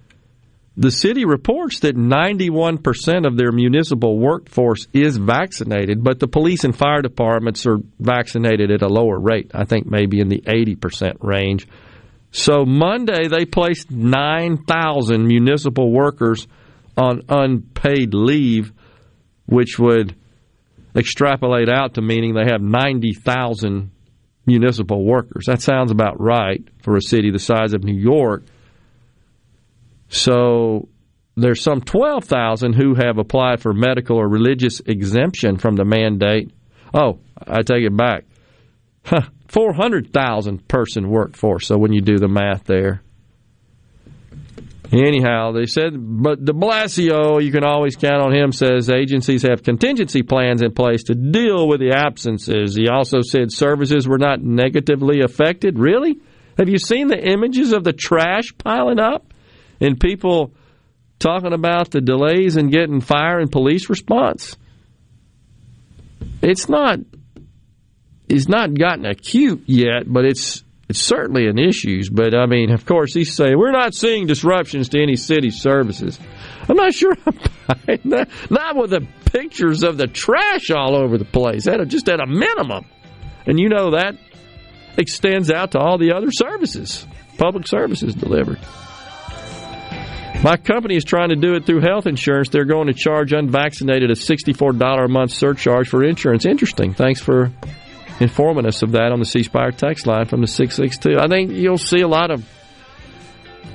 [0.77, 6.77] the city reports that 91% of their municipal workforce is vaccinated, but the police and
[6.77, 9.51] fire departments are vaccinated at a lower rate.
[9.55, 11.67] I think maybe in the 80% range.
[12.31, 16.47] So Monday they placed 9,000 municipal workers
[16.97, 18.73] on unpaid leave
[19.47, 20.15] which would
[20.95, 23.91] extrapolate out to meaning they have 90,000
[24.45, 25.47] municipal workers.
[25.47, 28.45] That sounds about right for a city the size of New York.
[30.09, 30.89] So
[31.37, 36.51] there's some 12,000 who have applied for medical or religious exemption from the mandate.
[36.95, 38.25] Oh, I take it back.
[39.05, 41.67] Huh, 400,000 person workforce.
[41.67, 43.03] So when you do the math there,
[44.93, 49.65] Anyhow, they said, but de Blasio, you can always count on him, says agencies have
[49.65, 52.77] contingency plans in place to deal with the absences.
[52.77, 55.79] He also said services were not negatively affected.
[55.79, 56.21] Really?
[56.57, 59.33] Have you seen the images of the trash piling up
[59.81, 60.53] and people
[61.19, 64.57] talking about the delays in getting fire and police response?
[66.43, 66.99] It's not
[68.29, 72.03] it's not gotten acute yet, but it's it's certainly an issue.
[72.13, 76.19] But I mean, of course, he's saying we're not seeing disruptions to any city services.
[76.69, 78.29] I'm not sure I'm buying that.
[78.51, 82.21] Not with the pictures of the trash all over the place, at a, just at
[82.21, 82.87] a minimum.
[83.47, 84.17] And you know that
[84.97, 87.07] extends out to all the other services,
[87.39, 88.59] public services delivered.
[90.43, 92.51] My company is trying to do it through health insurance.
[92.51, 96.47] They're going to charge unvaccinated a $64 a month surcharge for insurance.
[96.47, 96.95] Interesting.
[96.95, 97.51] Thanks for
[98.21, 101.19] informing us of that on the C Spire text line from the 662.
[101.19, 102.47] I think you'll see a lot of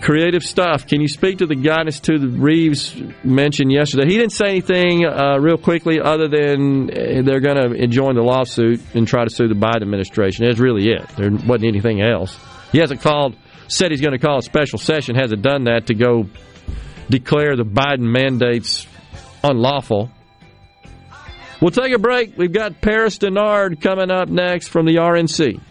[0.01, 0.87] creative stuff.
[0.87, 4.07] Can you speak to the guidance to the Reeves mentioned yesterday?
[4.07, 8.23] He didn't say anything uh, real quickly other than uh, they're going to join the
[8.23, 10.45] lawsuit and try to sue the Biden administration.
[10.45, 11.07] That's really it.
[11.17, 12.37] There wasn't anything else.
[12.71, 13.35] He hasn't called,
[13.67, 16.27] said he's going to call a special session, hasn't done that to go
[17.11, 18.87] declare the Biden mandates
[19.43, 20.09] unlawful.
[21.61, 22.35] We'll take a break.
[22.37, 25.61] We've got Paris Dennard coming up next from the RNC.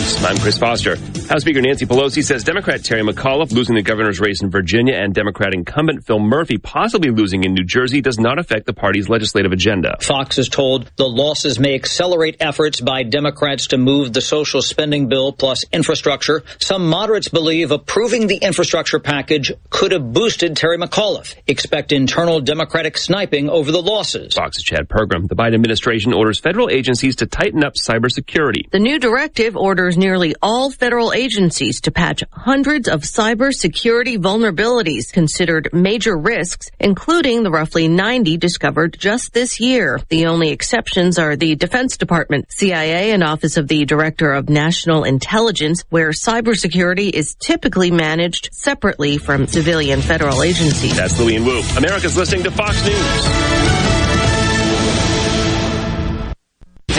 [0.00, 0.24] News.
[0.24, 0.96] I'm Chris Foster.
[1.28, 5.14] House Speaker Nancy Pelosi says Democrat Terry McAuliffe losing the governor's race in Virginia and
[5.14, 9.52] Democrat incumbent Phil Murphy possibly losing in New Jersey does not affect the party's legislative
[9.52, 9.96] agenda.
[10.00, 15.08] Fox is told the losses may accelerate efforts by Democrats to move the social spending
[15.08, 16.42] bill plus infrastructure.
[16.58, 21.36] Some moderates believe approving the infrastructure package could have boosted Terry McAuliffe.
[21.46, 24.34] Expect internal Democratic sniping over the losses.
[24.34, 25.28] Fox's Chad Pergram.
[25.28, 28.70] The Biden administration orders federal agencies to tighten up cybersecurity.
[28.70, 35.68] The new directive orders nearly all federal agencies to patch hundreds of cybersecurity vulnerabilities considered
[35.72, 40.00] major risks, including the roughly 90 discovered just this year.
[40.08, 45.04] The only exceptions are the Defense Department, CIA, and Office of the Director of National
[45.04, 50.96] Intelligence, where cybersecurity is typically managed separately from civilian federal agencies.
[50.96, 51.60] That's Louie and Woo.
[51.76, 53.79] America's listening to Fox News.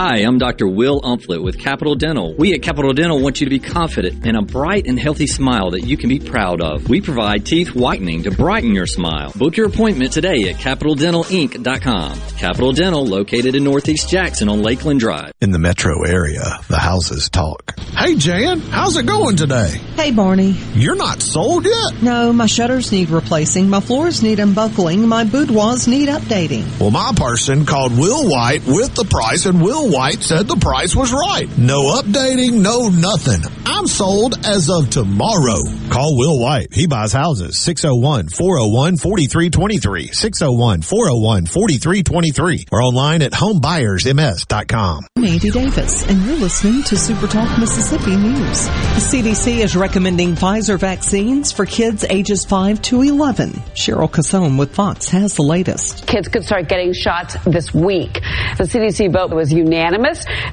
[0.00, 0.68] Hi, I'm Dr.
[0.68, 2.32] Will Umflett with Capital Dental.
[2.32, 5.72] We at Capital Dental want you to be confident in a bright and healthy smile
[5.72, 6.88] that you can be proud of.
[6.88, 9.32] We provide teeth whitening to brighten your smile.
[9.34, 12.20] Book your appointment today at CapitalDentalInc.com.
[12.36, 15.32] Capital Dental, located in Northeast Jackson on Lakeland Drive.
[15.40, 17.76] In the metro area, the houses talk.
[17.96, 19.80] Hey, Jan, how's it going today?
[19.96, 20.54] Hey, Barney.
[20.74, 22.00] You're not sold yet?
[22.04, 26.78] No, my shutters need replacing, my floors need unbuckling, my boudoirs need updating.
[26.78, 30.94] Well, my person called Will White with the price, and Will White said the price
[30.94, 31.48] was right.
[31.56, 33.40] No updating, no nothing.
[33.64, 35.56] I'm sold as of tomorrow.
[35.90, 36.70] Call Will White.
[36.72, 37.56] He buys houses.
[37.56, 40.10] 601-401-4323.
[40.10, 42.66] 601-401-4323.
[42.70, 45.06] Or online at homebuyersms.com.
[45.16, 48.66] I'm Andy Davis, and you're listening to Super Talk Mississippi News.
[48.66, 53.50] The CDC is recommending Pfizer vaccines for kids ages 5 to 11.
[53.74, 56.06] Cheryl Casone with Fox has the latest.
[56.06, 58.14] Kids could start getting shots this week.
[58.58, 59.77] The CDC vote was unanimous.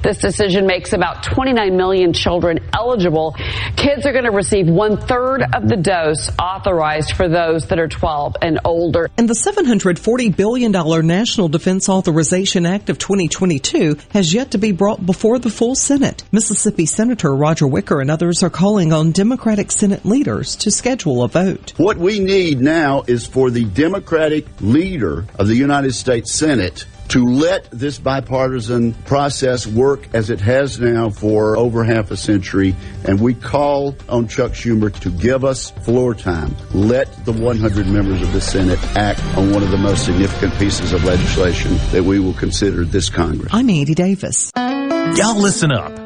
[0.02, 3.34] This decision makes about 29 million children eligible.
[3.76, 7.88] Kids are going to receive one third of the dose authorized for those that are
[7.88, 9.10] 12 and older.
[9.18, 10.72] And the $740 billion
[11.06, 16.22] National Defense Authorization Act of 2022 has yet to be brought before the full Senate.
[16.30, 21.28] Mississippi Senator Roger Wicker and others are calling on Democratic Senate leaders to schedule a
[21.28, 21.72] vote.
[21.76, 27.24] What we need now is for the Democratic leader of the United States Senate to
[27.24, 32.74] let this bipartisan process work as it has now for over half a century.
[33.04, 36.56] And we call on Chuck Schumer to give us floor time.
[36.72, 40.92] Let the 100 members of the Senate act on one of the most significant pieces
[40.92, 43.52] of legislation that we will consider this Congress.
[43.52, 44.50] I'm Andy Davis.
[44.56, 46.05] Y'all listen up.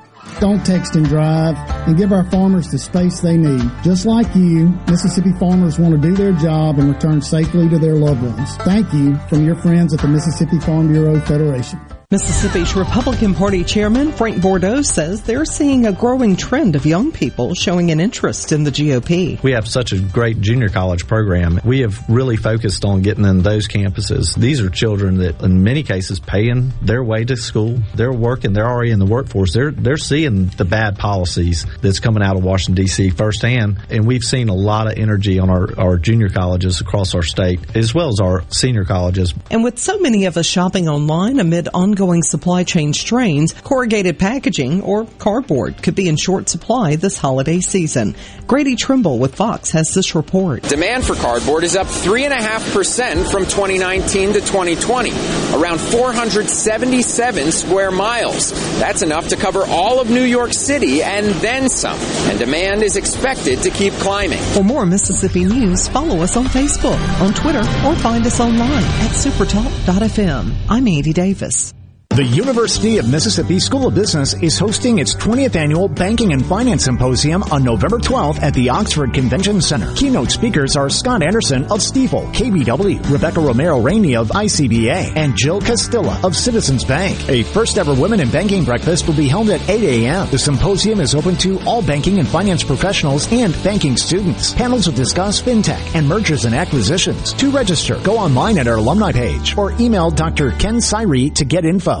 [0.39, 1.55] don't text and drive,
[1.87, 3.69] and give our farmers the space they need.
[3.83, 7.95] Just like you, Mississippi farmers want to do their job and return safely to their
[7.95, 8.55] loved ones.
[8.57, 11.79] Thank you from your friends at the Mississippi Farm Bureau Federation.
[12.11, 17.53] Mississippi's Republican Party Chairman Frank Bordeaux says they're seeing a growing trend of young people
[17.55, 19.41] showing an interest in the GOP.
[19.41, 21.61] We have such a great junior college program.
[21.63, 24.35] We have really focused on getting in those campuses.
[24.35, 27.79] These are children that, in many cases, paying their way to school.
[27.95, 28.51] They're working.
[28.51, 29.53] They're already in the workforce.
[29.53, 33.11] They're they're seeing the bad policies that's coming out of Washington D.C.
[33.11, 37.23] firsthand, and we've seen a lot of energy on our our junior colleges across our
[37.23, 39.33] state, as well as our senior colleges.
[39.49, 44.17] And with so many of us shopping online amid ongoing ongoing supply chain strains, corrugated
[44.17, 48.15] packaging or cardboard could be in short supply this holiday season.
[48.47, 50.63] Grady Trimble with Fox has this report.
[50.63, 55.11] Demand for cardboard is up 3.5% from 2019 to 2020,
[55.53, 58.51] around 477 square miles.
[58.79, 61.99] That's enough to cover all of New York City and then some.
[62.29, 64.39] And demand is expected to keep climbing.
[64.39, 69.11] For more Mississippi news, follow us on Facebook, on Twitter, or find us online at
[69.11, 70.53] supertalk.fm.
[70.67, 71.73] I'm Andy Davis.
[72.11, 76.83] The University of Mississippi School of Business is hosting its 20th annual Banking and Finance
[76.83, 79.93] Symposium on November 12th at the Oxford Convention Center.
[79.93, 85.61] Keynote speakers are Scott Anderson of Stifel, KBW, Rebecca Romero Rainey of ICBA, and Jill
[85.61, 87.17] Castilla of Citizens Bank.
[87.29, 90.29] A first ever Women in Banking breakfast will be held at 8 a.m.
[90.31, 94.53] The symposium is open to all banking and finance professionals and banking students.
[94.53, 97.31] Panels will discuss fintech and mergers and acquisitions.
[97.35, 100.51] To register, go online at our alumni page or email Dr.
[100.51, 102.00] Ken Cyree to get info.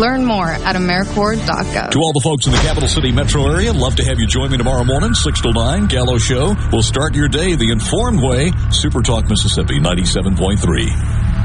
[0.00, 1.90] Learn more at AmeriCorps.gov.
[1.90, 4.50] To all the folks in the capital city metro area, love to have you join
[4.50, 6.54] me tomorrow morning, 6 to 9, Gallo Show.
[6.70, 8.52] We'll start your day the informed way.
[8.70, 11.36] Super Talk Mississippi 97.3.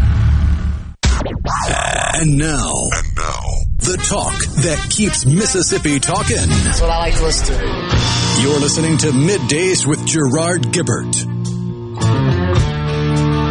[2.20, 2.72] And now.
[2.94, 3.42] And now.
[3.78, 6.36] The talk that keeps Mississippi talking.
[6.38, 8.42] That's what I like to listen to.
[8.42, 11.16] You're listening to Middays with Gerard Gibert.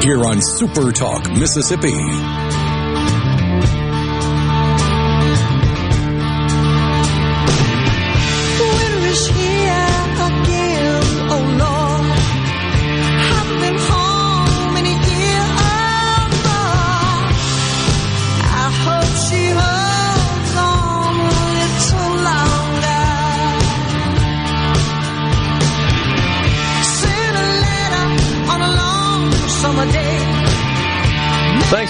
[0.04, 2.49] Here on Super Talk Mississippi.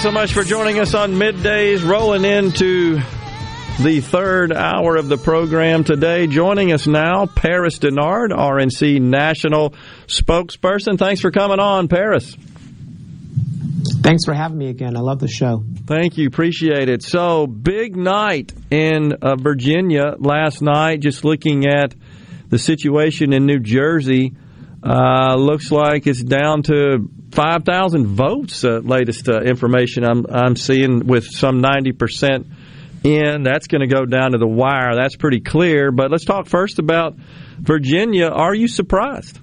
[0.01, 2.95] Thanks so much for joining us on middays, rolling into
[3.83, 6.25] the third hour of the program today.
[6.25, 9.75] Joining us now, Paris Dennard, RNC National
[10.07, 10.97] Spokesperson.
[10.97, 12.35] Thanks for coming on, Paris.
[14.01, 14.97] Thanks for having me again.
[14.97, 15.63] I love the show.
[15.85, 16.25] Thank you.
[16.25, 17.03] Appreciate it.
[17.03, 21.93] So, big night in uh, Virginia last night, just looking at
[22.49, 24.33] the situation in New Jersey.
[24.83, 28.63] Uh, looks like it's down to 5,000 votes.
[28.63, 32.45] Uh, latest uh, information I'm, I'm seeing with some 90%
[33.03, 33.43] in.
[33.43, 34.95] That's going to go down to the wire.
[34.95, 35.91] That's pretty clear.
[35.91, 37.15] But let's talk first about
[37.59, 38.27] Virginia.
[38.27, 39.39] Are you surprised?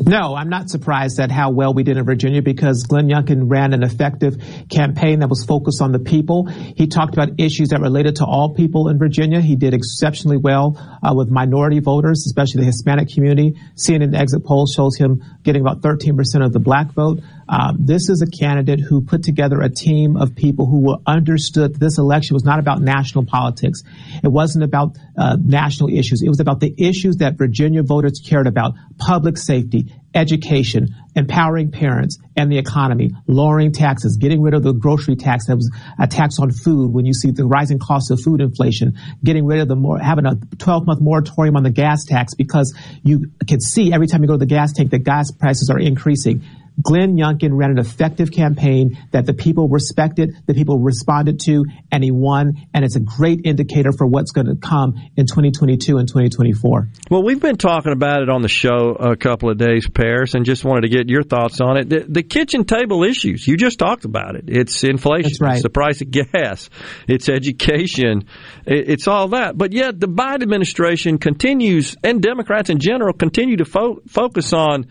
[0.00, 3.72] No, I'm not surprised at how well we did in Virginia because Glenn Youngkin ran
[3.72, 4.36] an effective
[4.70, 6.46] campaign that was focused on the people.
[6.46, 9.40] He talked about issues that related to all people in Virginia.
[9.40, 13.54] He did exceptionally well uh, with minority voters, especially the Hispanic community.
[13.74, 17.20] CNN exit poll shows him getting about 13% of the black vote.
[17.48, 21.98] Um, this is a candidate who put together a team of people who understood this
[21.98, 23.82] election was not about national politics.
[24.22, 26.22] It wasn't about uh, national issues.
[26.22, 32.18] It was about the issues that Virginia voters cared about: public safety, education, empowering parents,
[32.36, 36.38] and the economy, lowering taxes, getting rid of the grocery tax that was a tax
[36.38, 39.76] on food when you see the rising cost of food inflation, getting rid of the
[39.76, 44.06] more, having a 12 month moratorium on the gas tax because you can see every
[44.06, 46.44] time you go to the gas tank that gas prices are increasing
[46.82, 52.04] Glenn Youngkin ran an effective campaign that the people respected, the people responded to, and
[52.04, 52.54] he won.
[52.72, 56.88] And it's a great indicator for what's going to come in 2022 and 2024.
[57.10, 60.44] Well, we've been talking about it on the show a couple of days, Paris, and
[60.44, 61.88] just wanted to get your thoughts on it.
[61.88, 64.44] The, the kitchen table issues, you just talked about it.
[64.46, 65.54] It's inflation, right.
[65.54, 66.70] it's the price of gas,
[67.08, 68.24] it's education,
[68.66, 69.56] it's all that.
[69.58, 74.86] But yet the Biden administration continues, and Democrats in general continue to fo- focus on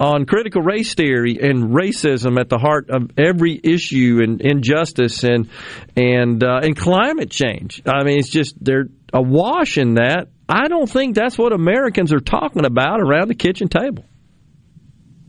[0.00, 5.50] on critical race theory and racism at the heart of every issue and injustice and
[5.94, 7.82] and uh, and climate change.
[7.86, 10.28] I mean, it's just they're awash in that.
[10.48, 14.04] I don't think that's what Americans are talking about around the kitchen table.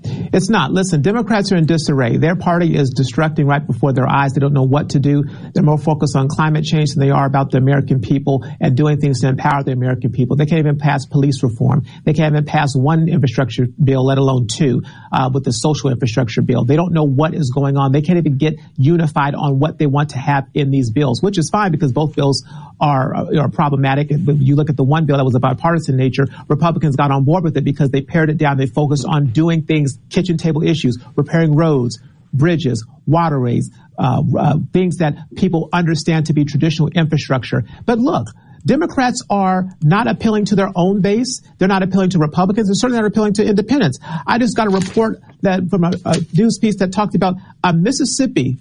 [0.03, 0.72] It's not.
[0.72, 2.18] Listen, Democrats are in disarray.
[2.18, 4.34] Their party is destructing right before their eyes.
[4.34, 5.23] They don't know what to do.
[5.53, 8.99] They're more focused on climate change than they are about the American people and doing
[8.99, 10.38] things to empower the American people.
[10.38, 11.84] They can't even pass police reform.
[12.03, 16.41] They can't even pass one infrastructure bill, let alone two, uh, with the social infrastructure
[16.41, 16.65] bill.
[16.65, 17.91] They don't know what is going on.
[17.91, 21.38] They can't even get unified on what they want to have in these bills, which
[21.38, 22.44] is fine because both bills
[22.80, 24.10] are, are problematic.
[24.10, 27.23] If you look at the one bill that was a bipartisan nature, Republicans got on
[27.23, 28.57] board with it because they pared it down.
[28.57, 31.99] They focused on doing things, kitchen table issues, repairing roads,
[32.34, 37.63] bridges, waterways, uh, uh, things that people understand to be traditional infrastructure.
[37.85, 38.27] But look,
[38.65, 41.41] Democrats are not appealing to their own base.
[41.57, 42.68] They're not appealing to Republicans.
[42.68, 43.99] They're certainly not appealing to independents.
[44.03, 47.73] I just got a report that from a, a news piece that talked about a
[47.73, 48.57] Mississippi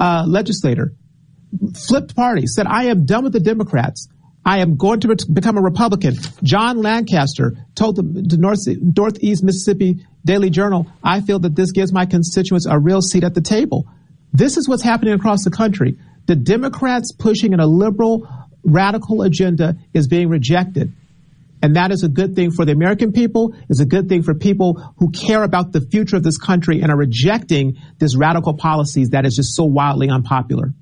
[0.00, 0.94] uh, legislator
[1.74, 4.08] flipped party, said, I am done with the Democrats.
[4.44, 6.16] I am going to become a Republican.
[6.42, 12.06] John Lancaster told the, North, Northeast Mississippi Daily Journal, I feel that this gives my
[12.06, 13.86] constituents a real seat at the table.
[14.32, 15.96] This is what's happening across the country.
[16.26, 18.28] The Democrats pushing in a liberal,
[18.64, 20.92] radical agenda is being rejected.
[21.62, 23.54] And that is a good thing for the American people.
[23.68, 26.90] It's a good thing for people who care about the future of this country and
[26.90, 30.72] are rejecting this radical policies that is just so wildly unpopular.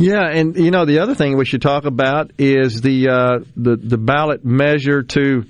[0.00, 3.76] Yeah, and you know the other thing we should talk about is the uh, the
[3.76, 5.44] the ballot measure to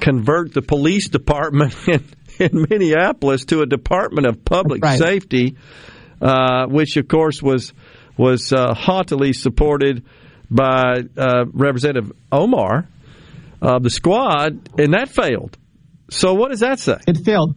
[0.00, 2.04] convert the police department in,
[2.40, 4.98] in Minneapolis to a Department of Public right.
[4.98, 5.56] Safety,
[6.20, 7.72] uh, which of course was
[8.18, 10.04] was uh, haughtily supported
[10.50, 12.88] by uh, Representative Omar
[13.60, 15.56] of the Squad, and that failed.
[16.10, 16.98] So what does that say?
[17.06, 17.54] It failed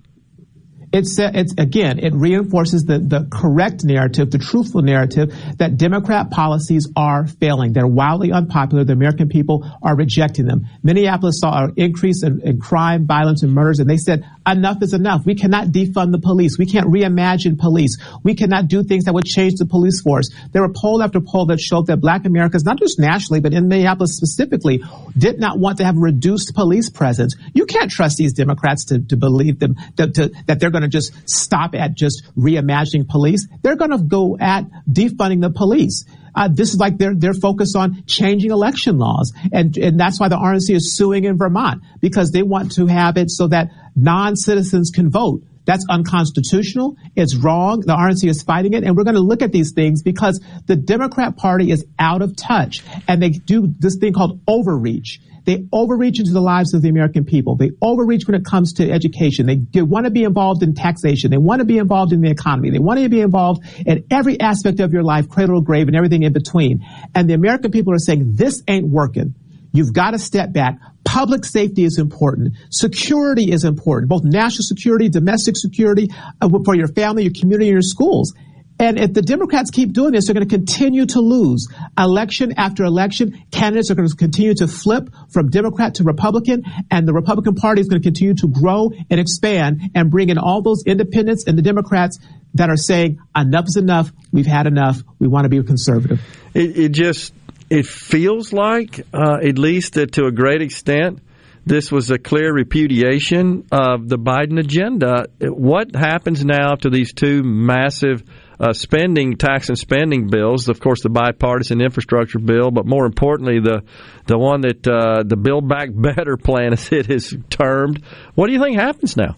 [0.95, 6.31] it's, uh, it's again, it reinforces the, the correct narrative, the truthful narrative that Democrat
[6.31, 7.73] policies are failing.
[7.73, 8.85] They're wildly unpopular.
[8.85, 10.67] The American people are rejecting them.
[10.84, 14.93] Minneapolis saw an increase in, in crime, violence, and murders, and they said, enough is
[14.93, 15.26] enough.
[15.26, 16.57] We cannot defund the police.
[16.57, 17.97] We can't reimagine police.
[18.23, 20.30] We cannot do things that would change the police force.
[20.53, 23.67] There were poll after poll that showed that black Americans, not just nationally, but in
[23.67, 24.84] Minneapolis specifically,
[25.17, 27.35] did not want to have reduced police presence.
[27.53, 30.84] You can't trust these Democrats to, to believe them, to, to, that they're going to
[30.87, 33.47] just stop at just reimagining police.
[33.61, 36.05] They're going to go at defunding the police.
[36.35, 40.27] Uh, this is like they're they're focused on changing election laws, and and that's why
[40.27, 44.91] the RNC is suing in Vermont because they want to have it so that non-citizens
[44.93, 45.43] can vote.
[45.65, 46.95] That's unconstitutional.
[47.15, 47.81] It's wrong.
[47.81, 48.83] The RNC is fighting it.
[48.83, 52.35] And we're going to look at these things because the Democrat Party is out of
[52.35, 55.19] touch and they do this thing called overreach.
[55.45, 57.55] They overreach into the lives of the American people.
[57.55, 59.45] They overreach when it comes to education.
[59.45, 61.31] They, want to be involved in taxation.
[61.31, 62.72] They want to be involved in the economy.
[62.72, 65.95] They want to be involved in every aspect of your life, cradle to grave and
[65.95, 66.85] everything in between.
[67.13, 69.35] And the American people are saying, this ain't working.
[69.72, 70.80] You've got to step back.
[71.03, 72.55] Public safety is important.
[72.72, 76.09] Security is important, both national security, domestic security
[76.41, 78.34] uh, for your family, your community, your schools.
[78.77, 82.84] And if the Democrats keep doing this, they're going to continue to lose election after
[82.84, 83.41] election.
[83.52, 87.81] Candidates are going to continue to flip from Democrat to Republican, and the Republican Party
[87.81, 91.57] is going to continue to grow and expand and bring in all those independents and
[91.57, 92.19] the Democrats
[92.56, 94.11] that are saying enough is enough.
[94.31, 95.02] We've had enough.
[95.19, 96.22] We want to be conservative.
[96.53, 97.34] It, it just
[97.69, 101.19] it feels like, uh, at least to a great extent,
[101.65, 105.27] this was a clear repudiation of the Biden agenda.
[105.41, 108.23] What happens now to these two massive
[108.60, 110.68] uh, spending tax and spending bills.
[110.69, 113.84] Of course, the bipartisan infrastructure bill, but more importantly, the
[114.26, 118.03] the one that uh, the Build Back Better plan, as it is termed.
[118.36, 119.36] What do you think happens now?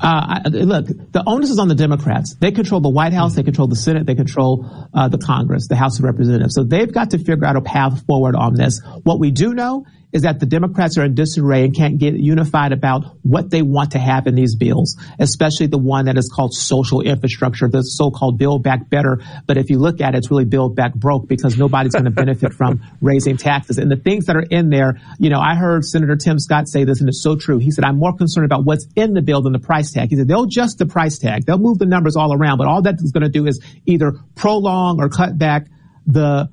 [0.00, 2.34] Uh, look, the onus is on the Democrats.
[2.34, 5.76] They control the White House, they control the Senate, they control uh, the Congress, the
[5.76, 6.54] House of Representatives.
[6.54, 8.82] So they've got to figure out a path forward on this.
[9.04, 12.72] What we do know is that the Democrats are in disarray and can't get unified
[12.72, 16.54] about what they want to have in these bills, especially the one that is called
[16.54, 19.20] social infrastructure, the so-called Build Back Better.
[19.46, 22.12] But if you look at it, it's really Build Back Broke because nobody's going to
[22.12, 23.76] benefit from raising taxes.
[23.76, 26.84] And the things that are in there, you know, I heard Senator Tim Scott say
[26.84, 27.58] this, and it's so true.
[27.58, 30.10] He said, I'm more concerned about what's in the bill than the price tag.
[30.10, 31.44] He said, they'll adjust the price tag.
[31.44, 34.12] They'll move the numbers all around, but all that is going to do is either
[34.36, 35.66] prolong or cut back
[36.06, 36.48] the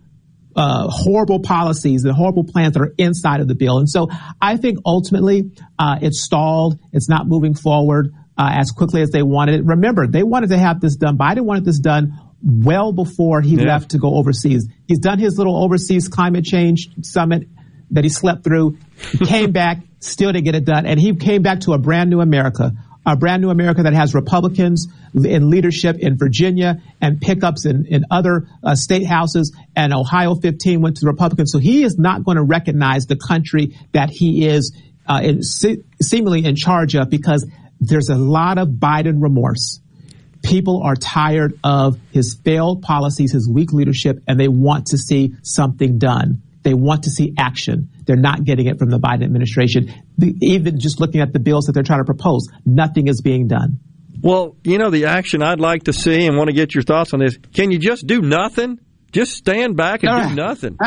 [0.55, 3.77] uh, horrible policies and horrible plans that are inside of the bill.
[3.77, 4.09] And so
[4.41, 6.79] I think ultimately uh, it's stalled.
[6.91, 9.65] It's not moving forward uh, as quickly as they wanted it.
[9.65, 11.17] Remember, they wanted to have this done.
[11.17, 13.65] Biden wanted this done well before he yeah.
[13.65, 14.67] left to go overseas.
[14.87, 17.47] He's done his little overseas climate change summit
[17.91, 18.77] that he slept through.
[19.11, 20.85] He came back, still didn't get it done.
[20.85, 22.73] And he came back to a brand new America
[23.05, 28.05] a brand new America that has Republicans in leadership in Virginia and pickups in, in
[28.11, 29.55] other uh, state houses.
[29.75, 31.51] And Ohio 15 went to the Republicans.
[31.51, 34.75] So he is not going to recognize the country that he is
[35.07, 37.49] uh, in, se- seemingly in charge of because
[37.79, 39.79] there's a lot of Biden remorse.
[40.43, 45.35] People are tired of his failed policies, his weak leadership, and they want to see
[45.43, 46.41] something done.
[46.63, 47.89] They want to see action.
[48.05, 49.91] They're not getting it from the Biden administration.
[50.21, 53.47] The, even just looking at the bills that they're trying to propose, nothing is being
[53.47, 53.79] done.
[54.21, 57.13] Well, you know, the action I'd like to see and want to get your thoughts
[57.13, 57.37] on this.
[57.53, 58.79] Can you just do nothing?
[59.11, 60.77] Just stand back and do nothing.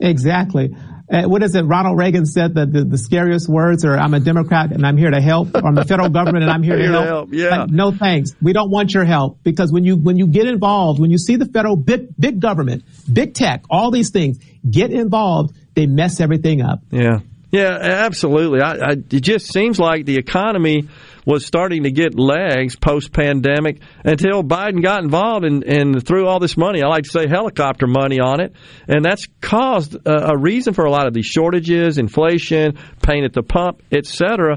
[0.00, 0.74] exactly.
[1.10, 1.62] Uh, what is it?
[1.62, 5.10] Ronald Reagan said that the, the, scariest words are, I'm a Democrat and I'm here
[5.10, 7.04] to help, or I'm the federal government and I'm here, to, help.
[7.04, 7.28] help.
[7.32, 7.48] Yeah.
[7.50, 8.30] Like, no thanks.
[8.40, 11.36] We don't want your help because when you, when you get involved, when you see
[11.36, 14.38] the federal big, big government, big tech, all these things
[14.68, 16.80] get involved, they mess everything up.
[16.90, 17.18] Yeah.
[17.52, 18.62] Yeah, absolutely.
[18.62, 20.88] I, I, it just seems like the economy
[21.26, 26.40] was starting to get legs post pandemic until Biden got involved and, and threw all
[26.40, 26.82] this money.
[26.82, 28.54] I like to say helicopter money on it.
[28.88, 33.34] And that's caused a, a reason for a lot of these shortages, inflation, pain at
[33.34, 34.56] the pump, etc.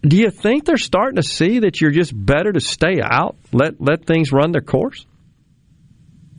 [0.00, 3.78] Do you think they're starting to see that you're just better to stay out, let
[3.78, 5.04] let things run their course?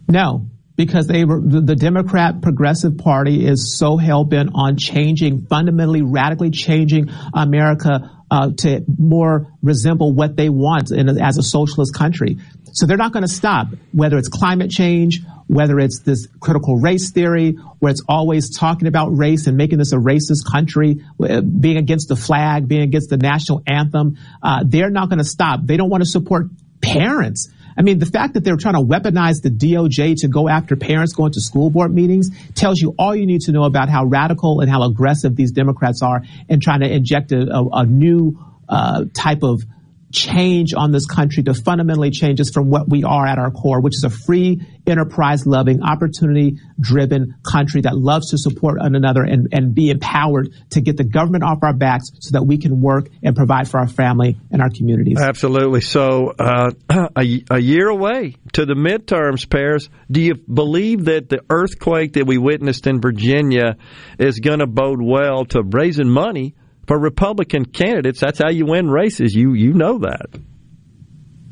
[0.10, 6.02] No, because they were, the Democrat Progressive Party is so hell bent on changing, fundamentally,
[6.02, 12.38] radically changing America uh, to more resemble what they want in, as a socialist country.
[12.72, 17.12] So they're not going to stop, whether it's climate change, whether it's this critical race
[17.12, 21.78] theory, where it's always talking about race and making this a racist country, uh, being
[21.78, 24.18] against the flag, being against the national anthem.
[24.41, 25.60] Uh, they're not going to stop.
[25.64, 26.48] They don't want to support
[26.82, 30.76] parents I mean, the fact that they're trying to weaponize the DOJ to go after
[30.76, 34.06] parents going to school board meetings tells you all you need to know about how
[34.06, 38.38] radical and how aggressive these Democrats are in trying to inject a, a, a new
[38.70, 39.64] uh, type of
[40.14, 43.81] change on this country to fundamentally change us from what we are at our core,
[43.81, 49.23] which is a free, enterprise loving, opportunity driven country that loves to support one another
[49.23, 52.80] and, and be empowered to get the government off our backs so that we can
[52.80, 55.18] work and provide for our family and our communities.
[55.19, 55.81] Absolutely.
[55.81, 61.41] So, uh, a, a year away to the midterms, Paris, do you believe that the
[61.49, 63.77] earthquake that we witnessed in Virginia
[64.19, 66.53] is going to bode well to raising money?
[66.88, 68.20] For Republican candidates.
[68.20, 69.34] That's how you win races.
[69.34, 70.28] You you know that.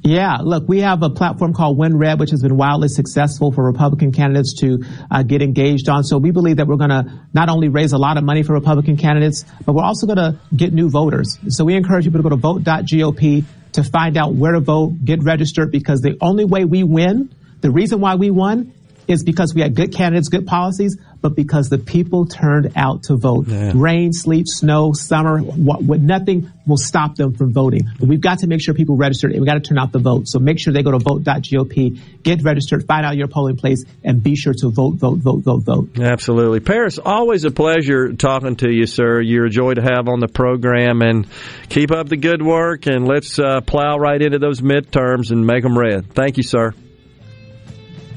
[0.04, 4.12] Yeah, look, we have a platform called WinRed, which has been wildly successful for Republican
[4.12, 6.04] candidates to uh, get engaged on.
[6.04, 8.54] So we believe that we're going to not only raise a lot of money for
[8.54, 11.38] Republican candidates, but we're also going to get new voters.
[11.50, 15.24] So we encourage people to go to vote.gop to find out where to vote, get
[15.24, 18.74] registered, because the only way we win, the reason why we won
[19.08, 23.16] is because we had good candidates, good policies, but because the people turned out to
[23.16, 23.48] vote.
[23.48, 23.74] Yeah.
[23.76, 27.88] Rain, sleet, snow, summer, what, what, nothing will stop them from voting.
[28.00, 30.00] But we've got to make sure people register and we've got to turn out the
[30.00, 30.28] vote.
[30.28, 34.24] So make sure they go to vote.gop, get registered, find out your polling place, and
[34.24, 36.00] be sure to vote, vote, vote, vote, vote.
[36.00, 36.60] Absolutely.
[36.60, 39.22] Paris, always a pleasure talking to you, sir.
[39.22, 41.28] You're a joy to have on the program and
[41.70, 45.64] keep up the good work and let's uh, plow right into those midterms and make
[45.64, 46.14] them red.
[46.14, 46.74] Thank you, sir.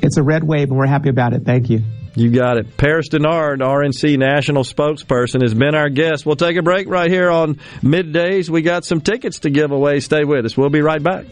[0.05, 1.45] It's a red wave and we're happy about it.
[1.45, 1.83] Thank you.
[2.15, 2.77] You got it.
[2.77, 6.27] Paris Dennard, RNC national spokesperson, has been our guest.
[6.27, 8.49] We'll take a break right here on middays.
[8.51, 10.01] We got some tickets to give away.
[10.01, 10.57] Stay with us.
[10.57, 11.25] We'll be right back.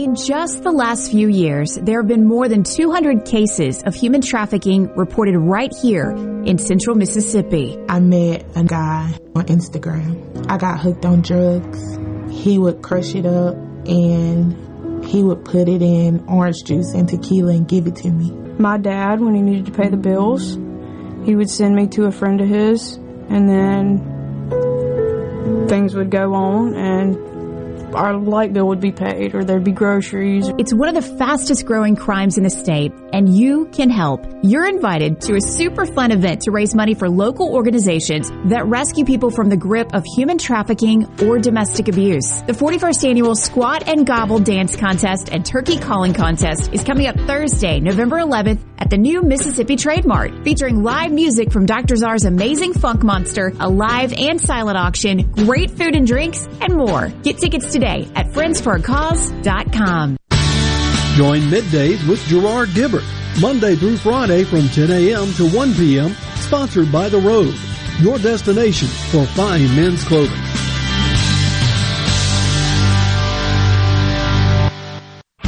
[0.00, 4.22] In just the last few years, there have been more than 200 cases of human
[4.22, 6.12] trafficking reported right here
[6.46, 7.78] in central Mississippi.
[7.86, 10.46] I met a guy on Instagram.
[10.50, 11.98] I got hooked on drugs.
[12.30, 13.56] He would crush it up
[13.86, 18.30] and he would put it in orange juice and tequila and give it to me.
[18.58, 20.54] My dad, when he needed to pay the bills,
[21.26, 22.94] he would send me to a friend of his
[23.28, 23.98] and then
[25.68, 27.29] things would go on and
[27.94, 30.48] our light bill would be paid or there'd be groceries.
[30.58, 34.24] It's one of the fastest growing crimes in the state, and you can help.
[34.42, 39.04] You're invited to a super fun event to raise money for local organizations that rescue
[39.04, 42.42] people from the grip of human trafficking or domestic abuse.
[42.42, 47.16] The 41st annual Squat and Gobble Dance Contest and Turkey Calling Contest is coming up
[47.26, 51.96] Thursday, November 11th at the new Mississippi Trade Mart, featuring live music from Dr.
[51.96, 57.08] Zarr's Amazing Funk Monster, a live and silent auction, great food and drinks, and more.
[57.22, 60.16] Get tickets today at friendsforacause.com.
[61.16, 63.04] Join middays with Gerard Gibert,
[63.40, 65.32] Monday through Friday from 10 a.m.
[65.34, 67.54] to 1 p.m., sponsored by The Rogue,
[68.00, 70.69] your destination for fine men's clothing.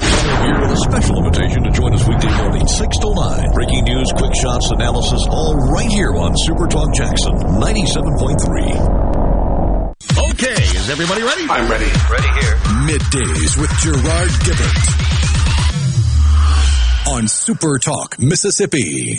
[0.00, 3.52] Here with a special invitation to join us weekday morning, 6 to 9.
[3.52, 9.20] Breaking news, quick shots, analysis, all right here on Super Talk Jackson 97.3.
[10.32, 11.46] Okay, is everybody ready?
[11.48, 11.90] I'm ready.
[12.10, 12.56] Ready here.
[12.88, 15.10] Middays with Gerard Gibert
[17.08, 19.18] on Super Talk, Mississippi.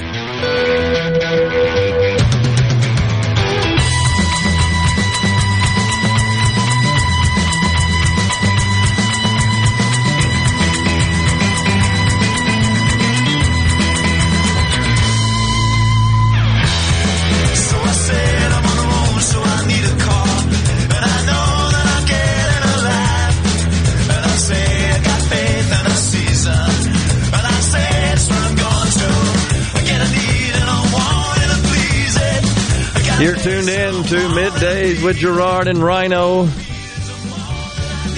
[33.21, 36.45] You're tuned in to Middays with Gerard and Rhino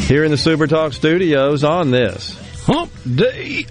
[0.07, 3.65] here in the Super Talk studios on this Hump Day.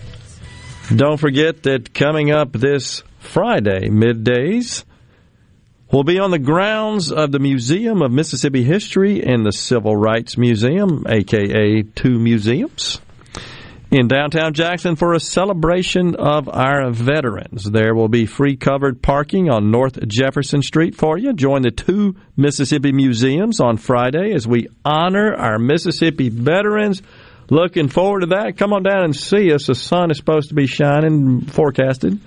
[0.95, 4.85] Don't forget that coming up this Friday, middays,
[5.91, 10.37] we'll be on the grounds of the Museum of Mississippi History and the Civil Rights
[10.37, 13.01] Museum, aka two museums,
[13.93, 17.71] in downtown Jackson for a celebration of our veterans.
[17.71, 21.35] There will be free covered parking on North Jefferson Street for you.
[21.35, 27.03] Join the two Mississippi museums on Friday as we honor our Mississippi veterans.
[27.51, 28.57] Looking forward to that.
[28.57, 29.67] Come on down and see us.
[29.67, 32.19] The sun is supposed to be shining, forecasted.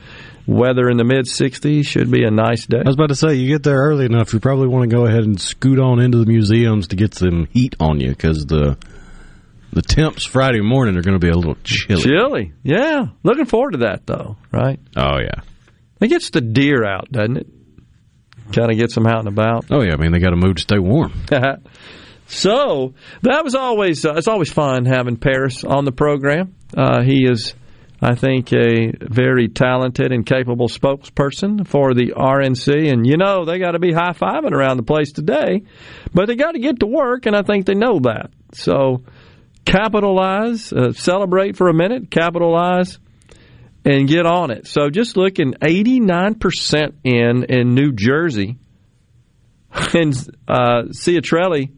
[0.46, 2.78] Weather in the mid 60s should be a nice day.
[2.78, 5.08] I was about to say, you get there early enough, you probably want to go
[5.08, 8.78] ahead and scoot on into the museums to get some heat on you because the
[9.76, 12.02] the temps Friday morning are going to be a little chilly.
[12.02, 13.08] Chilly, yeah.
[13.24, 14.80] Looking forward to that though, right?
[14.96, 15.42] Oh yeah,
[16.00, 17.48] it gets the deer out, doesn't it?
[18.54, 19.66] Kind of gets them out and about.
[19.70, 21.12] Oh yeah, I mean they got to move to stay warm.
[22.28, 26.56] so that was always uh, it's always fun having Paris on the program.
[26.76, 27.54] Uh, he is,
[28.02, 33.60] I think, a very talented and capable spokesperson for the RNC, and you know they
[33.60, 35.64] got to be high fiving around the place today,
[36.14, 38.32] but they got to get to work, and I think they know that.
[38.54, 39.04] So
[39.66, 43.00] capitalize, uh, celebrate for a minute, capitalize,
[43.84, 44.68] and get on it.
[44.68, 48.58] So just looking, 89% in in New Jersey,
[49.94, 50.14] and
[50.48, 51.72] uh, Ciatrelli,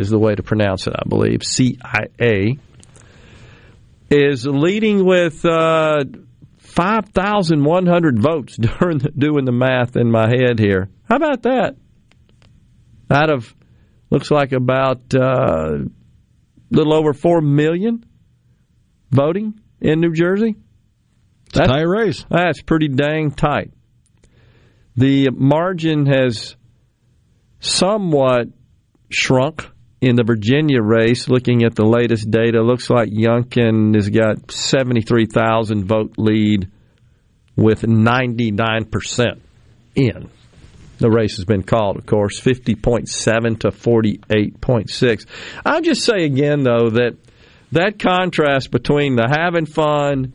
[0.00, 2.58] is the way to pronounce it, I believe, C I A,
[4.10, 6.04] is leading with uh,
[6.58, 10.88] 5,100 votes during the, doing the math in my head here.
[11.08, 11.76] How about that?
[13.10, 13.54] Out of,
[14.10, 15.78] looks like about a uh,
[16.70, 18.04] little over 4 million
[19.10, 20.56] voting in New Jersey.
[21.52, 22.24] That's, tight race.
[22.28, 23.72] That's pretty dang tight.
[24.96, 26.56] The margin has
[27.60, 28.48] somewhat
[29.10, 29.66] shrunk
[30.00, 31.28] in the Virginia race.
[31.28, 36.70] Looking at the latest data, looks like Youngkin has got 73,000 vote lead
[37.56, 39.40] with 99%
[39.94, 40.30] in.
[40.98, 45.26] The race has been called, of course, 50.7 to 48.6.
[45.64, 47.16] I'll just say again, though, that
[47.72, 50.32] that contrast between the having fun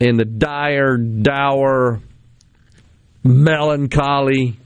[0.00, 2.00] and the dire, dour,
[3.24, 4.56] melancholy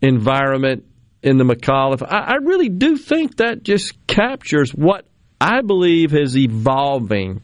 [0.00, 0.84] environment
[1.22, 5.04] in the McAuliffe, I, I really do think that just captures what
[5.40, 7.42] I believe is evolving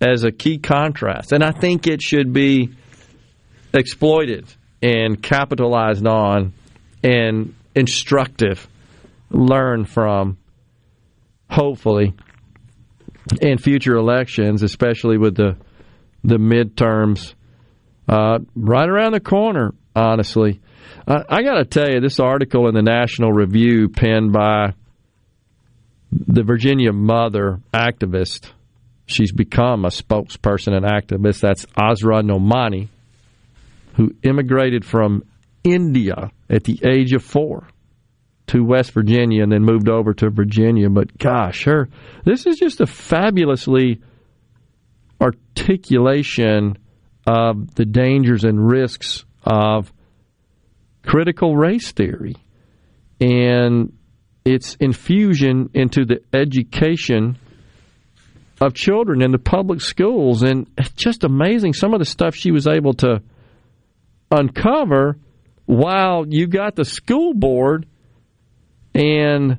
[0.00, 1.32] as a key contrast.
[1.32, 2.74] And I think it should be
[3.72, 4.46] exploited
[4.82, 6.52] and capitalized on
[7.02, 8.66] and instructive,
[9.30, 10.38] learn from,
[11.50, 12.14] hopefully,
[13.40, 15.56] in future elections, especially with the
[16.24, 17.34] the midterms
[18.08, 19.72] uh, right around the corner.
[19.94, 20.60] Honestly,
[21.06, 24.74] uh, I got to tell you, this article in the National Review, penned by
[26.12, 28.50] the Virginia mother activist,
[29.06, 31.40] she's become a spokesperson and activist.
[31.40, 32.88] That's Asra Nomani,
[33.96, 35.24] who immigrated from
[35.64, 37.66] India at the age of four
[38.46, 40.88] to West Virginia and then moved over to Virginia.
[40.88, 41.88] But gosh, her
[42.24, 44.00] this is just a fabulously
[45.20, 46.78] articulation
[47.26, 49.92] of the dangers and risks of
[51.04, 52.36] critical race theory
[53.20, 53.92] and
[54.44, 57.38] its infusion into the education
[58.60, 60.42] of children in the public schools.
[60.42, 63.22] And it's just amazing some of the stuff she was able to
[64.30, 65.18] uncover
[65.66, 67.86] while you got the school board
[68.94, 69.58] and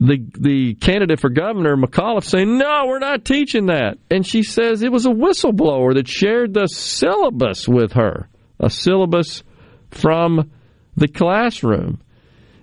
[0.00, 4.82] the the candidate for governor McAuliffe saying no, we're not teaching that, and she says
[4.82, 9.42] it was a whistleblower that shared the syllabus with her, a syllabus
[9.90, 10.50] from
[10.96, 12.00] the classroom,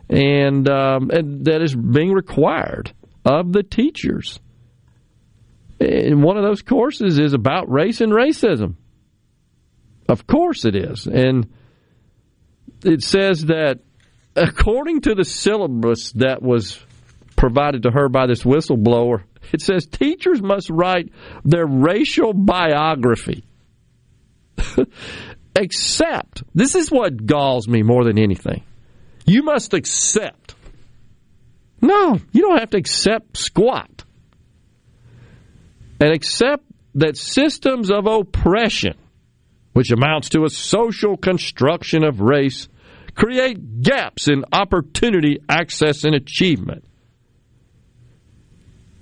[0.09, 2.91] and, um, and that is being required
[3.25, 4.39] of the teachers.
[5.79, 8.75] And one of those courses is about race and racism.
[10.07, 11.51] Of course it is, and
[12.83, 13.79] it says that
[14.35, 16.79] according to the syllabus that was
[17.35, 21.11] provided to her by this whistleblower, it says teachers must write
[21.43, 23.45] their racial biography.
[25.55, 26.43] Accept.
[26.53, 28.63] This is what galls me more than anything.
[29.25, 30.55] You must accept.
[31.81, 34.03] No, you don't have to accept squat.
[35.99, 36.63] And accept
[36.95, 38.95] that systems of oppression,
[39.77, 42.67] which amounts to a social construction of race,
[43.13, 46.83] create gaps in opportunity, access, and achievement.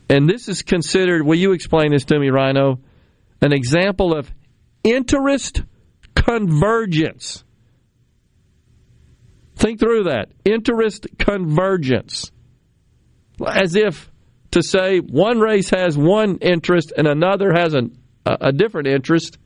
[0.09, 2.81] And this is considered, will you explain this to me, Rhino?
[3.41, 4.29] An example of
[4.83, 5.63] interest
[6.13, 7.45] convergence.
[9.55, 10.27] Think through that.
[10.43, 12.33] Interest convergence.
[13.47, 14.11] As if
[14.51, 19.37] to say one race has one interest and another has an, a, a different interest,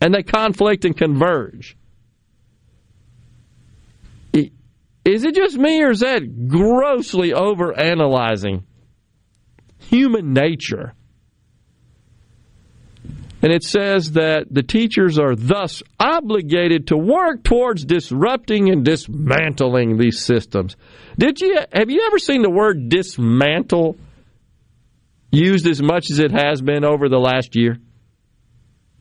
[0.00, 1.76] and they conflict and converge.
[5.04, 8.64] Is it just me, or is that grossly overanalyzing
[9.78, 10.94] human nature?
[13.42, 19.96] And it says that the teachers are thus obligated to work towards disrupting and dismantling
[19.96, 20.76] these systems.
[21.18, 23.96] Did you have you ever seen the word dismantle
[25.32, 27.78] used as much as it has been over the last year?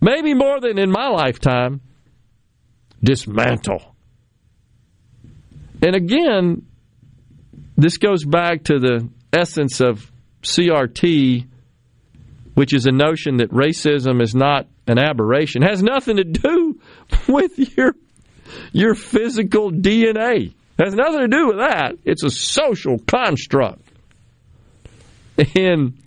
[0.02, 1.82] Maybe more than in my lifetime.
[3.04, 3.96] Dismantle.
[5.82, 6.66] And again,
[7.78, 10.12] this goes back to the essence of
[10.42, 11.48] CRT
[12.60, 16.78] which is a notion that racism is not an aberration, has nothing to do
[17.30, 17.96] with your
[18.74, 20.48] your physical DNA.
[20.78, 21.94] It has nothing to do with that.
[22.04, 23.82] It's a social construct.
[25.56, 25.98] And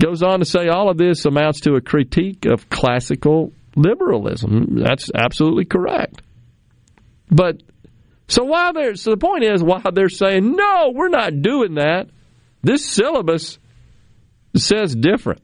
[0.00, 4.78] goes on to say all of this amounts to a critique of classical liberalism.
[4.82, 6.22] That's absolutely correct.
[7.30, 7.62] But
[8.26, 12.08] so while they're so the point is while they're saying no, we're not doing that,
[12.62, 13.58] this syllabus
[14.56, 15.42] says different.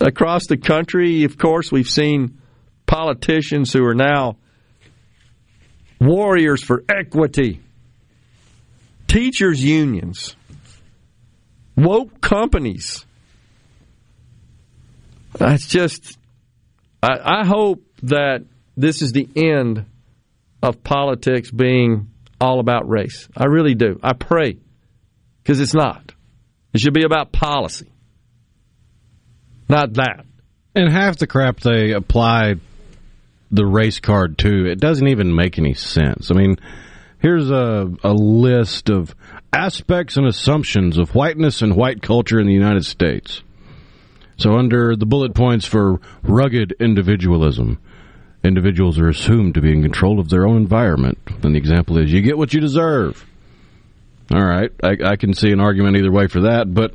[0.00, 2.40] Across the country, of course, we've seen
[2.86, 4.36] politicians who are now
[6.00, 7.60] warriors for equity,
[9.06, 10.36] teachers' unions,
[11.76, 13.04] woke companies.
[15.34, 16.18] That's just,
[17.02, 18.44] I, I hope that
[18.76, 19.86] this is the end
[20.62, 22.10] of politics being
[22.40, 23.28] all about race.
[23.36, 23.98] I really do.
[24.02, 24.58] I pray,
[25.42, 26.12] because it's not.
[26.72, 27.90] It should be about policy,
[29.68, 30.24] not that.
[30.74, 32.54] And half the crap they apply
[33.50, 36.30] the race card to, it doesn't even make any sense.
[36.30, 36.56] I mean,
[37.20, 39.14] here's a, a list of
[39.52, 43.42] aspects and assumptions of whiteness and white culture in the United States.
[44.36, 47.78] So, under the bullet points for rugged individualism,
[48.42, 51.18] individuals are assumed to be in control of their own environment.
[51.42, 53.24] And the example is you get what you deserve.
[54.32, 56.94] All right, I, I can see an argument either way for that, but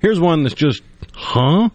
[0.00, 0.82] here's one that's just,
[1.14, 1.70] huh?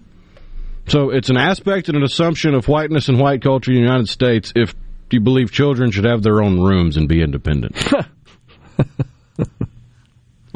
[0.88, 4.09] So it's an aspect and an assumption of whiteness and white culture in the United
[4.09, 4.75] States if
[5.09, 7.75] you believe children should have their own rooms and be independent.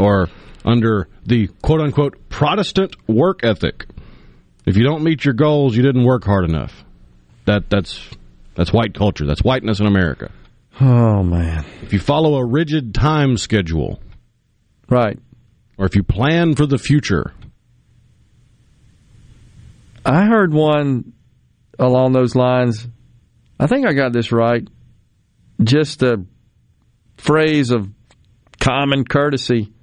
[0.01, 0.29] or
[0.65, 3.85] under the quote unquote Protestant work ethic.
[4.65, 6.83] If you don't meet your goals, you didn't work hard enough.
[7.45, 8.09] That that's
[8.55, 9.25] that's white culture.
[9.25, 10.31] That's whiteness in America.
[10.79, 11.65] Oh man.
[11.81, 13.99] If you follow a rigid time schedule,
[14.89, 15.19] right,
[15.77, 17.33] or if you plan for the future,
[20.05, 21.13] I heard one
[21.77, 22.87] along those lines.
[23.59, 24.67] I think I got this right.
[25.63, 26.23] Just a
[27.17, 27.87] phrase of
[28.59, 29.73] common courtesy.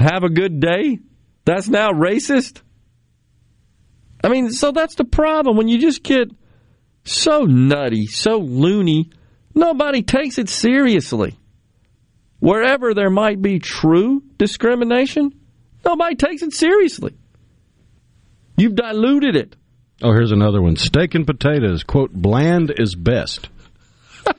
[0.00, 0.98] Have a good day.
[1.44, 2.62] That's now racist.
[4.24, 5.58] I mean, so that's the problem.
[5.58, 6.30] When you just get
[7.04, 9.10] so nutty, so loony,
[9.54, 11.38] nobody takes it seriously.
[12.38, 15.38] Wherever there might be true discrimination,
[15.84, 17.14] nobody takes it seriously.
[18.56, 19.54] You've diluted it.
[20.02, 20.76] Oh, here's another one.
[20.76, 23.50] Steak and potatoes, quote, bland is best.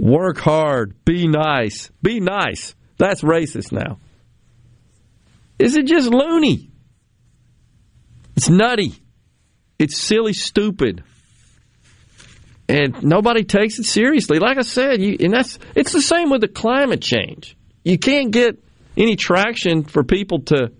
[0.00, 1.04] Work hard.
[1.04, 1.92] Be nice.
[2.02, 2.74] Be nice.
[3.00, 3.98] That's racist now.
[5.58, 6.70] Is it just loony?
[8.36, 8.92] It's nutty.
[9.78, 11.02] It's silly, stupid.
[12.68, 14.38] And nobody takes it seriously.
[14.38, 17.56] Like I said, you, and that's it's the same with the climate change.
[17.84, 18.62] You can't get
[18.98, 20.70] any traction for people to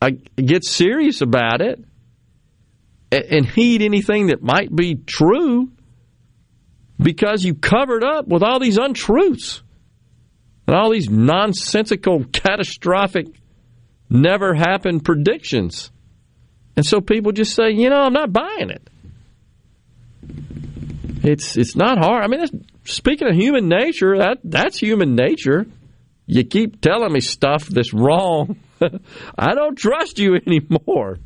[0.00, 1.84] uh, get serious about it
[3.12, 5.70] and, and heed anything that might be true
[6.98, 9.62] because you covered up with all these untruths
[10.66, 13.26] and all these nonsensical, catastrophic,
[14.08, 15.90] never happen predictions.
[16.76, 18.88] And so people just say, you know, I'm not buying it.
[21.22, 22.22] It's it's not hard.
[22.22, 25.66] I mean, speaking of human nature, that that's human nature.
[26.26, 28.58] You keep telling me stuff that's wrong.
[29.38, 31.18] I don't trust you anymore.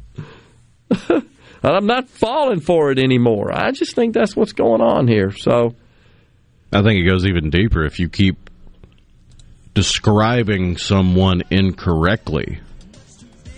[1.08, 1.24] and
[1.62, 3.50] I'm not falling for it anymore.
[3.52, 5.32] I just think that's what's going on here.
[5.32, 5.74] So
[6.72, 8.47] I think it goes even deeper if you keep
[9.78, 12.58] describing someone incorrectly.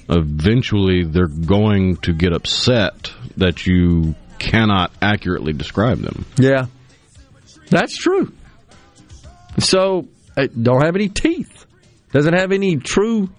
[0.07, 6.27] Eventually, they're going to get upset that you cannot accurately describe them.
[6.37, 6.67] Yeah,
[7.71, 8.35] that's true.
[9.61, 11.65] So it don't have any teeth.
[12.13, 13.31] Doesn't have any true,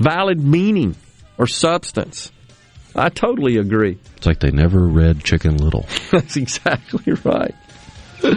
[0.00, 0.96] valid meaning
[1.38, 2.32] or substance.
[2.96, 3.96] I totally agree.
[4.16, 5.86] It's like they never read Chicken Little.
[6.10, 7.54] That's exactly right.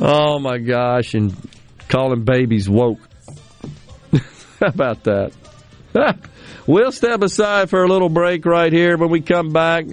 [0.00, 1.34] Oh my gosh, and
[1.88, 3.00] calling babies woke.
[4.60, 5.32] How about that?
[6.66, 8.96] we'll step aside for a little break right here.
[8.96, 9.86] When we come back,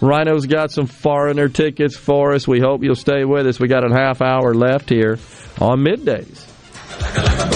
[0.00, 2.48] Rhino's got some foreigner tickets for us.
[2.48, 3.60] We hope you'll stay with us.
[3.60, 5.18] We got a half hour left here
[5.60, 7.55] on middays.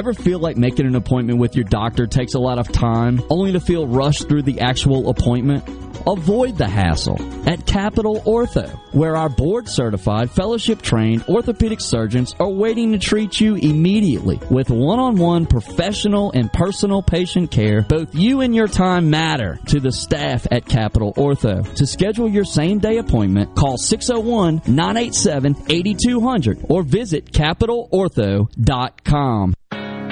[0.00, 3.52] Ever feel like making an appointment with your doctor takes a lot of time, only
[3.52, 5.62] to feel rushed through the actual appointment?
[6.06, 12.48] Avoid the hassle at Capital Ortho, where our board certified, fellowship trained orthopedic surgeons are
[12.48, 17.82] waiting to treat you immediately with one on one professional and personal patient care.
[17.82, 21.74] Both you and your time matter to the staff at Capital Ortho.
[21.74, 29.52] To schedule your same day appointment, call 601 987 8200 or visit capitalortho.com.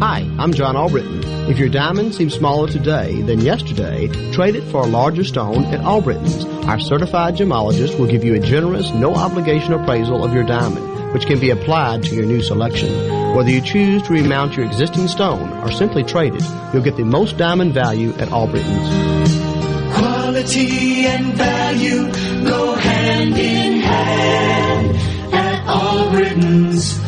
[0.00, 1.24] Hi, I'm John Albritton.
[1.50, 5.80] If your diamond seems smaller today than yesterday, trade it for a larger stone at
[5.80, 6.44] Albritton's.
[6.66, 11.26] Our certified gemologist will give you a generous, no obligation appraisal of your diamond, which
[11.26, 13.34] can be applied to your new selection.
[13.34, 17.04] Whether you choose to remount your existing stone or simply trade it, you'll get the
[17.04, 19.34] most diamond value at Albritton's.
[19.96, 22.06] Quality and value
[22.44, 27.07] go hand in hand at Albritton's,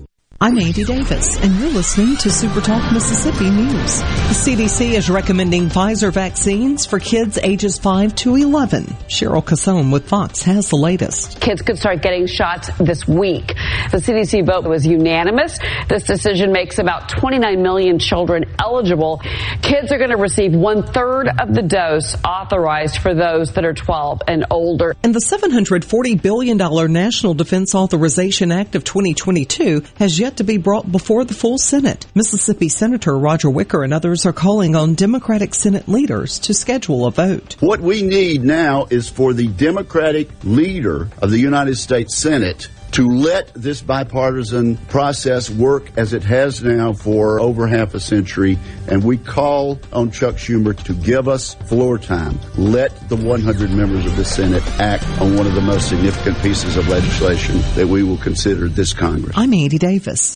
[0.43, 3.99] I'm Andy Davis, and you're listening to Super Talk Mississippi News.
[3.99, 8.85] The CDC is recommending Pfizer vaccines for kids ages 5 to 11.
[9.07, 11.39] Cheryl Casone with Fox has the latest.
[11.39, 13.49] Kids could start getting shots this week.
[13.91, 15.59] The CDC vote was unanimous.
[15.87, 19.21] This decision makes about 29 million children eligible.
[19.61, 23.75] Kids are going to receive one third of the dose authorized for those that are
[23.75, 24.95] 12 and older.
[25.03, 26.57] And the $740 billion
[26.91, 32.07] National Defense Authorization Act of 2022 has yet to be brought before the full Senate.
[32.15, 37.11] Mississippi Senator Roger Wicker and others are calling on Democratic Senate leaders to schedule a
[37.11, 37.55] vote.
[37.59, 43.07] What we need now is for the Democratic leader of the United States Senate to
[43.07, 48.59] let this bipartisan process work as it has now for over half a century.
[48.87, 52.39] And we call on Chuck Schumer to give us floor time.
[52.57, 56.77] Let the 100 members of the Senate act on one of the most significant pieces
[56.77, 59.33] of legislation that we will consider this Congress.
[59.37, 60.35] I'm Andy Davis.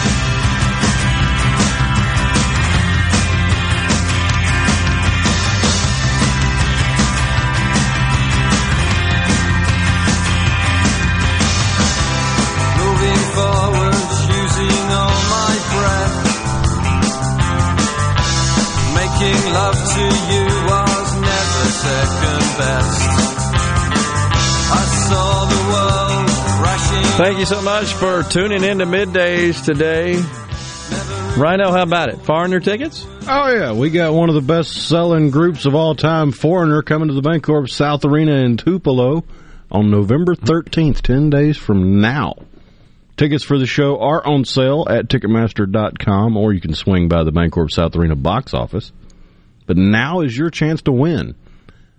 [27.21, 30.15] Thank you so much for tuning in to middays today.
[31.39, 32.17] Rhino, how about it?
[32.21, 33.05] Foreigner tickets?
[33.27, 37.09] Oh yeah, we got one of the best selling groups of all time, Foreigner, coming
[37.09, 39.23] to the Bancorp South Arena in Tupelo
[39.69, 42.33] on November 13th, 10 days from now.
[43.17, 47.31] Tickets for the show are on sale at Ticketmaster.com or you can swing by the
[47.31, 48.91] Bancorp South Arena box office.
[49.67, 51.35] But now is your chance to win.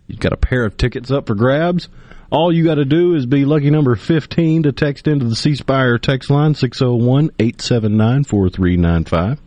[0.08, 1.88] You've got a pair of tickets up for grabs.
[2.32, 5.54] All you got to do is be lucky number 15 to text into the C
[5.54, 9.38] Spire text line 601 879 4395.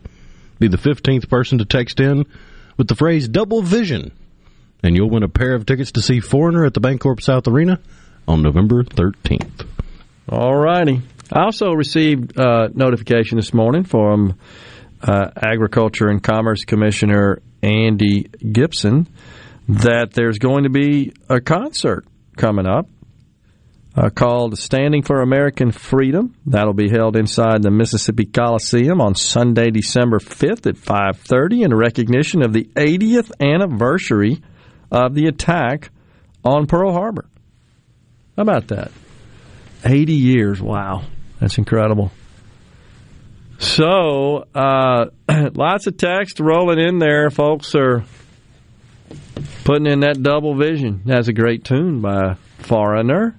[0.60, 2.26] Be the 15th person to text in
[2.76, 4.12] with the phrase double vision,
[4.84, 7.80] and you'll win a pair of tickets to see Foreigner at the Bancorp South Arena
[8.28, 9.66] on November 13th.
[10.28, 11.02] All righty.
[11.32, 14.38] I also received uh, notification this morning from
[15.02, 19.08] uh, Agriculture and Commerce Commissioner Andy Gipson
[19.68, 22.06] that there's going to be a concert
[22.36, 22.88] coming up
[23.96, 26.34] uh, called Standing for American Freedom.
[26.44, 32.42] That'll be held inside the Mississippi Coliseum on Sunday, December 5th at 5:30 in recognition
[32.42, 34.42] of the 80th anniversary
[34.90, 35.90] of the attack
[36.44, 37.26] on Pearl Harbor.
[38.36, 38.92] How about that?
[39.84, 40.60] 80 years.
[40.60, 41.04] Wow.
[41.40, 42.12] That's incredible.
[43.58, 45.06] So, uh,
[45.54, 47.30] lots of text rolling in there.
[47.30, 48.04] Folks are
[49.64, 51.02] putting in that double vision.
[51.04, 53.38] That's a great tune by Foreigner.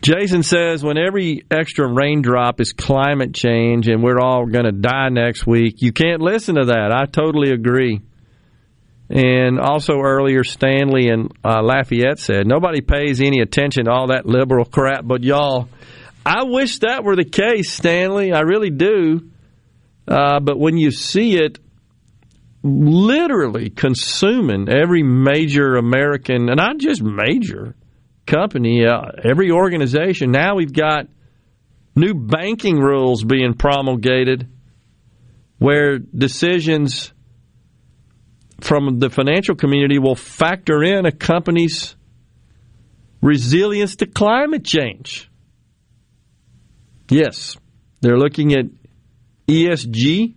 [0.00, 5.08] Jason says when every extra raindrop is climate change and we're all going to die
[5.08, 6.92] next week, you can't listen to that.
[6.92, 8.00] I totally agree.
[9.10, 14.26] And also earlier, Stanley and uh, Lafayette said nobody pays any attention to all that
[14.26, 15.68] liberal crap, but y'all.
[16.24, 18.32] I wish that were the case, Stanley.
[18.32, 19.30] I really do.
[20.06, 21.58] Uh, but when you see it
[22.62, 27.76] literally consuming every major American, and not just major
[28.26, 31.08] company, uh, every organization, now we've got
[31.94, 34.48] new banking rules being promulgated
[35.58, 37.12] where decisions
[38.60, 41.96] from the financial community will factor in a company's
[43.20, 45.30] resilience to climate change.
[47.10, 47.56] Yes,
[48.00, 48.66] they're looking at
[49.48, 50.34] ESG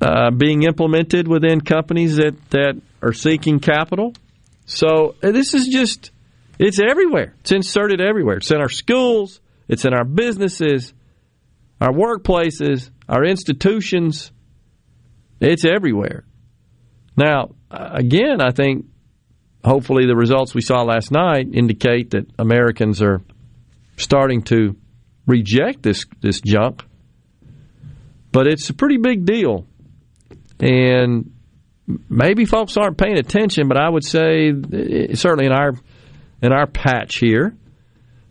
[0.00, 4.14] uh, being implemented within companies that, that are seeking capital.
[4.66, 6.10] So uh, this is just,
[6.58, 7.34] it's everywhere.
[7.40, 8.36] It's inserted everywhere.
[8.36, 10.92] It's in our schools, it's in our businesses,
[11.80, 14.30] our workplaces, our institutions.
[15.40, 16.24] It's everywhere.
[17.16, 18.86] Now, again, I think
[19.64, 23.20] hopefully the results we saw last night indicate that Americans are
[23.96, 24.76] starting to
[25.26, 26.84] reject this this junk.
[28.32, 29.66] But it's a pretty big deal.
[30.60, 31.32] And
[32.08, 34.52] maybe folks aren't paying attention, but I would say
[35.14, 35.72] certainly in our
[36.42, 37.56] in our patch here,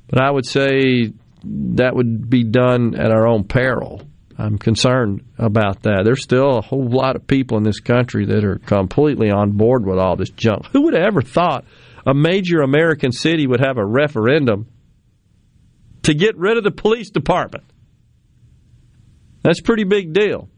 [0.10, 1.12] but I would say
[1.44, 4.02] that would be done at our own peril.
[4.38, 6.04] I'm concerned about that.
[6.06, 9.86] There's still a whole lot of people in this country that are completely on board
[9.86, 10.68] with all this junk.
[10.74, 11.66] Who would have ever thought
[12.06, 14.68] a major American city would have a referendum
[16.04, 17.64] to get rid of the police department?
[19.42, 20.50] That's a pretty big deal.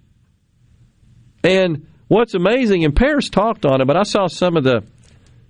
[1.44, 4.84] And what's amazing, and Paris talked on it, but I saw some of the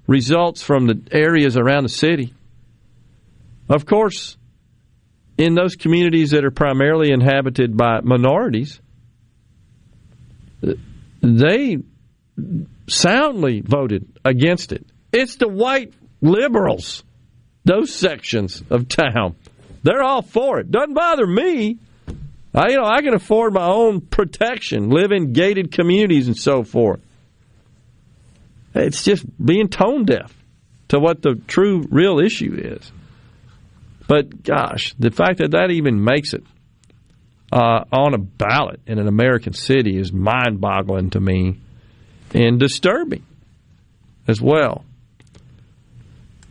[0.08, 2.34] results from the areas around the city.
[3.70, 4.38] Of course,
[5.38, 8.80] in those communities that are primarily inhabited by minorities,
[11.22, 11.78] they
[12.88, 14.86] soundly voted against it.
[15.12, 17.04] It's the white liberals,
[17.66, 19.36] those sections of town.
[19.84, 20.72] They're all for it.
[20.72, 21.78] Doesn't bother me.
[22.54, 26.64] I, you know, I can afford my own protection, live in gated communities and so
[26.64, 27.02] forth.
[28.74, 30.34] It's just being tone deaf
[30.90, 32.92] to what the true, real issue is.
[34.08, 36.44] But gosh, the fact that that even makes it
[37.52, 41.60] uh, on a ballot in an American city is mind boggling to me
[42.34, 43.26] and disturbing
[44.28, 44.84] as well.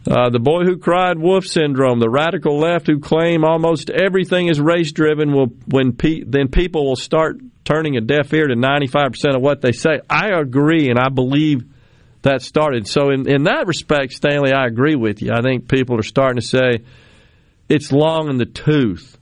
[0.08, 4.58] Uh, the boy who cried wolf syndrome, the radical left who claim almost everything is
[4.58, 9.36] race driven will when pe- then people will start turning a deaf ear to 95%
[9.36, 10.00] of what they say.
[10.08, 11.64] I agree, and I believe
[12.22, 12.88] that started.
[12.88, 15.32] So, in, in that respect, Stanley, I agree with you.
[15.32, 16.84] I think people are starting to say
[17.68, 19.18] it's long in the tooth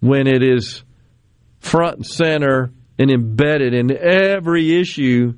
[0.00, 0.82] when it is
[1.60, 5.34] front and center and embedded in every issue.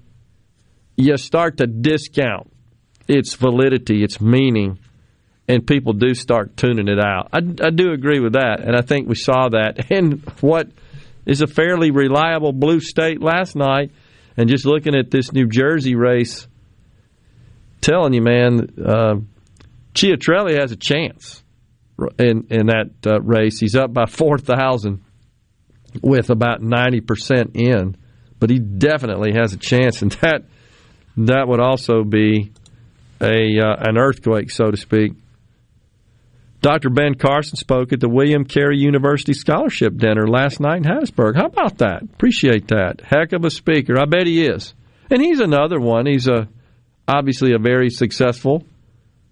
[0.96, 2.52] You start to discount
[3.08, 4.78] its validity, its meaning,
[5.46, 7.28] and people do start tuning it out.
[7.32, 9.86] I, I do agree with that, and I think we saw that.
[9.90, 10.68] And what
[11.26, 13.90] is a fairly reliable blue state last night,
[14.36, 16.46] and just looking at this New Jersey race,
[17.80, 19.14] telling you, man, uh,
[19.94, 21.42] Ciattarelli has a chance
[22.18, 23.60] in in that uh, race.
[23.60, 25.04] He's up by four thousand
[26.02, 27.96] with about ninety percent in,
[28.40, 30.44] but he definitely has a chance, and that
[31.16, 32.52] that would also be
[33.20, 35.12] a uh, an earthquake, so to speak.
[36.64, 36.88] Dr.
[36.88, 41.36] Ben Carson spoke at the William Carey University Scholarship Dinner last night in Hattiesburg.
[41.36, 42.00] How about that?
[42.04, 43.02] Appreciate that.
[43.02, 44.00] Heck of a speaker.
[44.00, 44.72] I bet he is.
[45.10, 46.06] And he's another one.
[46.06, 46.48] He's a
[47.06, 48.64] obviously a very successful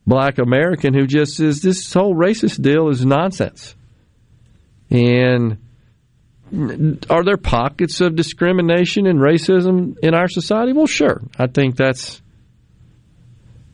[0.06, 3.76] black American who just says this whole racist deal is nonsense.
[4.90, 5.56] And
[7.08, 10.74] are there pockets of discrimination and racism in our society?
[10.74, 11.22] Well, sure.
[11.38, 12.20] I think that's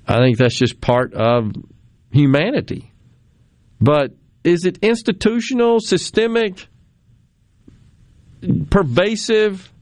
[0.06, 1.50] I think that's just part of
[2.12, 2.92] humanity.
[3.80, 4.12] But
[4.44, 6.66] is it institutional, systemic,
[8.70, 9.72] pervasive,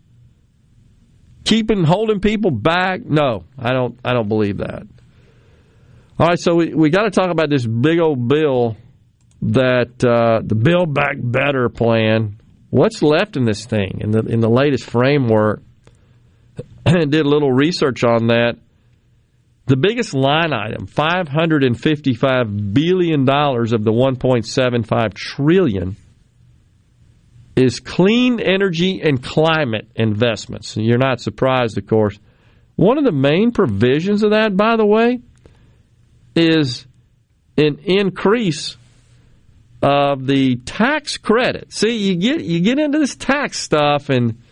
[1.44, 3.04] keeping holding people back?
[3.04, 3.98] No, I don't.
[4.04, 4.86] I don't believe that.
[6.18, 8.76] All right, so we we got to talk about this big old bill
[9.42, 12.40] that uh, the Build Back Better plan.
[12.70, 15.62] What's left in this thing in the in the latest framework?
[16.86, 18.56] and did a little research on that.
[19.66, 25.96] The biggest line item, $555 billion of the 1.75 trillion,
[27.56, 30.76] is clean energy and climate investments.
[30.76, 32.16] You're not surprised, of course.
[32.76, 35.20] One of the main provisions of that, by the way,
[36.36, 36.86] is
[37.56, 38.76] an increase
[39.82, 41.72] of the tax credit.
[41.72, 44.42] See, you get you get into this tax stuff and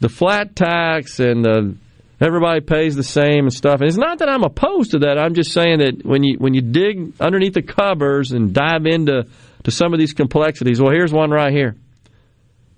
[0.00, 1.76] the flat tax and the
[2.22, 3.80] everybody pays the same and stuff.
[3.80, 5.18] And it's not that I'm opposed to that.
[5.18, 9.26] I'm just saying that when you when you dig underneath the covers and dive into
[9.64, 11.76] to some of these complexities, well, here's one right here.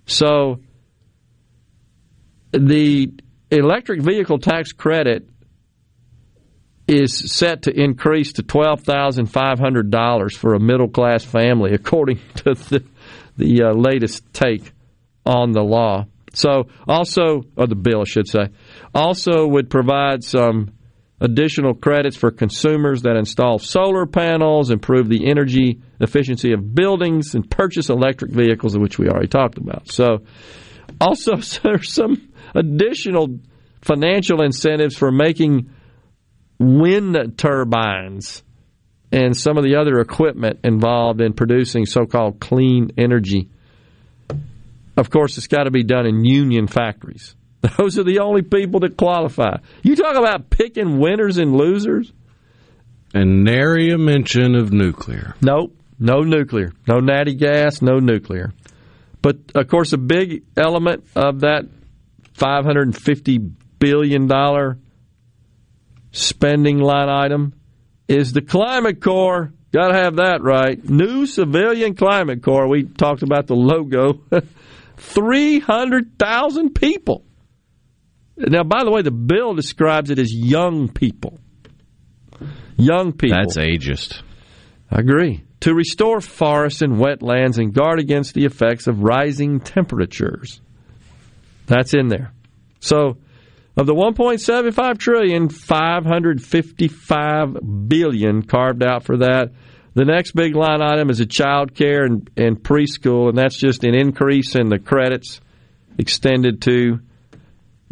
[0.07, 0.61] So
[2.53, 3.13] the
[3.51, 5.29] electric vehicle tax credit
[6.87, 11.73] is set to increase to twelve thousand five hundred dollars for a middle class family,
[11.73, 12.85] according to the,
[13.37, 14.73] the uh, latest take
[15.27, 16.07] on the law.
[16.35, 18.49] So, also, or the bill, I should say,
[18.95, 20.73] also would provide some
[21.21, 27.51] additional credits for consumers that install solar panels, improve the energy efficiency of buildings, and
[27.51, 29.91] purchase electric vehicles, which we already talked about.
[29.91, 30.25] So,
[31.01, 33.39] also, there's some additional
[33.81, 35.71] financial incentives for making
[36.59, 38.43] wind turbines
[39.13, 43.49] and some of the other equipment involved in producing so called clean energy.
[44.97, 47.35] Of course, it's got to be done in union factories.
[47.79, 49.57] Those are the only people that qualify.
[49.83, 52.13] You talk about picking winners and losers.
[53.15, 55.35] And nary a mention of nuclear.
[55.41, 56.73] Nope, no nuclear.
[56.87, 58.53] No natty gas, no nuclear.
[59.23, 61.67] But of course, a big element of that
[62.35, 64.77] $550 billion
[66.13, 67.55] spending line item
[68.09, 69.53] is the Climate Corps.
[69.73, 70.83] Got to have that right.
[70.89, 72.69] New Civilian Climate Corps.
[72.69, 74.21] We talked about the logo.
[74.97, 77.25] 300,000 people.
[78.37, 81.39] Now, by the way, the bill describes it as young people.
[82.77, 83.39] Young people.
[83.39, 84.23] That's ageist.
[84.91, 85.45] I agree.
[85.61, 90.61] To restore forests and wetlands and guard against the effects of rising temperatures.
[91.67, 92.33] That's in there.
[92.81, 93.17] So,
[93.77, 99.53] of the 1.75 trillion, 555 billion carved out for that.
[99.95, 103.85] The next big line item is a child care and, and preschool, and that's just
[103.85, 105.41] an increase in the credits
[105.99, 106.99] extended to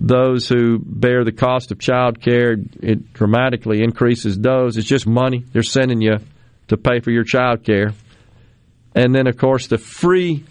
[0.02, 2.56] those who bear the cost of child care.
[2.82, 4.76] It dramatically increases those.
[4.76, 6.18] It's just money they're sending you
[6.68, 7.92] to pay for your child care.
[8.96, 10.44] And then, of course, the free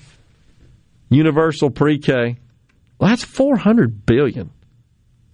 [1.09, 2.37] universal pre-K.
[2.97, 4.51] Well, that's four hundred billion.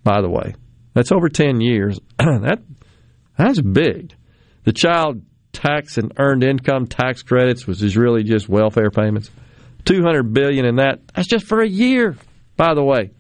[0.04, 0.56] By the way,
[0.94, 2.00] that's over ten years.
[2.18, 2.64] that
[3.38, 4.16] that's big.
[4.64, 5.22] The child
[5.54, 9.30] tax and earned income tax credits, which is really just welfare payments.
[9.86, 11.00] 200 billion in that.
[11.14, 12.18] That's just for a year,
[12.58, 13.12] by the way.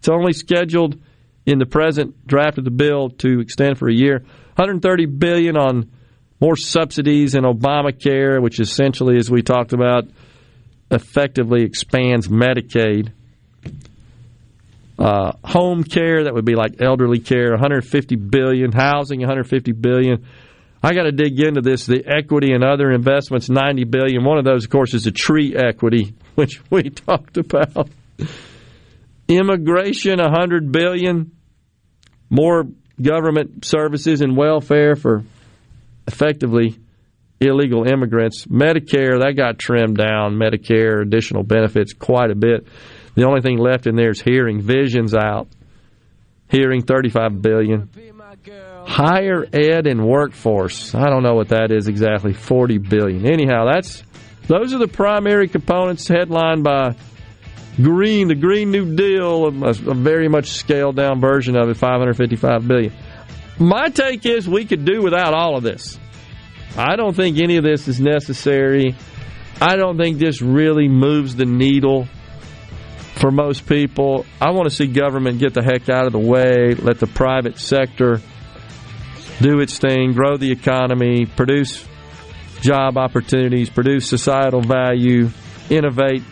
[0.00, 0.98] It's only scheduled
[1.44, 4.20] in the present draft of the bill to extend for a year.
[4.56, 5.90] 130 billion on
[6.40, 10.04] more subsidies in Obamacare, which essentially, as we talked about,
[10.90, 13.12] effectively expands Medicaid.
[14.98, 18.72] Uh, home care that would be like elderly care 150 billion.
[18.72, 20.26] Housing 150 billion.
[20.82, 21.84] I got to dig into this.
[21.84, 24.24] The equity and other investments 90 billion.
[24.24, 27.90] One of those of course is the tree equity which we talked about
[29.30, 31.32] immigration 100 billion
[32.28, 32.64] more
[33.00, 35.24] government services and welfare for
[36.06, 36.76] effectively
[37.40, 38.46] illegal immigrants.
[38.46, 40.34] Medicare that got trimmed down.
[40.34, 42.66] Medicare additional benefits quite a bit.
[43.14, 44.60] The only thing left in there is hearing.
[44.60, 45.48] Visions out.
[46.50, 47.88] Hearing 35 billion.
[48.86, 50.94] Higher ed and workforce.
[50.94, 52.32] I don't know what that is exactly.
[52.32, 53.26] 40 billion.
[53.26, 54.02] Anyhow that's
[54.46, 56.96] those are the primary components headlined by
[57.82, 62.92] green the green new deal a, very much scaled down version of it 555 billion
[63.58, 65.98] my take is we could do without all of this
[66.76, 68.94] i don't think any of this is necessary
[69.60, 72.06] i don't think this really moves the needle
[73.20, 74.24] for most people.
[74.40, 77.58] I want to see government get the heck out of the way, let the private
[77.58, 78.20] sector
[79.40, 81.86] do its thing, grow the economy, produce
[82.62, 85.30] job opportunities, produce societal value,
[85.68, 86.22] innovate.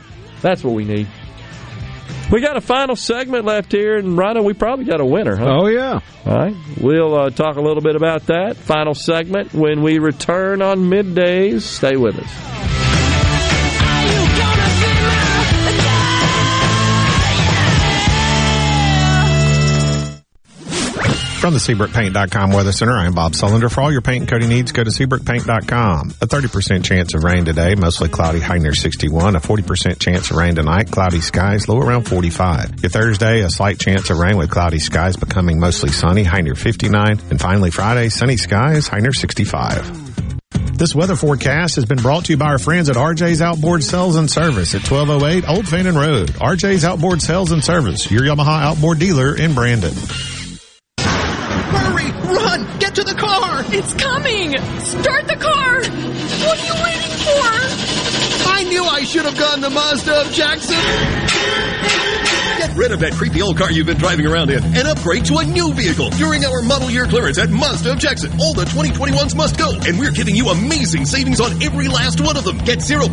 [0.40, 1.08] That's what we need.
[2.30, 5.60] We got a final segment left here, and Rhino, we probably got a winner, huh?
[5.60, 6.00] Oh, yeah.
[6.26, 6.54] All right.
[6.78, 8.58] We'll uh, talk a little bit about that.
[8.58, 11.62] Final segment when we return on middays.
[11.62, 12.67] Stay with us.
[21.40, 23.70] From the SeabrookPaint.com Weather Center, I'm Bob Sullender.
[23.72, 26.10] For all your paint and coating needs, go to SeabrookPaint.com.
[26.20, 29.36] A 30% chance of rain today, mostly cloudy, high near 61.
[29.36, 32.82] A 40% chance of rain tonight, cloudy skies, low around 45.
[32.82, 36.56] Your Thursday, a slight chance of rain with cloudy skies becoming mostly sunny, high near
[36.56, 37.20] 59.
[37.30, 40.76] And finally Friday, sunny skies, high near 65.
[40.76, 44.16] This weather forecast has been brought to you by our friends at RJ's Outboard Sales
[44.16, 46.30] and Service at 1208 Old Fannin Road.
[46.30, 49.94] RJ's Outboard Sales and Service, your Yamaha outboard dealer in Brandon.
[51.00, 52.10] Hurry!
[52.12, 52.78] Run!
[52.78, 53.57] Get to the car!
[53.70, 54.52] It's coming!
[54.80, 55.74] Start the car!
[55.76, 58.48] What are you waiting for?
[58.50, 62.07] I knew I should have gone the Mazda of Jackson!
[62.68, 65.38] Get rid of that creepy old car you've been driving around in and upgrade to
[65.38, 68.28] a new vehicle during our model year clearance at Mazda of Jackson.
[68.40, 72.36] All the 2021s must go, and we're giving you amazing savings on every last one
[72.36, 72.58] of them.
[72.68, 73.08] Get 0.9%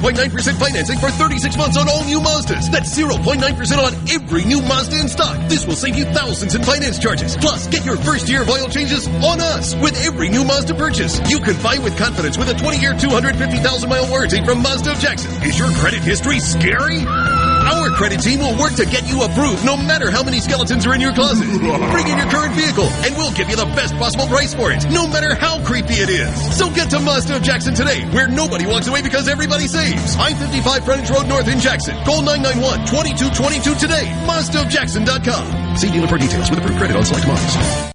[0.59, 2.69] financing for 36 months on all new Mazdas.
[2.69, 3.39] That's 0.9%
[3.79, 5.37] on every new Mazda in stock.
[5.47, 7.37] This will save you thousands in finance charges.
[7.37, 11.21] Plus, get your first year of oil changes on us with every new Mazda purchase.
[11.31, 15.31] You can buy with confidence with a 20-year, 250,000 mile warranty from Mazda of Jackson.
[15.43, 17.05] Is your credit history scary?
[17.65, 20.93] Our credit team will work to get you approved no matter how many skeletons are
[20.93, 21.45] in your closet.
[21.47, 24.85] Bring in your current vehicle and we'll give you the best possible price for it,
[24.91, 26.57] no matter how creepy it is.
[26.57, 30.15] So get to Mazda of Jackson today, where nobody walks away because everybody saves.
[30.15, 31.95] I-55 Frontage Road North in Jackson.
[32.05, 34.05] Call 991-2222 today.
[34.29, 35.77] MazdaofJackson.com.
[35.77, 37.94] See dealer for details with approved credit on select models.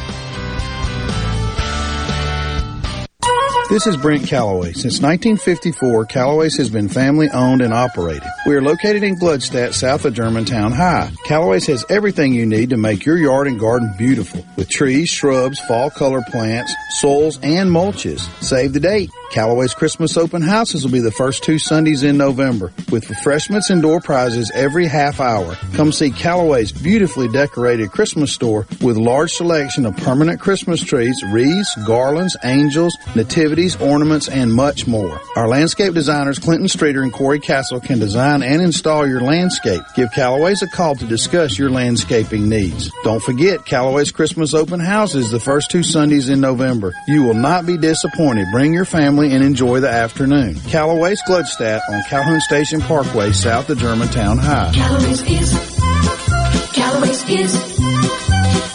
[3.71, 4.73] This is Brent Calloway.
[4.73, 8.27] Since 1954, Calloway's has been family owned and operated.
[8.45, 11.09] We are located in Gluckstadt, south of Germantown High.
[11.23, 15.57] Calloway's has everything you need to make your yard and garden beautiful with trees, shrubs,
[15.61, 18.19] fall color plants, soils, and mulches.
[18.43, 19.09] Save the date.
[19.31, 23.81] Callaway's Christmas open houses will be the first two Sundays in November with refreshments and
[23.81, 25.55] door prizes every half hour.
[25.73, 31.73] Come see Callaway's beautifully decorated Christmas store with large selection of permanent Christmas trees, wreaths,
[31.87, 35.21] garlands, angels, nativities, ornaments, and much more.
[35.37, 39.81] Our landscape designers Clinton Streeter and Corey Castle can design and install your landscape.
[39.95, 42.91] Give Callaway's a call to discuss your landscaping needs.
[43.05, 46.93] Don't forget Callaway's Christmas open houses the first two Sundays in November.
[47.07, 48.47] You will not be disappointed.
[48.51, 50.55] Bring your family and enjoy the afternoon.
[50.67, 54.71] Callaway's Gluckstadt on Calhoun Station Parkway, south of Germantown High.
[54.73, 55.53] Callaway's is,
[56.73, 57.55] Callaway's is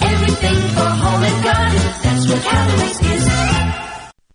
[0.00, 1.80] everything for home and garden.
[2.02, 3.55] That's what Callaway's is.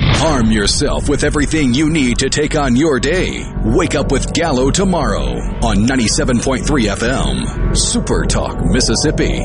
[0.00, 3.44] Arm yourself with everything you need to take on your day.
[3.64, 7.76] Wake up with Gallo tomorrow on 97.3 FM.
[7.76, 9.38] Super Talk, Mississippi.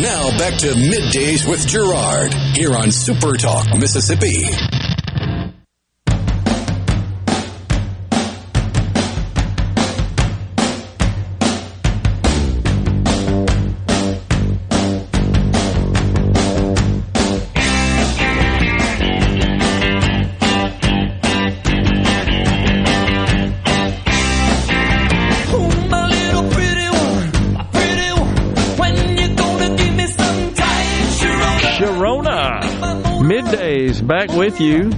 [0.00, 4.44] Now back to middays with Gerard here on Super Talk, Mississippi.
[34.50, 34.90] With you.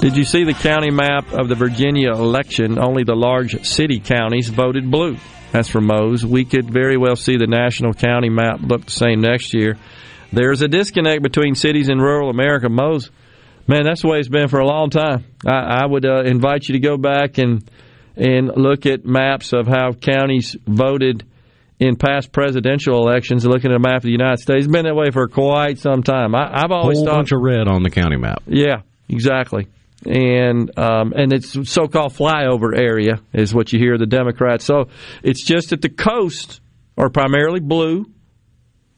[0.00, 2.78] Did you see the county map of the Virginia election?
[2.78, 5.16] Only the large city counties voted blue.
[5.52, 6.24] That's for Mose.
[6.24, 9.78] We could very well see the national county map look the same next year.
[10.32, 12.68] There's a disconnect between cities and rural America.
[12.68, 13.10] Mose,
[13.66, 15.24] man, that's the way it's been for a long time.
[15.46, 17.68] I, I would uh, invite you to go back and
[18.16, 21.24] and look at maps of how counties voted
[21.80, 23.44] in past presidential elections.
[23.44, 26.04] Looking at a map of the United States, it's been that way for quite some
[26.04, 26.34] time.
[26.34, 28.42] I, I've always Whole thought bunch of red on the county map.
[28.46, 29.66] yeah, exactly.
[30.06, 34.64] And um, and it's so-called flyover area is what you hear the Democrats.
[34.64, 34.88] So
[35.22, 36.60] it's just that the coast
[36.96, 38.06] are primarily blue,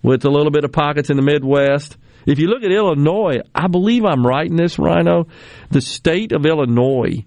[0.03, 1.97] with a little bit of pockets in the Midwest.
[2.27, 5.27] If you look at Illinois, I believe I'm right in this, Rhino.
[5.71, 7.25] The state of Illinois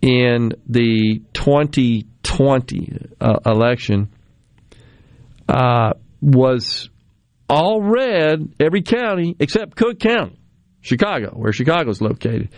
[0.00, 4.08] in the 2020 uh, election
[5.48, 6.88] uh, was
[7.48, 10.38] all red, every county except Cook County,
[10.80, 12.50] Chicago, where Chicago's located.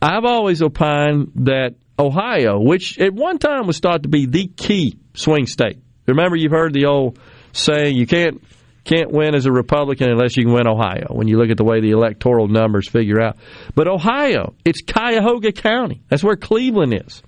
[0.00, 4.98] I've always opined that Ohio, which at one time was thought to be the key
[5.14, 5.78] swing state.
[6.06, 7.18] Remember, you've heard the old
[7.52, 8.42] saying, you can't
[8.82, 11.08] can't win as a Republican unless you can win Ohio.
[11.10, 13.36] When you look at the way the electoral numbers figure out,
[13.74, 16.02] but Ohio, it's Cuyahoga County.
[16.08, 17.22] That's where Cleveland is.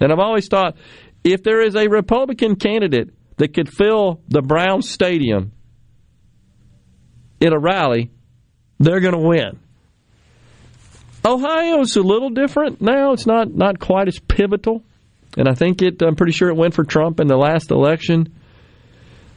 [0.00, 0.76] And I've always thought,
[1.24, 5.52] if there is a Republican candidate that could fill the Brown Stadium
[7.40, 8.10] in a rally,
[8.78, 9.58] they're going to win.
[11.24, 13.12] Ohio's a little different now.
[13.12, 14.82] It's not not quite as pivotal,
[15.38, 16.02] and I think it.
[16.02, 18.34] I'm pretty sure it went for Trump in the last election.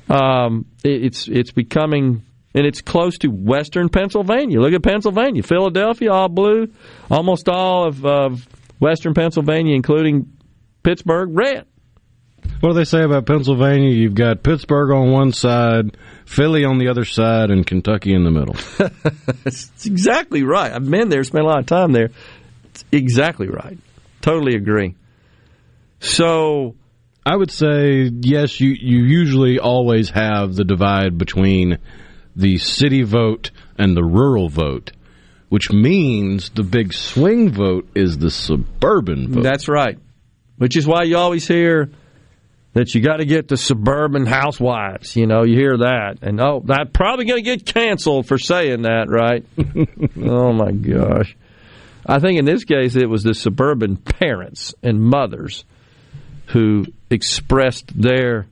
[0.10, 2.24] Um, it, it's it's becoming
[2.58, 4.60] and it's close to Western Pennsylvania.
[4.60, 6.68] Look at Pennsylvania, Philadelphia, all blue.
[7.10, 8.48] Almost all of, of
[8.80, 10.34] Western Pennsylvania, including
[10.82, 11.68] Pittsburgh, red.
[12.60, 13.90] What do they say about Pennsylvania?
[13.90, 18.32] You've got Pittsburgh on one side, Philly on the other side, and Kentucky in the
[18.32, 18.56] middle.
[19.46, 20.72] It's exactly right.
[20.72, 22.10] I've been there, spent a lot of time there.
[22.66, 23.78] It's exactly right.
[24.22, 24.96] Totally agree.
[26.00, 26.76] So
[27.26, 28.60] I would say yes.
[28.60, 31.78] You you usually always have the divide between
[32.36, 34.92] the city vote and the rural vote,
[35.50, 39.44] which means the big swing vote is the suburban vote.
[39.44, 39.98] That's right.
[40.58, 41.90] Which is why you always hear
[42.78, 45.16] that you got to get the suburban housewives.
[45.16, 48.84] You know, you hear that, and oh, that probably going to get canceled for saying
[48.84, 49.46] that, right?
[50.32, 51.36] oh my gosh!
[52.06, 55.66] I think in this case it was the suburban parents and mothers
[56.48, 58.48] who expressed their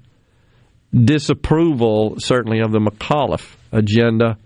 [0.94, 4.38] disapproval, certainly of the McAuliffe agenda.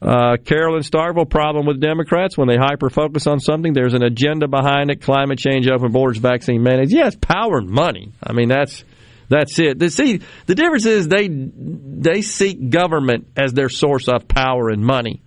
[0.00, 4.46] Uh, Carolyn Starkville, problem with Democrats when they hyper focus on something, there's an agenda
[4.46, 6.92] behind it: climate change, open borders, vaccine mandates.
[6.92, 8.12] Yes, power and money.
[8.22, 8.84] I mean, that's
[9.28, 9.80] that's it.
[9.92, 15.20] See, the difference is they they seek government as their source of power and money,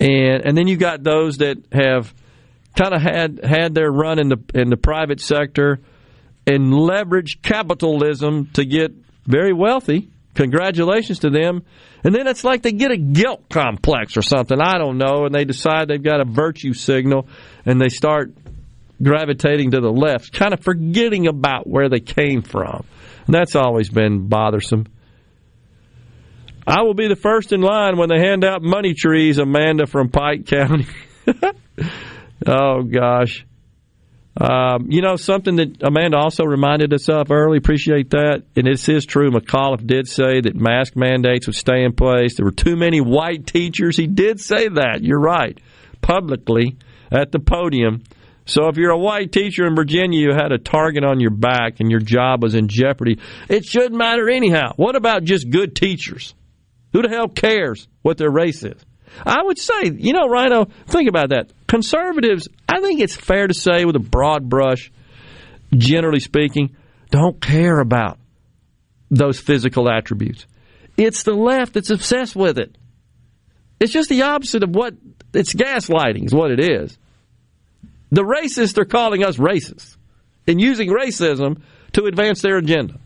[0.00, 2.12] and and then you got those that have
[2.76, 5.78] kind of had had their run in the in the private sector
[6.44, 8.92] and leveraged capitalism to get
[9.26, 11.62] very wealthy congratulations to them.
[12.04, 14.60] And then it's like they get a guilt complex or something.
[14.60, 15.26] I don't know.
[15.26, 17.28] And they decide they've got a virtue signal
[17.64, 18.32] and they start
[19.02, 22.84] gravitating to the left, kind of forgetting about where they came from.
[23.26, 24.86] And that's always been bothersome.
[26.66, 30.10] I will be the first in line when they hand out money trees, Amanda from
[30.10, 30.86] Pike County.
[32.46, 33.44] oh, gosh.
[34.40, 38.44] Um, you know, something that Amanda also reminded us of early, appreciate that.
[38.56, 39.30] And this is true.
[39.30, 42.36] McAuliffe did say that mask mandates would stay in place.
[42.36, 43.96] There were too many white teachers.
[43.96, 45.00] He did say that.
[45.02, 45.60] You're right.
[46.00, 46.76] Publicly
[47.10, 48.02] at the podium.
[48.46, 51.78] So if you're a white teacher in Virginia, you had a target on your back
[51.78, 53.18] and your job was in jeopardy.
[53.48, 54.72] It shouldn't matter anyhow.
[54.76, 56.34] What about just good teachers?
[56.92, 58.84] Who the hell cares what their race is?
[59.24, 61.50] I would say, you know, Rhino, think about that.
[61.72, 64.92] Conservatives, I think it's fair to say with a broad brush,
[65.74, 66.76] generally speaking,
[67.08, 68.18] don't care about
[69.10, 70.44] those physical attributes.
[70.98, 72.76] It's the left that's obsessed with it.
[73.80, 74.92] It's just the opposite of what
[75.32, 76.98] it's gaslighting, is what it is.
[78.10, 79.96] The racists are calling us racists
[80.46, 81.62] and using racism
[81.94, 83.00] to advance their agenda.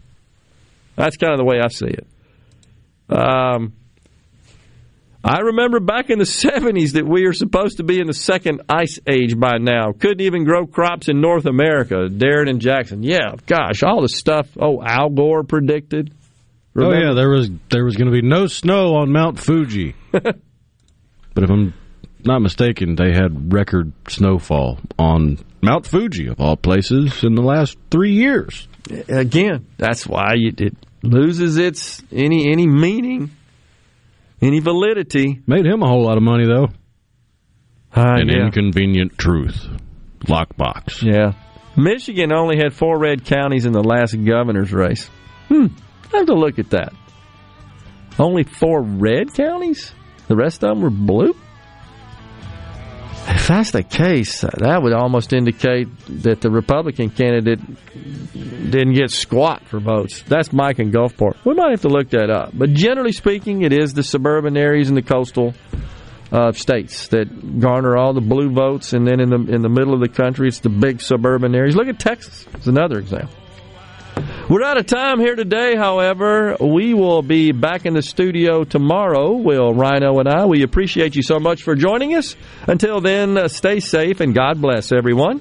[0.96, 2.06] That's kind of the way I see it.
[3.16, 3.74] Um,
[5.26, 8.62] I remember back in the 70s that we are supposed to be in the second
[8.68, 9.90] ice age by now.
[9.90, 12.08] Couldn't even grow crops in North America.
[12.08, 13.02] Darren and Jackson.
[13.02, 14.46] Yeah, gosh, all the stuff.
[14.56, 16.14] Oh, Al Gore predicted.
[16.74, 16.96] Remember?
[16.96, 19.96] Oh yeah, there was there was going to be no snow on Mount Fuji.
[20.12, 20.36] but
[21.34, 21.74] if I'm
[22.24, 27.76] not mistaken, they had record snowfall on Mount Fuji of all places in the last
[27.90, 28.68] three years.
[29.08, 33.32] Again, that's why it loses its any any meaning
[34.46, 35.40] any validity.
[35.46, 36.68] Made him a whole lot of money, though.
[37.94, 38.44] Uh, An yeah.
[38.46, 39.66] inconvenient truth.
[40.20, 41.02] Lockbox.
[41.02, 41.32] Yeah.
[41.76, 45.08] Michigan only had four red counties in the last governor's race.
[45.48, 45.66] Hmm.
[46.12, 46.92] I have to look at that.
[48.18, 49.92] Only four red counties?
[50.28, 51.34] The rest of them were blue?
[53.28, 55.88] If that's the case, that would almost indicate
[56.22, 57.60] that the Republican candidate
[58.70, 60.22] didn't get squat for votes.
[60.22, 61.44] That's Mike in Gulfport.
[61.44, 62.50] We might have to look that up.
[62.54, 65.54] But generally speaking, it is the suburban areas and the coastal
[66.32, 69.94] uh, states that garner all the blue votes, and then in the in the middle
[69.94, 71.76] of the country, it's the big suburban areas.
[71.76, 73.30] Look at Texas; it's another example.
[74.48, 76.56] We're out of time here today, however.
[76.60, 80.46] We will be back in the studio tomorrow, Will Rhino and I.
[80.46, 82.36] We appreciate you so much for joining us.
[82.68, 85.40] Until then, uh, stay safe and God bless everyone.